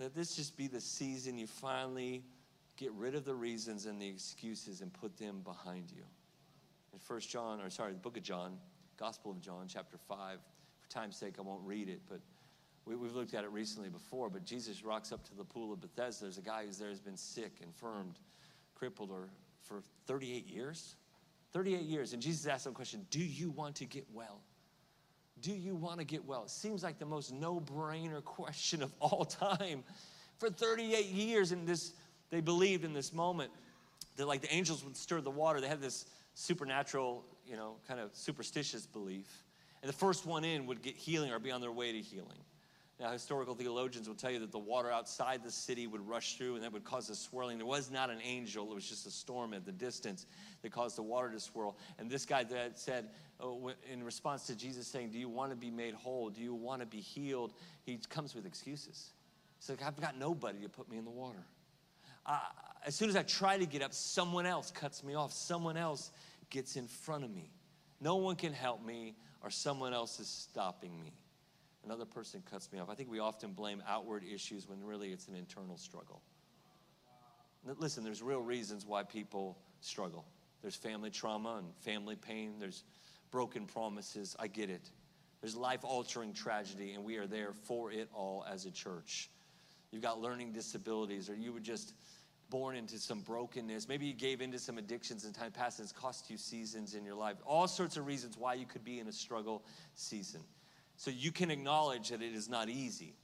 Let 0.03 0.15
this 0.15 0.35
just 0.35 0.57
be 0.57 0.67
the 0.67 0.81
season 0.81 1.39
you 1.39 1.47
finally 1.47 2.23
Get 2.77 2.93
rid 2.93 3.15
of 3.15 3.25
the 3.25 3.35
reasons 3.35 3.87
and 3.87 4.01
the 4.01 4.09
excuses 4.09 4.81
and 4.83 4.93
put 4.93 5.17
them 5.17 5.41
behind 5.43 5.91
you. 5.91 6.03
In 6.93 6.99
First 6.99 7.31
John, 7.31 7.61
or 7.61 7.71
sorry, 7.71 7.93
the 7.93 7.99
book 7.99 8.17
of 8.17 8.23
John, 8.23 8.59
Gospel 8.99 9.31
of 9.31 9.41
John, 9.41 9.67
chapter 9.69 9.97
5. 9.97 10.39
For 10.81 10.89
time's 10.91 11.17
sake, 11.17 11.35
I 11.39 11.43
won't 11.43 11.63
read 11.65 11.89
it, 11.89 12.01
but 12.09 12.21
we, 12.85 12.95
have 12.95 13.15
looked 13.15 13.35
at 13.35 13.45
it 13.45 13.51
recently 13.51 13.89
before. 13.89 14.31
But 14.31 14.45
Jesus 14.45 14.85
rocks 14.85 15.11
up 15.11 15.25
to 15.29 15.35
the 15.35 15.45
pool 15.45 15.73
of 15.73 15.81
Bethesda. 15.81 16.25
There's 16.25 16.39
a 16.39 16.43
guy 16.43 16.65
who's 16.67 16.79
there 16.79 16.89
who's 16.89 17.01
been 17.01 17.17
sick, 17.17 17.59
infirmed, 17.63 18.19
crippled, 18.75 19.11
or 19.11 19.29
for 19.63 19.83
38 20.07 20.47
years. 20.47 20.97
38 21.53 21.81
years. 21.83 22.13
And 22.13 22.23
Jesus 22.23 22.47
asked 22.47 22.67
him 22.67 22.73
a 22.73 22.75
question 22.75 23.07
Do 23.11 23.21
you 23.21 23.51
want 23.51 23.77
to 23.77 23.87
get 23.87 24.07
well? 24.13 24.41
Do 25.41 25.53
you 25.53 25.75
want 25.75 25.99
to 25.99 26.05
get 26.05 26.25
well? 26.25 26.45
It 26.45 26.51
seems 26.51 26.83
like 26.83 26.99
the 26.99 27.07
most 27.07 27.33
no 27.33 27.61
brainer 27.61 28.23
question 28.25 28.83
of 28.83 28.93
all 29.01 29.25
time. 29.25 29.85
For 30.39 30.51
38 30.51 31.07
years, 31.07 31.53
and 31.53 31.67
this, 31.67 31.95
they 32.31 32.41
believed 32.41 32.85
in 32.85 32.93
this 32.93 33.13
moment 33.13 33.51
that 34.17 34.27
like 34.27 34.43
the 34.43 34.53
angels 34.53 34.85
would 34.85 34.97
stir 34.97 35.21
the 35.21 35.31
water. 35.31 35.61
They 35.61 35.69
had 35.69 35.81
this 35.81 36.07
supernatural, 36.35 37.25
you 37.47 37.57
know, 37.57 37.77
kind 37.87 38.01
of 38.01 38.11
superstitious 38.15 38.87
belief. 38.87 39.45
And 39.83 39.89
the 39.89 39.97
first 39.97 40.27
one 40.27 40.45
in 40.45 40.67
would 40.67 40.83
get 40.83 40.97
healing 40.97 41.33
or 41.33 41.39
be 41.39 41.51
on 41.51 41.61
their 41.61 41.73
way 41.73 41.93
to 41.93 42.01
healing. 42.01 42.39
Now, 42.99 43.13
historical 43.13 43.55
theologians 43.55 44.09
will 44.09 44.15
tell 44.15 44.31
you 44.31 44.39
that 44.39 44.53
the 44.53 44.59
water 44.59 44.91
outside 44.91 45.45
the 45.45 45.51
city 45.51 45.87
would 45.87 46.07
rush 46.09 46.39
through 46.39 46.55
and 46.55 46.65
that 46.65 46.73
would 46.73 46.85
cause 46.85 47.11
a 47.11 47.15
swirling. 47.15 47.59
There 47.59 47.67
was 47.67 47.91
not 47.91 48.09
an 48.09 48.21
angel, 48.25 48.71
it 48.73 48.75
was 48.75 48.89
just 48.89 49.07
a 49.07 49.11
storm 49.11 49.53
at 49.53 49.67
the 49.67 49.73
distance 49.73 50.25
that 50.63 50.73
caused 50.73 50.97
the 50.97 51.03
water 51.03 51.31
to 51.31 51.39
swirl. 51.39 51.77
And 51.99 52.11
this 52.11 52.25
guy 52.25 52.45
that 52.45 52.79
said, 52.79 53.11
oh, 53.39 53.71
in 53.93 54.03
response 54.03 54.47
to 54.47 54.57
Jesus 54.57 54.87
saying, 54.87 55.11
Do 55.11 55.19
you 55.19 55.29
want 55.29 55.51
to 55.51 55.57
be 55.57 55.71
made 55.71 55.93
whole? 55.93 56.31
Do 56.31 56.41
you 56.41 56.55
want 56.55 56.81
to 56.81 56.87
be 56.87 57.01
healed? 57.01 57.53
He 57.83 57.99
comes 58.09 58.35
with 58.35 58.47
excuses. 58.47 59.11
He's 59.59 59.69
like, 59.69 59.83
I've 59.83 60.01
got 60.01 60.19
nobody 60.19 60.61
to 60.61 60.69
put 60.71 60.91
me 60.91 60.97
in 60.97 61.05
the 61.05 61.11
water. 61.11 61.45
Uh, 62.27 62.41
as 62.85 62.95
soon 62.95 63.09
as 63.09 63.17
I 63.17 63.23
try 63.23 63.57
to 63.57 63.67
get 63.67 63.83
up, 63.83 63.95
someone 63.95 64.47
else 64.47 64.71
cuts 64.71 65.03
me 65.03 65.15
off. 65.15 65.33
Someone 65.33 65.77
else 65.77 66.11
gets 66.51 66.77
in 66.77 66.87
front 66.87 67.25
of 67.25 67.31
me. 67.31 67.51
No 68.01 68.17
one 68.17 68.37
can 68.37 68.53
help 68.53 68.85
me, 68.85 69.17
or 69.43 69.51
someone 69.51 69.95
else 69.95 70.21
is 70.21 70.29
stopping 70.29 71.01
me 71.01 71.13
another 71.87 72.05
person 72.05 72.43
cuts 72.51 72.71
me 72.73 72.81
off. 72.81 72.91
I 72.91 72.95
think 72.95 73.11
we 73.11 73.21
often 73.21 73.53
blame 73.53 73.83
outward 73.89 74.25
issues 74.25 74.69
when 74.69 74.85
really 74.85 75.13
it's 75.13 75.29
an 75.29 75.37
internal 75.37 75.79
struggle. 75.79 76.21
Listen, 77.79 78.05
there's 78.05 78.23
real 78.23 78.43
reasons 78.43 78.85
why 78.85 79.05
people 79.05 79.57
struggle. 79.81 80.25
There's 80.63 80.75
family 80.75 81.11
trauma 81.11 81.57
and 81.59 81.69
family 81.81 82.17
pain, 82.17 82.55
there's 82.59 82.85
broken 83.31 83.67
promises. 83.67 84.37
I 84.39 84.49
get 84.49 84.69
it. 84.69 84.91
There's 85.41 85.57
life 85.57 85.85
altering 85.85 86.33
tragedy, 86.33 86.93
and 86.93 87.05
we 87.05 87.17
are 87.17 87.27
there 87.27 87.53
for 87.53 87.93
it 87.93 88.09
all 88.13 88.45
as 88.51 88.67
a 88.67 88.71
church. 88.71 89.31
You've 89.91 90.03
got 90.03 90.21
learning 90.21 90.53
disabilities, 90.53 91.31
or 91.31 91.37
you 91.37 91.53
were 91.53 91.61
just 91.61 91.95
born 92.51 92.77
into 92.77 92.99
some 92.99 93.21
brokenness. 93.21 93.89
Maybe 93.89 94.07
you 94.07 94.15
gave 94.15 94.41
into 94.41 94.59
some 94.59 94.79
addictions 94.79 95.25
in 95.25 95.33
time 95.33 95.53
past, 95.53 95.79
and 95.79 95.85
it's 95.85 95.93
cost 95.93 96.31
you 96.31 96.37
seasons 96.37 96.95
in 96.95 97.05
your 97.05 97.15
life. 97.15 97.37
All 97.45 97.67
sorts 97.69 97.97
of 97.97 98.07
reasons 98.07 98.37
why 98.39 98.55
you 98.55 98.67
could 98.67 98.85
be 98.85 99.01
in 99.01 99.09
a 99.09 99.13
struggle 99.13 99.65
season. 99.95 100.41
So 100.97 101.11
you 101.11 101.33
can 101.33 101.51
acknowledge 101.51 102.09
that 102.11 102.23
it 102.23 102.35
is 102.35 102.49
not 102.49 102.69
easy. 102.69 103.15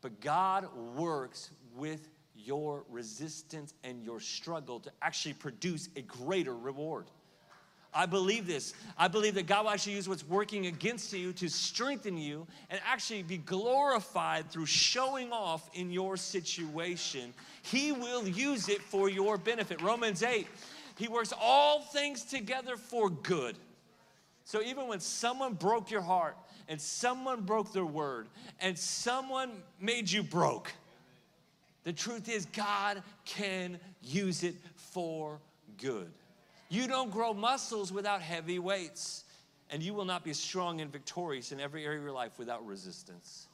But 0.00 0.20
God 0.20 0.66
works 0.96 1.50
with 1.76 2.08
your 2.34 2.84
resistance 2.88 3.74
and 3.84 4.02
your 4.02 4.20
struggle 4.20 4.80
to 4.80 4.90
actually 5.00 5.34
produce 5.34 5.88
a 5.96 6.02
greater 6.02 6.56
reward. 6.56 7.06
I 7.94 8.06
believe 8.06 8.46
this. 8.46 8.74
I 8.96 9.08
believe 9.08 9.34
that 9.34 9.46
God 9.46 9.64
will 9.64 9.70
actually 9.70 9.94
use 9.94 10.08
what's 10.08 10.26
working 10.26 10.66
against 10.66 11.12
you 11.12 11.32
to 11.34 11.48
strengthen 11.48 12.16
you 12.16 12.46
and 12.70 12.80
actually 12.86 13.22
be 13.22 13.38
glorified 13.38 14.50
through 14.50 14.66
showing 14.66 15.32
off 15.32 15.68
in 15.74 15.90
your 15.90 16.16
situation. 16.16 17.34
He 17.62 17.92
will 17.92 18.26
use 18.26 18.68
it 18.68 18.80
for 18.80 19.08
your 19.08 19.36
benefit. 19.36 19.82
Romans 19.82 20.22
8, 20.22 20.46
He 20.96 21.08
works 21.08 21.32
all 21.38 21.80
things 21.80 22.24
together 22.24 22.76
for 22.76 23.10
good. 23.10 23.56
So 24.44 24.62
even 24.62 24.88
when 24.88 25.00
someone 25.00 25.54
broke 25.54 25.90
your 25.90 26.02
heart, 26.02 26.36
and 26.68 26.80
someone 26.80 27.42
broke 27.42 27.72
their 27.72 27.84
word 27.84 28.28
and 28.60 28.78
someone 28.78 29.50
made 29.80 30.10
you 30.10 30.22
broke, 30.22 30.72
the 31.84 31.92
truth 31.92 32.28
is, 32.28 32.46
God 32.46 33.02
can 33.24 33.78
use 34.02 34.44
it 34.44 34.54
for 34.76 35.40
good. 35.78 36.10
You 36.72 36.88
don't 36.88 37.10
grow 37.10 37.34
muscles 37.34 37.92
without 37.92 38.22
heavy 38.22 38.58
weights, 38.58 39.24
and 39.68 39.82
you 39.82 39.92
will 39.92 40.06
not 40.06 40.24
be 40.24 40.32
strong 40.32 40.80
and 40.80 40.90
victorious 40.90 41.52
in 41.52 41.60
every 41.60 41.84
area 41.84 41.98
of 41.98 42.04
your 42.04 42.14
life 42.14 42.38
without 42.38 42.66
resistance. 42.66 43.46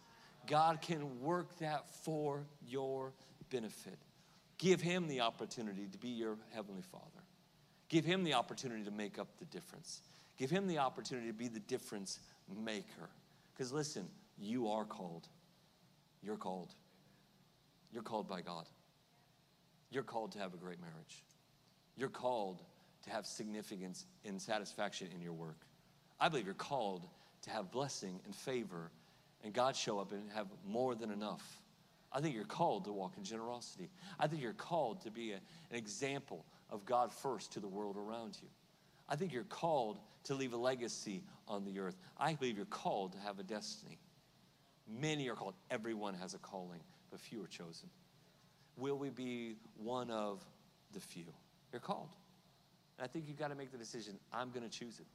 God 0.47 0.81
can 0.81 1.21
work 1.21 1.59
that 1.59 1.91
for 2.05 2.47
your 2.65 3.13
benefit. 3.51 3.99
Give 4.57 4.81
Him 4.81 5.09
the 5.09 5.23
opportunity 5.23 5.89
to 5.91 5.99
be 5.99 6.11
your 6.11 6.37
Heavenly 6.55 6.85
Father. 6.93 7.25
Give 7.89 8.05
Him 8.05 8.23
the 8.23 8.35
opportunity 8.35 8.85
to 8.85 8.93
make 8.93 9.19
up 9.19 9.27
the 9.41 9.47
difference. 9.47 10.03
Give 10.37 10.49
Him 10.49 10.69
the 10.69 10.79
opportunity 10.79 11.27
to 11.27 11.33
be 11.33 11.49
the 11.49 11.59
difference 11.59 12.21
maker. 12.65 13.11
Because 13.53 13.73
listen, 13.73 14.07
you 14.39 14.69
are 14.69 14.85
called. 14.85 15.27
You're 16.23 16.37
called. 16.37 16.73
You're 17.93 18.05
called 18.05 18.29
by 18.29 18.43
God. 18.43 18.69
You're 19.91 20.05
called 20.05 20.31
to 20.33 20.39
have 20.39 20.55
a 20.55 20.57
great 20.57 20.81
marriage. 20.81 21.25
You're 21.97 22.11
called 22.11 22.63
to 23.05 23.11
have 23.11 23.27
significance 23.27 24.07
and 24.25 24.41
satisfaction 24.41 25.09
in 25.15 25.21
your 25.21 25.33
work. 25.33 25.67
I 26.21 26.29
believe 26.29 26.47
you're 26.47 26.55
called 26.55 27.07
to 27.43 27.51
have 27.51 27.71
blessing 27.71 28.21
and 28.25 28.35
favor 28.35 28.91
and 29.45 29.53
God 29.53 29.77
show 29.77 29.99
up 29.99 30.13
and 30.13 30.31
have 30.35 30.49
more 30.67 30.95
than 30.95 31.11
enough. 31.11 31.63
I 32.13 32.21
think 32.21 32.35
you're 32.35 32.45
called 32.45 32.85
to 32.87 32.93
walk 32.93 33.13
in 33.17 33.25
generosity. 33.25 33.91
I 34.19 34.27
think 34.27 34.43
you're 34.43 34.53
called 34.53 35.03
to 35.03 35.11
be 35.11 35.33
a, 35.33 35.37
an 35.37 35.77
example 35.77 36.45
of 36.71 36.85
God 36.85 37.13
first 37.13 37.53
to 37.53 37.61
the 37.61 37.69
world 37.69 37.97
around 37.97 38.37
you. 38.43 38.49
I 39.09 39.17
think 39.17 39.33
you're 39.33 39.45
called 39.45 39.99
to 40.25 40.35
leave 40.35 40.53
a 40.53 40.57
legacy 40.57 41.23
on 41.47 41.65
the 41.65 41.79
earth. 41.79 41.97
I 42.19 42.35
believe 42.35 42.57
you're 42.57 42.67
called 42.67 43.13
to 43.13 43.19
have 43.21 43.39
a 43.39 43.43
destiny. 43.43 43.99
Many 44.89 45.29
are 45.29 45.35
called, 45.35 45.55
everyone 45.71 46.15
has 46.15 46.35
a 46.35 46.39
calling, 46.39 46.81
but 47.11 47.21
few 47.21 47.43
are 47.43 47.49
chosen. 47.49 47.91
Will 48.77 48.97
we 48.97 49.11
be 49.11 49.57
one 49.77 50.11
of 50.11 50.43
the 50.93 51.01
few? 51.01 51.27
You're 51.73 51.81
called. 51.81 52.09
And 52.99 53.05
I 53.05 53.09
think 53.09 53.27
you've 53.29 53.39
got 53.39 53.49
to 53.49 53.55
make 53.55 53.71
the 53.71 53.79
decision 53.79 54.19
I'm 54.33 54.51
going 54.51 54.69
to 54.69 54.69
choose 54.69 54.99
it. 54.99 55.07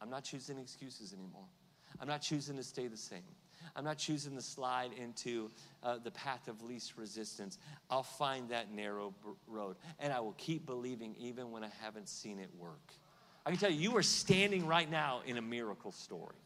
I'm 0.00 0.10
not 0.10 0.24
choosing 0.24 0.58
excuses 0.58 1.12
anymore. 1.12 1.46
I'm 2.00 2.08
not 2.08 2.22
choosing 2.22 2.56
to 2.56 2.62
stay 2.62 2.86
the 2.86 2.96
same. 2.96 3.22
I'm 3.74 3.84
not 3.84 3.98
choosing 3.98 4.36
to 4.36 4.42
slide 4.42 4.90
into 4.96 5.50
uh, 5.82 5.98
the 5.98 6.12
path 6.12 6.46
of 6.48 6.62
least 6.62 6.96
resistance. 6.96 7.58
I'll 7.90 8.04
find 8.04 8.48
that 8.50 8.72
narrow 8.72 9.12
b- 9.24 9.30
road. 9.48 9.76
And 9.98 10.12
I 10.12 10.20
will 10.20 10.34
keep 10.38 10.64
believing 10.64 11.16
even 11.18 11.50
when 11.50 11.64
I 11.64 11.70
haven't 11.82 12.08
seen 12.08 12.38
it 12.38 12.50
work. 12.58 12.92
I 13.44 13.50
can 13.50 13.58
tell 13.58 13.70
you, 13.70 13.90
you 13.90 13.96
are 13.96 14.02
standing 14.02 14.66
right 14.66 14.88
now 14.88 15.22
in 15.26 15.38
a 15.38 15.42
miracle 15.42 15.90
story. 15.90 16.36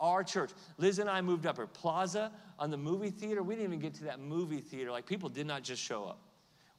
Our 0.00 0.24
church, 0.24 0.50
Liz 0.78 0.98
and 0.98 1.10
I 1.10 1.20
moved 1.20 1.44
up 1.44 1.58
at 1.58 1.74
Plaza 1.74 2.32
on 2.58 2.70
the 2.70 2.78
movie 2.78 3.10
theater. 3.10 3.42
We 3.42 3.54
didn't 3.54 3.66
even 3.66 3.80
get 3.80 3.94
to 3.94 4.04
that 4.04 4.18
movie 4.18 4.60
theater. 4.60 4.90
Like, 4.90 5.04
people 5.04 5.28
did 5.28 5.46
not 5.46 5.62
just 5.62 5.82
show 5.82 6.04
up. 6.04 6.20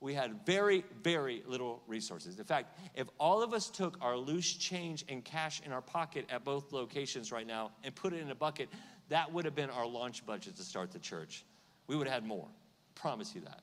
We 0.01 0.15
had 0.15 0.45
very, 0.47 0.83
very 1.03 1.43
little 1.45 1.83
resources. 1.87 2.39
In 2.39 2.43
fact, 2.43 2.75
if 2.95 3.07
all 3.19 3.43
of 3.43 3.53
us 3.53 3.69
took 3.69 3.97
our 4.01 4.17
loose 4.17 4.51
change 4.51 5.05
and 5.07 5.23
cash 5.23 5.61
in 5.63 5.71
our 5.71 5.81
pocket 5.81 6.25
at 6.31 6.43
both 6.43 6.73
locations 6.73 7.31
right 7.31 7.45
now 7.45 7.71
and 7.83 7.93
put 7.93 8.11
it 8.11 8.19
in 8.19 8.31
a 8.31 8.35
bucket, 8.35 8.67
that 9.09 9.31
would 9.31 9.45
have 9.45 9.53
been 9.53 9.69
our 9.69 9.85
launch 9.85 10.25
budget 10.25 10.55
to 10.57 10.63
start 10.63 10.91
the 10.91 10.99
church. 10.99 11.45
We 11.85 11.95
would 11.95 12.07
have 12.07 12.15
had 12.15 12.25
more. 12.25 12.47
Promise 12.95 13.35
you 13.35 13.41
that. 13.41 13.61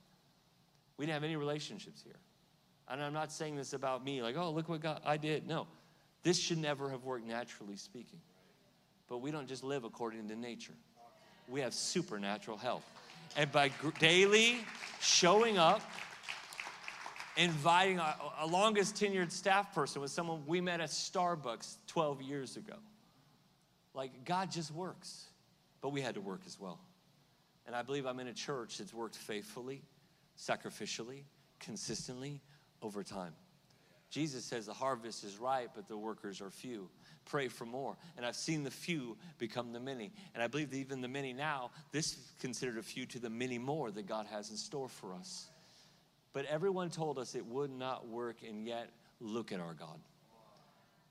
We 0.96 1.06
didn't 1.06 1.14
have 1.14 1.24
any 1.24 1.34
relationships 1.34 2.02
here. 2.02 2.18
And 2.88 3.02
I'm 3.02 3.12
not 3.12 3.32
saying 3.32 3.56
this 3.56 3.72
about 3.72 4.04
me, 4.04 4.22
like, 4.22 4.36
oh, 4.36 4.50
look 4.50 4.68
what 4.68 4.80
God, 4.80 5.00
I 5.04 5.16
did. 5.16 5.46
No, 5.46 5.66
this 6.22 6.38
should 6.38 6.58
never 6.58 6.88
have 6.90 7.04
worked 7.04 7.26
naturally 7.26 7.76
speaking. 7.76 8.20
But 9.08 9.18
we 9.18 9.30
don't 9.32 9.48
just 9.48 9.64
live 9.64 9.84
according 9.84 10.28
to 10.28 10.36
nature, 10.36 10.74
we 11.48 11.60
have 11.60 11.74
supernatural 11.74 12.56
help. 12.56 12.84
And 13.36 13.50
by 13.50 13.70
daily 13.98 14.58
showing 15.00 15.58
up, 15.58 15.82
inviting 17.38 17.98
a, 17.98 18.46
longest 18.46 18.96
tenured 18.96 19.30
staff 19.30 19.74
person 19.74 20.02
was 20.02 20.12
someone 20.12 20.42
we 20.46 20.60
met 20.60 20.80
at 20.80 20.90
Starbucks 20.90 21.76
12 21.86 22.20
years 22.20 22.56
ago. 22.56 22.74
Like, 23.94 24.24
God 24.24 24.50
just 24.50 24.72
works. 24.74 25.24
But 25.80 25.90
we 25.90 26.00
had 26.00 26.16
to 26.16 26.20
work 26.20 26.40
as 26.46 26.58
well. 26.58 26.80
And 27.66 27.76
I 27.76 27.82
believe 27.82 28.06
I'm 28.06 28.18
in 28.18 28.28
a 28.28 28.32
church 28.32 28.78
that's 28.78 28.92
worked 28.92 29.16
faithfully, 29.16 29.82
sacrificially, 30.36 31.22
consistently 31.60 32.40
over 32.82 33.02
time. 33.02 33.34
Jesus 34.10 34.44
says 34.44 34.66
the 34.66 34.72
harvest 34.72 35.22
is 35.22 35.36
ripe, 35.36 35.72
but 35.74 35.86
the 35.86 35.96
workers 35.96 36.40
are 36.40 36.50
few. 36.50 36.88
Pray 37.26 37.48
for 37.48 37.66
more. 37.66 37.96
And 38.16 38.24
I've 38.24 38.36
seen 38.36 38.64
the 38.64 38.70
few 38.70 39.18
become 39.36 39.72
the 39.72 39.80
many. 39.80 40.12
And 40.34 40.42
I 40.42 40.46
believe 40.46 40.70
that 40.70 40.78
even 40.78 41.02
the 41.02 41.08
many 41.08 41.34
now, 41.34 41.70
this 41.92 42.14
is 42.14 42.32
considered 42.40 42.78
a 42.78 42.82
few 42.82 43.04
to 43.06 43.18
the 43.18 43.30
many 43.30 43.58
more 43.58 43.90
that 43.90 44.06
God 44.06 44.26
has 44.26 44.50
in 44.50 44.56
store 44.56 44.88
for 44.88 45.14
us. 45.14 45.48
But 46.32 46.44
everyone 46.46 46.90
told 46.90 47.18
us 47.18 47.34
it 47.34 47.46
would 47.46 47.70
not 47.70 48.08
work, 48.08 48.38
and 48.46 48.66
yet 48.66 48.90
look 49.20 49.52
at 49.52 49.60
our 49.60 49.74
God. 49.74 49.98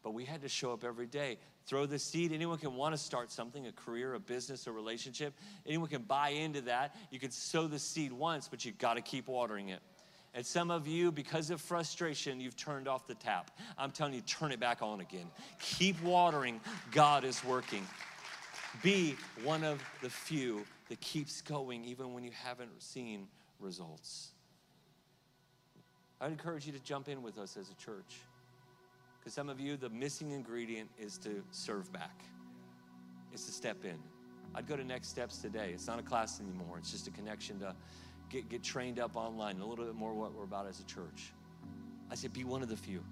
But 0.03 0.13
we 0.13 0.24
had 0.24 0.41
to 0.41 0.49
show 0.49 0.72
up 0.72 0.84
every 0.84 1.07
day. 1.07 1.38
Throw 1.65 1.86
the 1.86 1.99
seed. 1.99 2.32
Anyone 2.32 2.59
can 2.59 2.76
want 2.76 2.93
to 2.93 2.97
start 2.97 3.30
something, 3.30 3.68
a 3.68 3.74
career, 3.74 4.13
a 4.13 4.20
business, 4.20 4.68
a 4.68 4.72
relationship. 4.72 5.34
Anyone 5.65 5.89
can 5.89 6.03
buy 6.03 6.30
into 6.30 6.61
that. 6.61 6.95
You 7.11 7.20
can 7.20 7.32
sow 7.32 7.68
the 7.68 7.80
seed 7.80 8.13
once, 8.13 8.47
but 8.47 8.63
you've 8.63 8.78
got 8.78 8.93
to 8.93 9.01
keep 9.01 9.28
watering 9.28 9.70
it. 9.70 9.82
And 10.34 10.45
some 10.45 10.72
of 10.72 10.88
you, 10.88 11.11
because 11.11 11.49
of 11.49 11.59
frustration, 11.59 12.39
you've 12.39 12.55
turned 12.55 12.88
off 12.88 13.07
the 13.07 13.15
tap. 13.15 13.51
I'm 13.78 13.91
telling 13.91 14.13
you, 14.13 14.22
turn 14.22 14.51
it 14.51 14.59
back 14.59 14.82
on 14.82 15.01
again. 15.01 15.26
Keep 15.59 16.01
watering. 16.03 16.61
God 16.91 17.26
is 17.26 17.43
working. 17.43 17.86
Be 18.84 19.15
one 19.43 19.63
of 19.63 19.84
the 20.01 20.09
few 20.09 20.63
that 20.89 21.01
keeps 21.01 21.41
going 21.41 21.84
even 21.84 22.13
when 22.13 22.24
you 22.24 22.32
haven't 22.32 22.82
seen 22.82 23.28
results. 23.59 24.30
I'd 26.20 26.32
encourage 26.32 26.65
you 26.65 26.74
to 26.74 26.80
jump 26.80 27.09
in 27.09 27.22
with 27.22 27.38
us 27.38 27.57
as 27.57 27.70
a 27.70 27.76
church. 27.76 28.22
Because 29.20 29.34
some 29.34 29.49
of 29.49 29.59
you, 29.59 29.78
the 29.78 29.89
missing 29.89 30.32
ingredient 30.32 30.89
is 30.97 31.18
to 31.20 31.43
serve 31.51 31.91
back, 31.91 32.24
it's 33.32 33.45
to 33.45 33.51
step 33.51 33.84
in. 33.84 33.97
I'd 34.55 34.68
go 34.68 34.76
to 34.76 34.84
Next 34.84 35.09
Steps 35.09 35.38
today. 35.39 35.72
It's 35.74 35.88
not 35.88 35.99
a 35.99 36.03
class 36.03 36.39
anymore, 36.39 36.78
it's 36.78 36.91
just 36.91 37.07
a 37.07 37.11
connection 37.11 37.59
to 37.59 37.76
get, 38.30 38.49
get 38.49 38.63
trained 38.63 38.99
up 38.99 39.15
online, 39.15 39.59
a 39.59 39.65
little 39.65 39.86
bit 39.86 39.95
more 39.95 40.13
what 40.13 40.34
we're 40.34 40.43
about 40.43 40.68
as 40.68 40.80
a 40.80 40.86
church. 40.86 41.34
I 42.09 42.15
said, 42.15 42.34
be 42.34 42.43
one 42.43 42.61
of 42.61 42.70
the 42.70 42.78
few. 42.78 43.03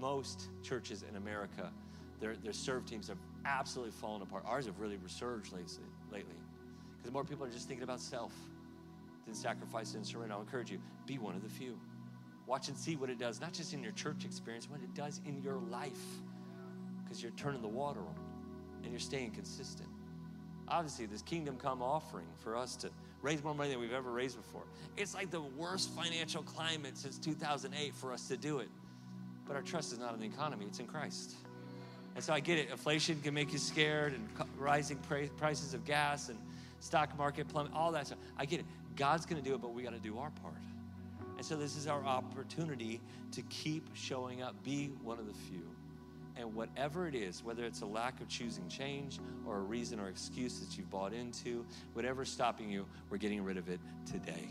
Most 0.00 0.48
churches 0.62 1.04
in 1.08 1.16
America, 1.16 1.70
their, 2.20 2.36
their 2.36 2.52
serve 2.52 2.86
teams 2.86 3.08
have 3.08 3.18
absolutely 3.44 3.92
fallen 3.92 4.22
apart. 4.22 4.44
Ours 4.46 4.66
have 4.66 4.78
really 4.78 4.96
resurged 4.96 5.52
lately 5.52 6.22
because 6.96 7.12
more 7.12 7.24
people 7.24 7.44
are 7.44 7.50
just 7.50 7.66
thinking 7.66 7.82
about 7.82 8.00
self 8.00 8.32
than 9.24 9.34
sacrifice 9.34 9.94
and 9.94 10.06
surrender. 10.06 10.34
I'll 10.34 10.40
encourage 10.40 10.70
you, 10.70 10.80
be 11.06 11.18
one 11.18 11.34
of 11.34 11.42
the 11.42 11.48
few. 11.48 11.78
Watch 12.46 12.68
and 12.68 12.76
see 12.76 12.96
what 12.96 13.08
it 13.10 13.18
does, 13.18 13.40
not 13.40 13.52
just 13.52 13.72
in 13.72 13.82
your 13.82 13.92
church 13.92 14.24
experience, 14.24 14.68
what 14.68 14.80
it 14.80 14.94
does 14.94 15.20
in 15.24 15.40
your 15.42 15.60
life 15.70 16.20
because 17.12 17.22
you're 17.22 17.32
turning 17.32 17.60
the 17.60 17.68
water 17.68 18.00
on 18.00 18.14
and 18.82 18.90
you're 18.90 19.00
staying 19.00 19.30
consistent. 19.30 19.88
Obviously, 20.68 21.06
this 21.06 21.22
kingdom 21.22 21.56
come 21.56 21.82
offering 21.82 22.26
for 22.38 22.56
us 22.56 22.74
to 22.76 22.90
raise 23.20 23.44
more 23.44 23.54
money 23.54 23.70
than 23.70 23.80
we've 23.80 23.92
ever 23.92 24.10
raised 24.10 24.36
before. 24.36 24.62
It's 24.96 25.14
like 25.14 25.30
the 25.30 25.42
worst 25.42 25.90
financial 25.90 26.42
climate 26.42 26.96
since 26.96 27.18
2008 27.18 27.94
for 27.94 28.12
us 28.12 28.28
to 28.28 28.36
do 28.36 28.58
it. 28.58 28.68
But 29.46 29.56
our 29.56 29.62
trust 29.62 29.92
is 29.92 29.98
not 29.98 30.14
in 30.14 30.20
the 30.20 30.26
economy, 30.26 30.64
it's 30.66 30.78
in 30.78 30.86
Christ. 30.86 31.34
And 32.14 32.24
so 32.24 32.32
I 32.32 32.40
get 32.40 32.58
it. 32.58 32.70
Inflation 32.70 33.20
can 33.22 33.34
make 33.34 33.52
you 33.52 33.58
scared, 33.58 34.14
and 34.14 34.28
rising 34.58 34.98
prices 35.36 35.74
of 35.74 35.84
gas 35.84 36.28
and 36.28 36.38
stock 36.80 37.16
market 37.16 37.48
plummet, 37.48 37.72
all 37.74 37.92
that 37.92 38.06
stuff. 38.06 38.18
I 38.38 38.44
get 38.44 38.60
it. 38.60 38.66
God's 38.96 39.26
going 39.26 39.42
to 39.42 39.48
do 39.48 39.54
it, 39.54 39.60
but 39.60 39.72
we 39.72 39.82
got 39.82 39.92
to 39.92 39.98
do 39.98 40.18
our 40.18 40.30
part. 40.30 40.54
And 41.36 41.44
so 41.44 41.56
this 41.56 41.76
is 41.76 41.86
our 41.86 42.04
opportunity 42.04 43.00
to 43.32 43.42
keep 43.42 43.88
showing 43.94 44.42
up, 44.42 44.62
be 44.62 44.92
one 45.02 45.18
of 45.18 45.26
the 45.26 45.34
few. 45.34 45.68
And 46.36 46.54
whatever 46.54 47.08
it 47.08 47.14
is, 47.14 47.44
whether 47.44 47.64
it's 47.64 47.82
a 47.82 47.86
lack 47.86 48.20
of 48.20 48.28
choosing 48.28 48.68
change 48.68 49.18
or 49.46 49.58
a 49.58 49.60
reason 49.60 50.00
or 50.00 50.08
excuse 50.08 50.60
that 50.60 50.78
you've 50.78 50.90
bought 50.90 51.12
into, 51.12 51.64
whatever's 51.92 52.30
stopping 52.30 52.70
you, 52.70 52.86
we're 53.10 53.18
getting 53.18 53.42
rid 53.42 53.56
of 53.56 53.68
it 53.68 53.80
today. 54.06 54.48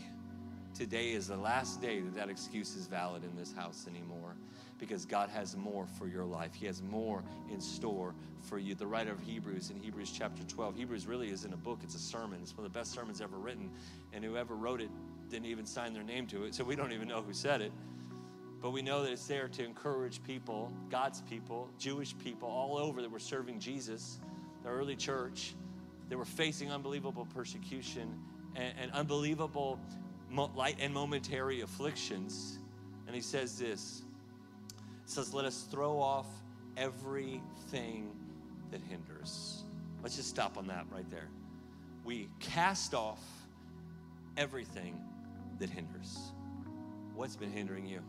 Today 0.82 1.12
is 1.12 1.28
the 1.28 1.36
last 1.36 1.80
day 1.80 2.00
that 2.00 2.12
that 2.16 2.28
excuse 2.28 2.74
is 2.74 2.88
valid 2.88 3.22
in 3.22 3.36
this 3.36 3.52
house 3.52 3.86
anymore 3.88 4.34
because 4.80 5.04
God 5.04 5.28
has 5.28 5.56
more 5.56 5.86
for 5.86 6.08
your 6.08 6.24
life. 6.24 6.54
He 6.54 6.66
has 6.66 6.82
more 6.82 7.22
in 7.52 7.60
store 7.60 8.16
for 8.40 8.58
you. 8.58 8.74
The 8.74 8.88
writer 8.88 9.12
of 9.12 9.20
Hebrews 9.20 9.70
in 9.70 9.76
Hebrews 9.78 10.10
chapter 10.10 10.42
12, 10.42 10.74
Hebrews 10.74 11.06
really 11.06 11.30
isn't 11.30 11.52
a 11.54 11.56
book, 11.56 11.78
it's 11.84 11.94
a 11.94 12.00
sermon. 12.00 12.40
It's 12.42 12.56
one 12.56 12.66
of 12.66 12.72
the 12.72 12.76
best 12.76 12.90
sermons 12.90 13.20
ever 13.20 13.36
written. 13.36 13.70
And 14.12 14.24
whoever 14.24 14.56
wrote 14.56 14.80
it 14.80 14.90
didn't 15.30 15.46
even 15.46 15.66
sign 15.66 15.94
their 15.94 16.02
name 16.02 16.26
to 16.26 16.46
it, 16.46 16.54
so 16.56 16.64
we 16.64 16.74
don't 16.74 16.90
even 16.90 17.06
know 17.06 17.22
who 17.22 17.32
said 17.32 17.60
it. 17.60 17.70
But 18.60 18.72
we 18.72 18.82
know 18.82 19.04
that 19.04 19.12
it's 19.12 19.28
there 19.28 19.46
to 19.46 19.64
encourage 19.64 20.20
people, 20.24 20.72
God's 20.90 21.20
people, 21.20 21.70
Jewish 21.78 22.18
people 22.18 22.48
all 22.48 22.76
over 22.76 23.02
that 23.02 23.10
were 23.12 23.20
serving 23.20 23.60
Jesus, 23.60 24.18
the 24.64 24.70
early 24.70 24.96
church. 24.96 25.54
They 26.08 26.16
were 26.16 26.24
facing 26.24 26.72
unbelievable 26.72 27.28
persecution 27.32 28.18
and, 28.56 28.74
and 28.80 28.90
unbelievable 28.90 29.78
light 30.34 30.76
and 30.80 30.92
momentary 30.92 31.60
afflictions. 31.60 32.58
And 33.06 33.14
he 33.14 33.22
says 33.22 33.58
this 33.58 34.02
says, 35.12 35.34
Let 35.34 35.44
us 35.44 35.66
throw 35.70 36.00
off 36.00 36.26
everything 36.76 38.10
that 38.70 38.80
hinders. 38.82 39.64
Let's 40.02 40.16
just 40.16 40.28
stop 40.28 40.56
on 40.56 40.66
that 40.68 40.86
right 40.90 41.08
there. 41.10 41.28
We 42.04 42.28
cast 42.40 42.94
off 42.94 43.22
everything 44.36 45.00
that 45.58 45.70
hinders. 45.70 46.32
What's 47.14 47.36
been 47.36 47.52
hindering 47.52 47.86
you? 47.86 48.00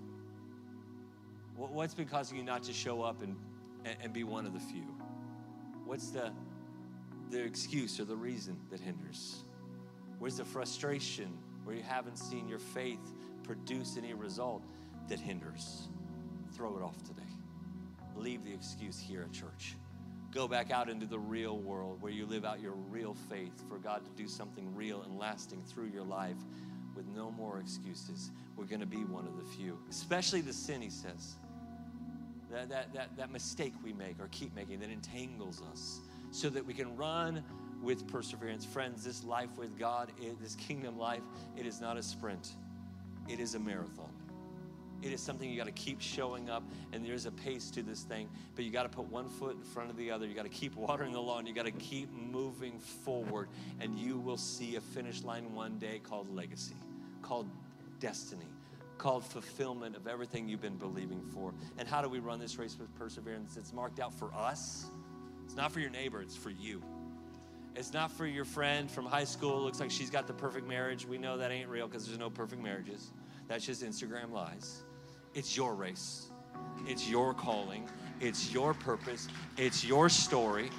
What's 1.56 1.94
been 1.94 2.08
causing 2.08 2.38
you 2.38 2.44
not 2.44 2.64
to 2.64 2.74
show 2.74 3.04
up 3.04 3.22
and, 3.22 3.36
and 4.02 4.12
be 4.12 4.24
one 4.24 4.48
of 4.48 4.54
the 4.54 4.60
few? 4.60 4.96
What's 5.86 6.10
the, 6.10 6.32
the 7.30 7.44
excuse 7.44 8.00
or 8.00 8.06
the 8.06 8.16
reason 8.16 8.58
that 8.72 8.80
hinders? 8.80 9.44
Where's 10.18 10.38
the 10.38 10.46
frustration 10.46 11.38
where 11.64 11.76
you 11.76 11.84
haven't 11.84 12.18
seen 12.18 12.48
your 12.48 12.60
faith 12.60 13.14
produce 13.44 13.98
any 13.98 14.14
result 14.14 14.64
that 15.08 15.20
hinders? 15.20 15.88
Throw 16.54 16.78
it 16.78 16.84
off 16.84 17.02
today. 17.04 17.22
Leave 18.16 18.44
the 18.44 18.54
excuse 18.54 19.00
here 19.00 19.24
at 19.24 19.32
church. 19.32 19.76
Go 20.32 20.48
back 20.48 20.72
out 20.72 20.90
into 20.90 21.06
the 21.06 21.20
real 21.20 21.58
world 21.58 22.02
where 22.02 22.12
you 22.12 22.26
live 22.26 22.46
out 22.46 22.60
your 22.60 22.74
real 22.90 23.16
faith 23.30 23.64
for 23.68 23.78
God 23.78 24.04
to 24.06 24.12
do 24.12 24.28
something 24.28 24.74
real 24.76 25.04
and 25.04 25.18
lasting 25.18 25.64
through 25.64 25.88
your 25.88 26.04
life 26.04 26.38
with 26.96 27.06
no 27.08 27.32
more 27.32 27.60
excuses. 27.60 28.32
We're 28.56 28.66
going 28.66 28.82
to 28.82 28.88
be 28.88 29.04
one 29.06 29.28
of 29.28 29.38
the 29.38 29.44
few, 29.44 29.78
especially 29.90 30.42
the 30.42 30.54
sin, 30.54 30.82
he 30.82 30.90
says 30.90 31.36
that, 32.54 32.70
that, 32.70 32.94
that, 32.94 33.18
that 33.18 33.32
mistake 33.32 33.74
we 33.84 33.94
make 33.94 34.20
or 34.20 34.28
keep 34.32 34.56
making 34.56 34.80
that 34.80 34.90
entangles 34.90 35.62
us 35.72 36.02
so 36.32 36.50
that 36.50 36.66
we 36.66 36.74
can 36.74 36.96
run 36.96 37.44
with 37.84 38.08
perseverance. 38.08 38.66
Friends, 38.66 39.04
this 39.04 39.24
life 39.24 39.58
with 39.58 39.78
God, 39.78 40.12
this 40.42 40.56
kingdom 40.56 40.98
life, 40.98 41.22
it 41.58 41.66
is 41.66 41.82
not 41.82 41.98
a 41.98 42.04
sprint, 42.04 42.54
it 43.28 43.40
is 43.40 43.56
a 43.56 43.60
marathon. 43.60 44.10
It 45.02 45.12
is 45.12 45.20
something 45.20 45.50
you 45.50 45.58
got 45.58 45.66
to 45.66 45.74
keep 45.74 46.00
showing 46.00 46.50
up, 46.50 46.64
and 46.94 47.06
there's 47.06 47.26
a 47.26 47.32
pace 47.32 47.70
to 47.72 47.84
this 47.84 48.04
thing, 48.04 48.30
but 48.56 48.64
you 48.64 48.72
got 48.72 48.84
to 48.84 48.90
put 48.90 49.06
one 49.12 49.28
foot 49.28 49.58
in 49.58 49.62
front 49.62 49.90
of 49.90 49.98
the 49.98 50.10
other. 50.10 50.26
You 50.26 50.34
got 50.34 50.44
to 50.44 50.50
keep 50.50 50.78
watering 50.78 51.12
the 51.12 51.22
lawn. 51.22 51.46
You 51.46 51.54
got 51.54 51.66
to 51.66 51.72
keep 51.72 52.10
moving 52.14 52.80
forward, 52.80 53.50
and 53.82 54.00
you 54.00 54.18
will 54.18 54.38
see 54.38 54.78
a 54.78 54.82
finish 54.82 55.22
line 55.22 55.54
one 55.54 55.78
day 55.78 56.00
called 56.02 56.34
legacy, 56.34 56.76
called 57.22 57.50
destiny 58.00 58.48
called 58.98 59.26
fulfillment 59.26 59.98
of 59.98 60.08
everything 60.08 60.48
you've 60.48 60.62
been 60.62 60.78
believing 60.78 61.22
for. 61.34 61.54
And 61.78 61.88
how 61.88 62.02
do 62.02 62.08
we 62.08 62.20
run 62.20 62.40
this 62.40 62.58
race 62.58 62.78
with 62.80 62.94
perseverance? 62.96 63.58
It's 63.58 63.74
marked 63.74 64.00
out 64.00 64.14
for 64.14 64.34
us. 64.34 64.86
It's 65.44 65.56
not 65.56 65.74
for 65.74 65.82
your 65.82 65.90
neighbor, 65.90 66.22
it's 66.22 66.38
for 66.38 66.52
you. 66.52 66.82
It's 67.76 67.94
not 67.94 68.12
for 68.12 68.26
your 68.26 68.46
friend 68.46 68.90
from 68.90 69.06
high 69.06 69.24
school. 69.24 69.62
Looks 69.62 69.80
like 69.80 69.92
she's 69.92 70.10
got 70.10 70.28
the 70.28 70.34
perfect 70.34 70.68
marriage. 70.68 71.06
We 71.06 71.18
know 71.18 71.38
that 71.38 71.52
ain't 71.52 71.70
real 71.70 71.88
because 71.88 72.06
there's 72.06 72.20
no 72.20 72.30
perfect 72.30 72.62
marriages. 72.62 73.12
That's 73.48 73.66
just 73.66 73.84
Instagram 73.84 74.32
lies. 74.32 74.84
It's 75.34 75.58
your 75.58 75.74
race. 75.74 76.30
It's 76.88 77.10
your 77.10 77.34
calling. 77.34 77.90
It's 78.20 78.54
your 78.54 78.74
purpose. 78.74 79.28
It's 79.58 79.84
your 79.84 80.08
story. 80.10 80.70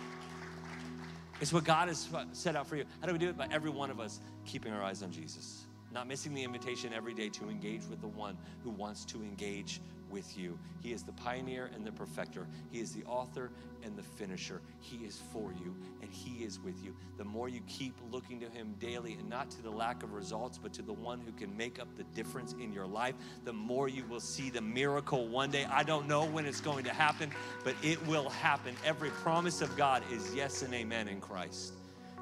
It's 1.40 1.52
what 1.52 1.64
God 1.64 1.88
has 1.88 2.08
set 2.32 2.54
out 2.54 2.66
for 2.66 2.76
you. 2.76 2.84
How 3.00 3.08
do 3.08 3.12
we 3.12 3.18
do 3.18 3.28
it? 3.28 3.36
By 3.36 3.48
every 3.50 3.70
one 3.70 3.90
of 3.90 3.98
us 3.98 4.20
keeping 4.44 4.72
our 4.72 4.82
eyes 4.82 5.02
on 5.02 5.10
Jesus 5.10 5.66
not 5.94 6.08
missing 6.08 6.34
the 6.34 6.42
invitation 6.42 6.92
every 6.92 7.14
day 7.14 7.28
to 7.28 7.48
engage 7.48 7.86
with 7.86 8.00
the 8.00 8.08
one 8.08 8.36
who 8.64 8.70
wants 8.70 9.04
to 9.04 9.22
engage 9.22 9.80
with 10.14 10.38
you. 10.38 10.56
He 10.80 10.92
is 10.92 11.02
the 11.02 11.12
pioneer 11.12 11.70
and 11.74 11.84
the 11.84 11.90
perfecter. 11.90 12.46
He 12.70 12.78
is 12.78 12.92
the 12.92 13.02
author 13.04 13.50
and 13.82 13.96
the 13.98 14.02
finisher. 14.02 14.62
He 14.78 15.04
is 15.04 15.20
for 15.32 15.52
you 15.52 15.74
and 16.00 16.10
He 16.10 16.44
is 16.44 16.60
with 16.60 16.82
you. 16.84 16.94
The 17.18 17.24
more 17.24 17.48
you 17.48 17.60
keep 17.66 17.94
looking 18.12 18.38
to 18.40 18.48
Him 18.48 18.76
daily 18.78 19.14
and 19.14 19.28
not 19.28 19.50
to 19.50 19.62
the 19.62 19.70
lack 19.70 20.04
of 20.04 20.12
results, 20.12 20.56
but 20.56 20.72
to 20.74 20.82
the 20.82 20.92
one 20.92 21.20
who 21.20 21.32
can 21.32 21.54
make 21.56 21.80
up 21.80 21.88
the 21.96 22.04
difference 22.14 22.54
in 22.60 22.72
your 22.72 22.86
life, 22.86 23.16
the 23.44 23.52
more 23.52 23.88
you 23.88 24.04
will 24.06 24.20
see 24.20 24.50
the 24.50 24.60
miracle 24.62 25.26
one 25.26 25.50
day. 25.50 25.66
I 25.68 25.82
don't 25.82 26.06
know 26.06 26.24
when 26.24 26.46
it's 26.46 26.60
going 26.60 26.84
to 26.84 26.94
happen, 26.94 27.30
but 27.64 27.74
it 27.82 28.04
will 28.06 28.30
happen. 28.30 28.76
Every 28.84 29.10
promise 29.10 29.62
of 29.62 29.76
God 29.76 30.04
is 30.12 30.32
yes 30.32 30.62
and 30.62 30.72
amen 30.72 31.08
in 31.08 31.20
Christ. 31.20 31.74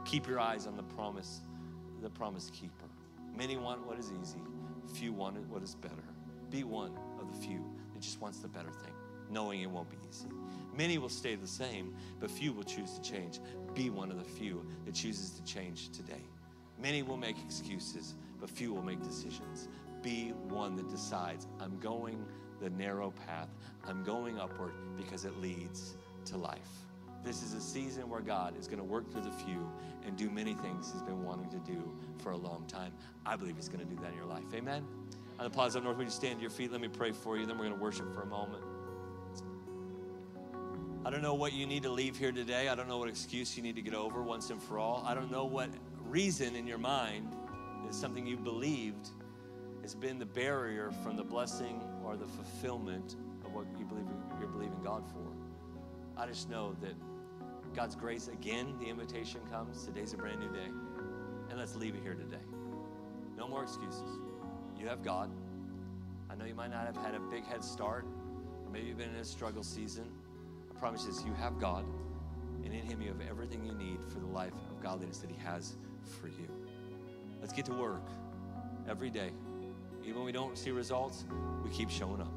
Keep 0.07 0.27
your 0.27 0.41
eyes 0.41 0.67
on 0.67 0.79
the 0.79 0.83
promise, 0.83 1.43
the 2.01 2.11
promise 2.11 2.51
keeper. 2.55 2.87
Many 3.37 3.59
want 3.59 3.87
what 3.87 3.99
is 3.99 4.11
easy, 4.23 4.41
few 4.95 5.13
want 5.13 5.37
what 5.49 5.63
is 5.63 5.75
better. 5.75 5.95
Be 6.51 6.65
one 6.65 6.93
of 7.19 7.33
the 7.33 7.47
few 7.47 7.65
just 8.03 8.21
wants 8.21 8.39
the 8.39 8.49
better 8.49 8.71
thing, 8.71 8.93
knowing 9.31 9.63
it 9.63 9.71
won't 9.71 9.91
be 9.91 9.97
easy. 10.09 10.29
Many 10.77 10.99
will 10.99 11.09
stay 11.09 11.35
the 11.35 11.47
same, 11.47 11.95
but 12.21 12.31
few 12.31 12.53
will 12.53 12.63
choose 12.63 12.99
to 12.99 13.03
change. 13.03 13.41
Be 13.75 13.91
one 13.91 14.11
of 14.11 14.19
the 14.19 14.25
few 14.25 14.67
that 14.85 14.95
chooses 14.95 15.31
to 15.31 15.45
change 15.45 15.91
today. 15.91 16.23
Many 16.81 17.03
will 17.03 17.17
make 17.17 17.37
excuses, 17.45 18.15
but 18.41 18.51
few 18.51 18.73
will 18.75 18.83
make 18.83 19.03
decisions. 19.03 19.69
Be 20.03 20.31
one 20.49 20.75
that 20.77 20.91
decides, 20.91 21.47
I'm 21.61 21.79
going 21.79 22.25
the 22.61 22.71
narrow 22.71 23.13
path, 23.27 23.49
I'm 23.85 24.05
going 24.05 24.39
upward 24.39 24.73
because 24.97 25.25
it 25.25 25.37
leads 25.41 25.97
to 26.27 26.37
life. 26.37 26.69
This 27.25 27.43
is 27.43 27.55
a 27.55 27.61
season 27.61 28.09
where 28.09 28.21
God 28.21 28.59
is 28.59 28.67
going 28.67 28.79
to 28.79 28.85
work 28.85 29.11
through 29.11 29.23
the 29.23 29.31
few 29.31 29.71
and 30.05 30.17
do 30.17 30.31
many 30.31 30.55
things 30.55 30.91
He's 30.93 31.03
been 31.03 31.25
wanting 31.25 31.51
to 31.51 31.59
do 31.59 31.93
for 32.19 32.33
a 32.33 32.37
long 32.37 32.65
time. 32.67 32.93
I 33.25 33.37
believe 33.37 33.57
He's 33.57 33.69
going 33.69 33.87
to 33.87 33.95
do 33.95 34.01
that 34.03 34.11
in 34.11 34.17
your 34.17 34.27
life. 34.27 34.53
Amen. 34.55 34.85
On 35.43 35.51
the 35.51 35.53
Plaza 35.53 35.79
Up 35.79 35.85
North, 35.85 35.97
would 35.97 36.05
you 36.05 36.11
stand 36.13 36.37
to 36.37 36.41
your 36.41 36.53
feet? 36.53 36.71
Let 36.71 36.81
me 36.81 36.87
pray 36.87 37.11
for 37.11 37.37
you. 37.37 37.47
Then 37.47 37.59
we're 37.59 37.65
going 37.65 37.77
to 37.77 37.83
worship 37.83 38.15
for 38.15 38.23
a 38.23 38.27
moment. 38.27 38.63
I 41.05 41.11
don't 41.11 41.21
know 41.21 41.35
what 41.35 41.53
you 41.53 41.67
need 41.67 41.83
to 41.83 41.91
leave 41.91 42.17
here 42.17 42.31
today. 42.31 42.69
I 42.69 42.77
don't 42.77 42.87
know 42.87 42.99
what 42.99 43.09
excuse 43.09 43.57
you 43.57 43.63
need 43.65 43.75
to 43.75 43.83
get 43.83 43.93
over 43.93 44.23
once 44.23 44.51
and 44.51 44.63
for 44.63 44.79
all. 44.79 45.03
I 45.05 45.15
don't 45.15 45.33
know 45.33 45.45
what 45.45 45.71
reason 46.05 46.55
in 46.55 46.65
your 46.65 46.79
mind 46.79 47.35
is 47.91 47.97
something 47.97 48.25
you 48.25 48.37
believed 48.37 49.09
has 49.81 49.97
been 49.97 50.21
the 50.21 50.27
barrier 50.27 50.93
from 51.03 51.17
the 51.17 51.25
blessing 51.25 51.83
or 52.05 52.17
the 52.17 52.29
fulfillment 52.29 53.17
of 53.45 53.53
what 53.53 53.67
you 53.77 53.85
believe 53.85 54.07
you're 54.39 54.49
believing 54.49 54.81
God 54.85 55.03
for. 55.11 55.27
I 56.17 56.29
just 56.29 56.51
know 56.51 56.77
that 56.83 56.95
God's 57.75 57.97
grace, 57.97 58.29
again, 58.29 58.77
the 58.79 58.87
invitation 58.87 59.41
comes. 59.51 59.85
Today's 59.85 60.13
a 60.13 60.19
brand 60.19 60.39
new 60.39 60.53
day. 60.53 60.71
And 61.51 61.59
let's 61.59 61.75
leave 61.75 61.97
it 61.97 62.03
here 62.05 62.15
today. 62.15 62.45
No 63.37 63.49
more 63.49 63.65
excuses. 63.65 64.21
You 64.83 64.89
have 64.89 65.05
God. 65.05 65.31
I 66.29 66.35
know 66.35 66.45
you 66.45 66.57
might 66.57 66.73
not 66.73 66.87
have 66.87 66.97
had 66.97 67.15
a 67.15 67.21
big 67.21 67.45
head 67.45 67.63
start. 67.63 68.05
Maybe 68.73 68.89
you've 68.89 68.99
been 68.99 69.11
in 69.11 69.21
a 69.21 69.25
struggle 69.25 69.63
season. 69.63 70.11
I 70.69 70.81
promise 70.81 71.05
you 71.05 71.13
this 71.13 71.25
you 71.25 71.33
have 71.35 71.61
God. 71.61 71.85
And 72.65 72.75
in 72.75 72.83
Him, 72.83 73.01
you 73.01 73.07
have 73.07 73.21
everything 73.31 73.65
you 73.65 73.75
need 73.75 73.99
for 74.13 74.19
the 74.19 74.27
life 74.27 74.55
of 74.71 74.83
godliness 74.83 75.19
that 75.19 75.31
He 75.31 75.37
has 75.45 75.77
for 76.21 76.27
you. 76.27 76.49
Let's 77.41 77.53
get 77.53 77.65
to 77.67 77.73
work 77.75 78.03
every 78.89 79.09
day. 79.09 79.31
Even 80.03 80.17
when 80.17 80.25
we 80.25 80.33
don't 80.33 80.59
see 80.59 80.73
results, 80.73 81.27
we 81.63 81.71
keep 81.71 81.89
showing 81.89 82.21
up. 82.21 82.33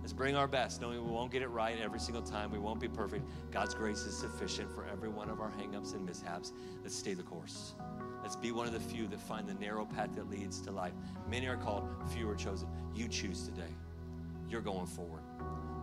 Let's 0.00 0.14
bring 0.14 0.36
our 0.36 0.48
best, 0.48 0.80
knowing 0.80 1.04
we 1.04 1.12
won't 1.12 1.30
get 1.30 1.42
it 1.42 1.48
right 1.48 1.78
every 1.82 2.00
single 2.00 2.22
time. 2.22 2.50
We 2.50 2.58
won't 2.58 2.80
be 2.80 2.88
perfect. 2.88 3.26
God's 3.50 3.74
grace 3.74 4.06
is 4.06 4.16
sufficient 4.16 4.74
for 4.74 4.86
every 4.90 5.10
one 5.10 5.28
of 5.28 5.38
our 5.38 5.50
hangups 5.50 5.92
and 5.92 6.06
mishaps. 6.06 6.54
Let's 6.82 6.94
stay 6.94 7.12
the 7.12 7.24
course. 7.24 7.74
Let's 8.22 8.36
be 8.36 8.52
one 8.52 8.66
of 8.66 8.72
the 8.72 8.80
few 8.80 9.06
that 9.08 9.20
find 9.20 9.48
the 9.48 9.54
narrow 9.54 9.84
path 9.84 10.14
that 10.14 10.30
leads 10.30 10.60
to 10.62 10.70
life. 10.70 10.92
Many 11.28 11.46
are 11.46 11.56
called, 11.56 11.88
few 12.12 12.28
are 12.28 12.34
chosen. 12.34 12.68
You 12.94 13.08
choose 13.08 13.46
today. 13.46 13.72
You're 14.48 14.60
going 14.60 14.86
forward. 14.86 15.22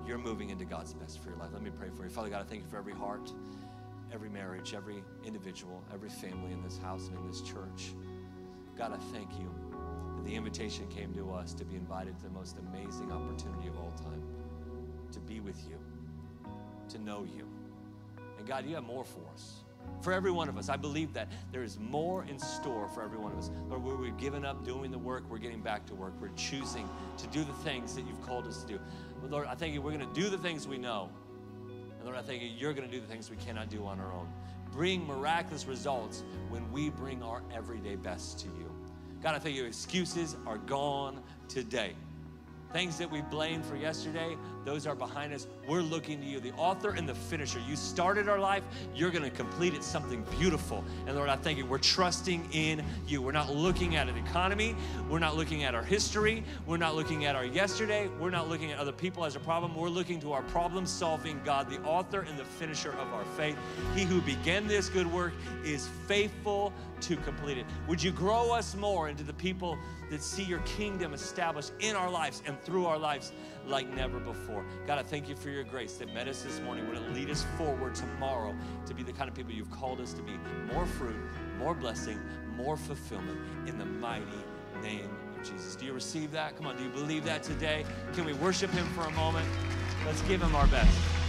You're 0.06 0.18
moving 0.18 0.50
into 0.50 0.66
God's 0.66 0.94
best 0.94 1.20
for 1.20 1.30
your 1.30 1.38
life. 1.38 1.50
Let 1.54 1.62
me 1.62 1.72
pray 1.72 1.90
for 1.96 2.04
you. 2.04 2.10
Father 2.10 2.30
God, 2.30 2.42
I 2.42 2.44
thank 2.44 2.64
you 2.64 2.70
for 2.70 2.78
every 2.78 2.94
heart, 2.94 3.32
every 4.14 4.30
marriage, 4.30 4.74
every 4.74 5.04
individual, 5.26 5.84
every 5.94 6.10
family 6.10 6.54
in 6.54 6.62
this 6.64 6.78
house 6.78 7.08
and 7.08 7.18
in 7.18 7.28
this 7.28 7.42
church. 7.42 7.94
God, 8.78 8.94
I 8.94 8.98
thank 9.12 9.32
you 9.34 9.52
that 10.16 10.26
the 10.26 10.36
invitation 10.36 10.88
came 10.88 11.14
to 11.16 11.32
us 11.32 11.54
to 11.54 11.66
be 11.66 11.76
invited 11.76 12.18
to 12.18 12.24
the 12.24 12.30
most 12.30 12.58
amazing 12.58 13.12
opportunity 13.12 13.68
of 13.68 13.78
all 13.78 13.92
time 13.98 14.24
to 15.12 15.20
be 15.20 15.40
with 15.40 15.58
you, 15.68 15.78
to 16.90 17.00
know 17.00 17.26
you. 17.26 17.48
And 18.38 18.48
God, 18.48 18.66
you 18.66 18.76
have 18.76 18.84
more 18.84 19.04
for 19.04 19.22
us. 19.34 19.64
For 20.02 20.14
every 20.14 20.32
one 20.32 20.48
of 20.48 20.58
us, 20.58 20.70
I 20.70 20.78
believe 20.78 21.14
that 21.14 21.28
there 21.52 21.64
is 21.64 21.80
more 21.80 22.24
in 22.26 22.40
store 22.40 22.88
for 22.88 23.04
every 23.04 23.18
one 23.18 23.32
of 23.32 23.40
us. 23.40 23.50
Lord, 23.68 23.84
where 23.84 23.96
we've 23.96 24.18
given 24.18 24.46
up 24.46 24.64
doing 24.64 24.92
the 24.92 24.98
work, 24.98 25.24
we're 25.30 25.38
getting 25.38 25.62
back 25.62 25.86
to 25.88 25.96
work. 25.96 26.14
We're 26.22 26.30
choosing 26.36 26.88
to 27.18 27.28
do 27.28 27.44
the 27.44 27.54
things 27.54 27.96
that 27.96 28.06
you've 28.08 28.22
called 28.22 28.48
us 28.48 28.62
to 28.62 28.68
do. 28.68 28.80
But 29.22 29.32
Lord, 29.32 29.48
I 29.48 29.56
thank 29.56 29.74
you, 29.74 29.82
we're 29.82 29.92
going 29.92 30.08
to 30.08 30.20
do 30.20 30.30
the 30.30 30.38
things 30.38 30.68
we 30.68 30.78
know. 30.78 31.10
And 31.98 32.06
Lord, 32.06 32.16
I 32.16 32.22
thank 32.22 32.42
you, 32.42 32.48
you're 32.48 32.74
going 32.74 32.88
to 32.88 32.94
do 32.94 33.02
the 33.02 33.08
things 33.08 33.30
we 33.30 33.38
cannot 33.38 33.70
do 33.70 33.86
on 33.86 34.00
our 34.00 34.14
own. 34.14 34.28
Bring 34.72 35.06
miraculous 35.06 35.66
results 35.66 36.24
when 36.50 36.72
we 36.72 36.90
bring 36.90 37.24
our 37.24 37.42
everyday 37.54 37.96
best 37.96 38.40
to 38.40 38.48
you. 38.48 38.72
God, 39.24 39.34
I 39.34 39.40
thank 39.40 39.56
you, 39.56 39.66
excuses 39.66 40.36
are 40.46 40.60
gone 40.60 41.22
today. 41.50 41.96
Things 42.74 42.98
that 42.98 43.10
we 43.10 43.22
blamed 43.22 43.66
for 43.66 43.78
yesterday, 43.78 44.36
those 44.66 44.86
are 44.86 44.96
behind 44.96 45.34
us. 45.34 45.48
We're 45.68 45.82
looking 45.82 46.20
to 46.20 46.26
you, 46.26 46.42
the 46.42 46.52
author 46.54 46.90
and 46.90 47.08
the 47.08 47.16
finisher. 47.16 47.60
You 47.68 47.78
started 47.78 48.28
our 48.28 48.40
life, 48.40 48.64
you're 48.94 49.10
going 49.10 49.24
to 49.24 49.30
complete 49.30 49.74
it 49.74 49.84
something 49.84 50.26
beautiful. 50.38 50.84
And 51.06 51.16
Lord, 51.16 51.30
I 51.30 51.38
thank 51.38 51.58
you. 51.58 51.66
We're 51.66 51.78
trusting 51.78 52.50
in 52.52 52.84
you. 53.08 53.22
We're 53.22 53.32
not 53.32 53.54
looking 53.54 53.96
at 53.96 54.10
an 54.10 54.18
economy, 54.18 54.76
we're 55.10 55.20
not 55.20 55.38
looking 55.38 55.64
at 55.64 55.76
our 55.76 55.84
history, 55.84 56.44
we're 56.66 56.78
not 56.78 56.96
looking 56.96 57.26
at 57.26 57.36
our 57.36 57.46
yesterday, 57.46 58.10
we're 58.20 58.30
not 58.30 58.50
looking 58.50 58.72
at 58.72 58.80
other 58.80 58.92
people 58.92 59.24
as 59.24 59.36
a 59.36 59.40
problem. 59.40 59.74
We're 59.74 59.88
looking 59.90 60.20
to 60.22 60.34
our 60.34 60.44
problem 60.44 60.86
solving 60.86 61.40
God, 61.46 61.70
the 61.70 61.82
author 61.84 62.22
and 62.22 62.38
the 62.38 62.46
finisher 62.46 62.92
of 62.92 63.14
our 63.14 63.26
faith. 63.38 63.58
He 63.96 64.04
who 64.04 64.22
began 64.22 64.68
this 64.68 64.90
good 64.90 65.12
work 65.12 65.34
is 65.64 65.88
faithful 66.08 66.74
to 67.02 67.16
complete 67.18 67.58
it. 67.58 67.66
Would 67.88 68.02
you 68.02 68.12
grow 68.12 68.52
us 68.52 68.76
more 68.76 69.10
into 69.10 69.24
the 69.24 69.34
people 69.34 69.78
that 70.10 70.22
see 70.22 70.44
your 70.44 70.60
kingdom 70.60 71.14
established 71.14 71.72
in 71.80 71.96
our 71.96 72.10
lives 72.10 72.42
and 72.46 72.60
through 72.62 72.86
our 72.86 72.98
lives 72.98 73.32
like 73.66 73.88
never 73.94 74.20
before? 74.20 74.66
God, 74.86 75.00
I 75.00 75.04
thank 75.04 75.30
you 75.30 75.36
for 75.36 75.50
your 75.50 75.64
grace 75.64 75.94
that 75.98 76.14
met 76.14 76.28
us 76.28 76.42
this 76.42 76.60
morning. 76.62 76.88
Would 76.88 76.98
it 76.98 77.14
lead 77.14 77.30
us 77.30 77.46
forward 77.58 77.96
tomorrow 77.96 78.56
to 78.86 78.94
be 78.94 79.04
the 79.04 79.14
kind 79.14 79.30
of 79.30 79.36
people 79.36 79.52
you've 79.52 79.72
called 79.72 80.00
us 80.00 80.14
to 80.14 80.22
be? 80.22 80.38
More 80.74 80.86
fruit, 80.86 81.18
more 81.58 81.74
blessing, 81.74 82.20
more 82.56 82.78
fulfillment 82.78 83.40
in 83.68 83.78
the 83.78 83.86
mighty 83.86 84.26
name 84.82 85.10
of 85.38 85.44
Jesus. 85.44 85.76
Do 85.76 85.86
you 85.86 85.94
receive 85.94 86.32
that? 86.32 86.58
Come 86.58 86.68
on, 86.68 86.78
do 86.78 86.84
you 86.84 86.90
believe 86.90 87.24
that 87.26 87.44
today? 87.44 87.86
Can 88.14 88.26
we 88.26 88.34
worship 88.34 88.72
him 88.72 88.86
for 88.88 89.02
a 89.02 89.12
moment? 89.12 89.48
Let's 90.06 90.22
give 90.24 90.42
him 90.42 90.56
our 90.56 90.68
best. 90.68 91.27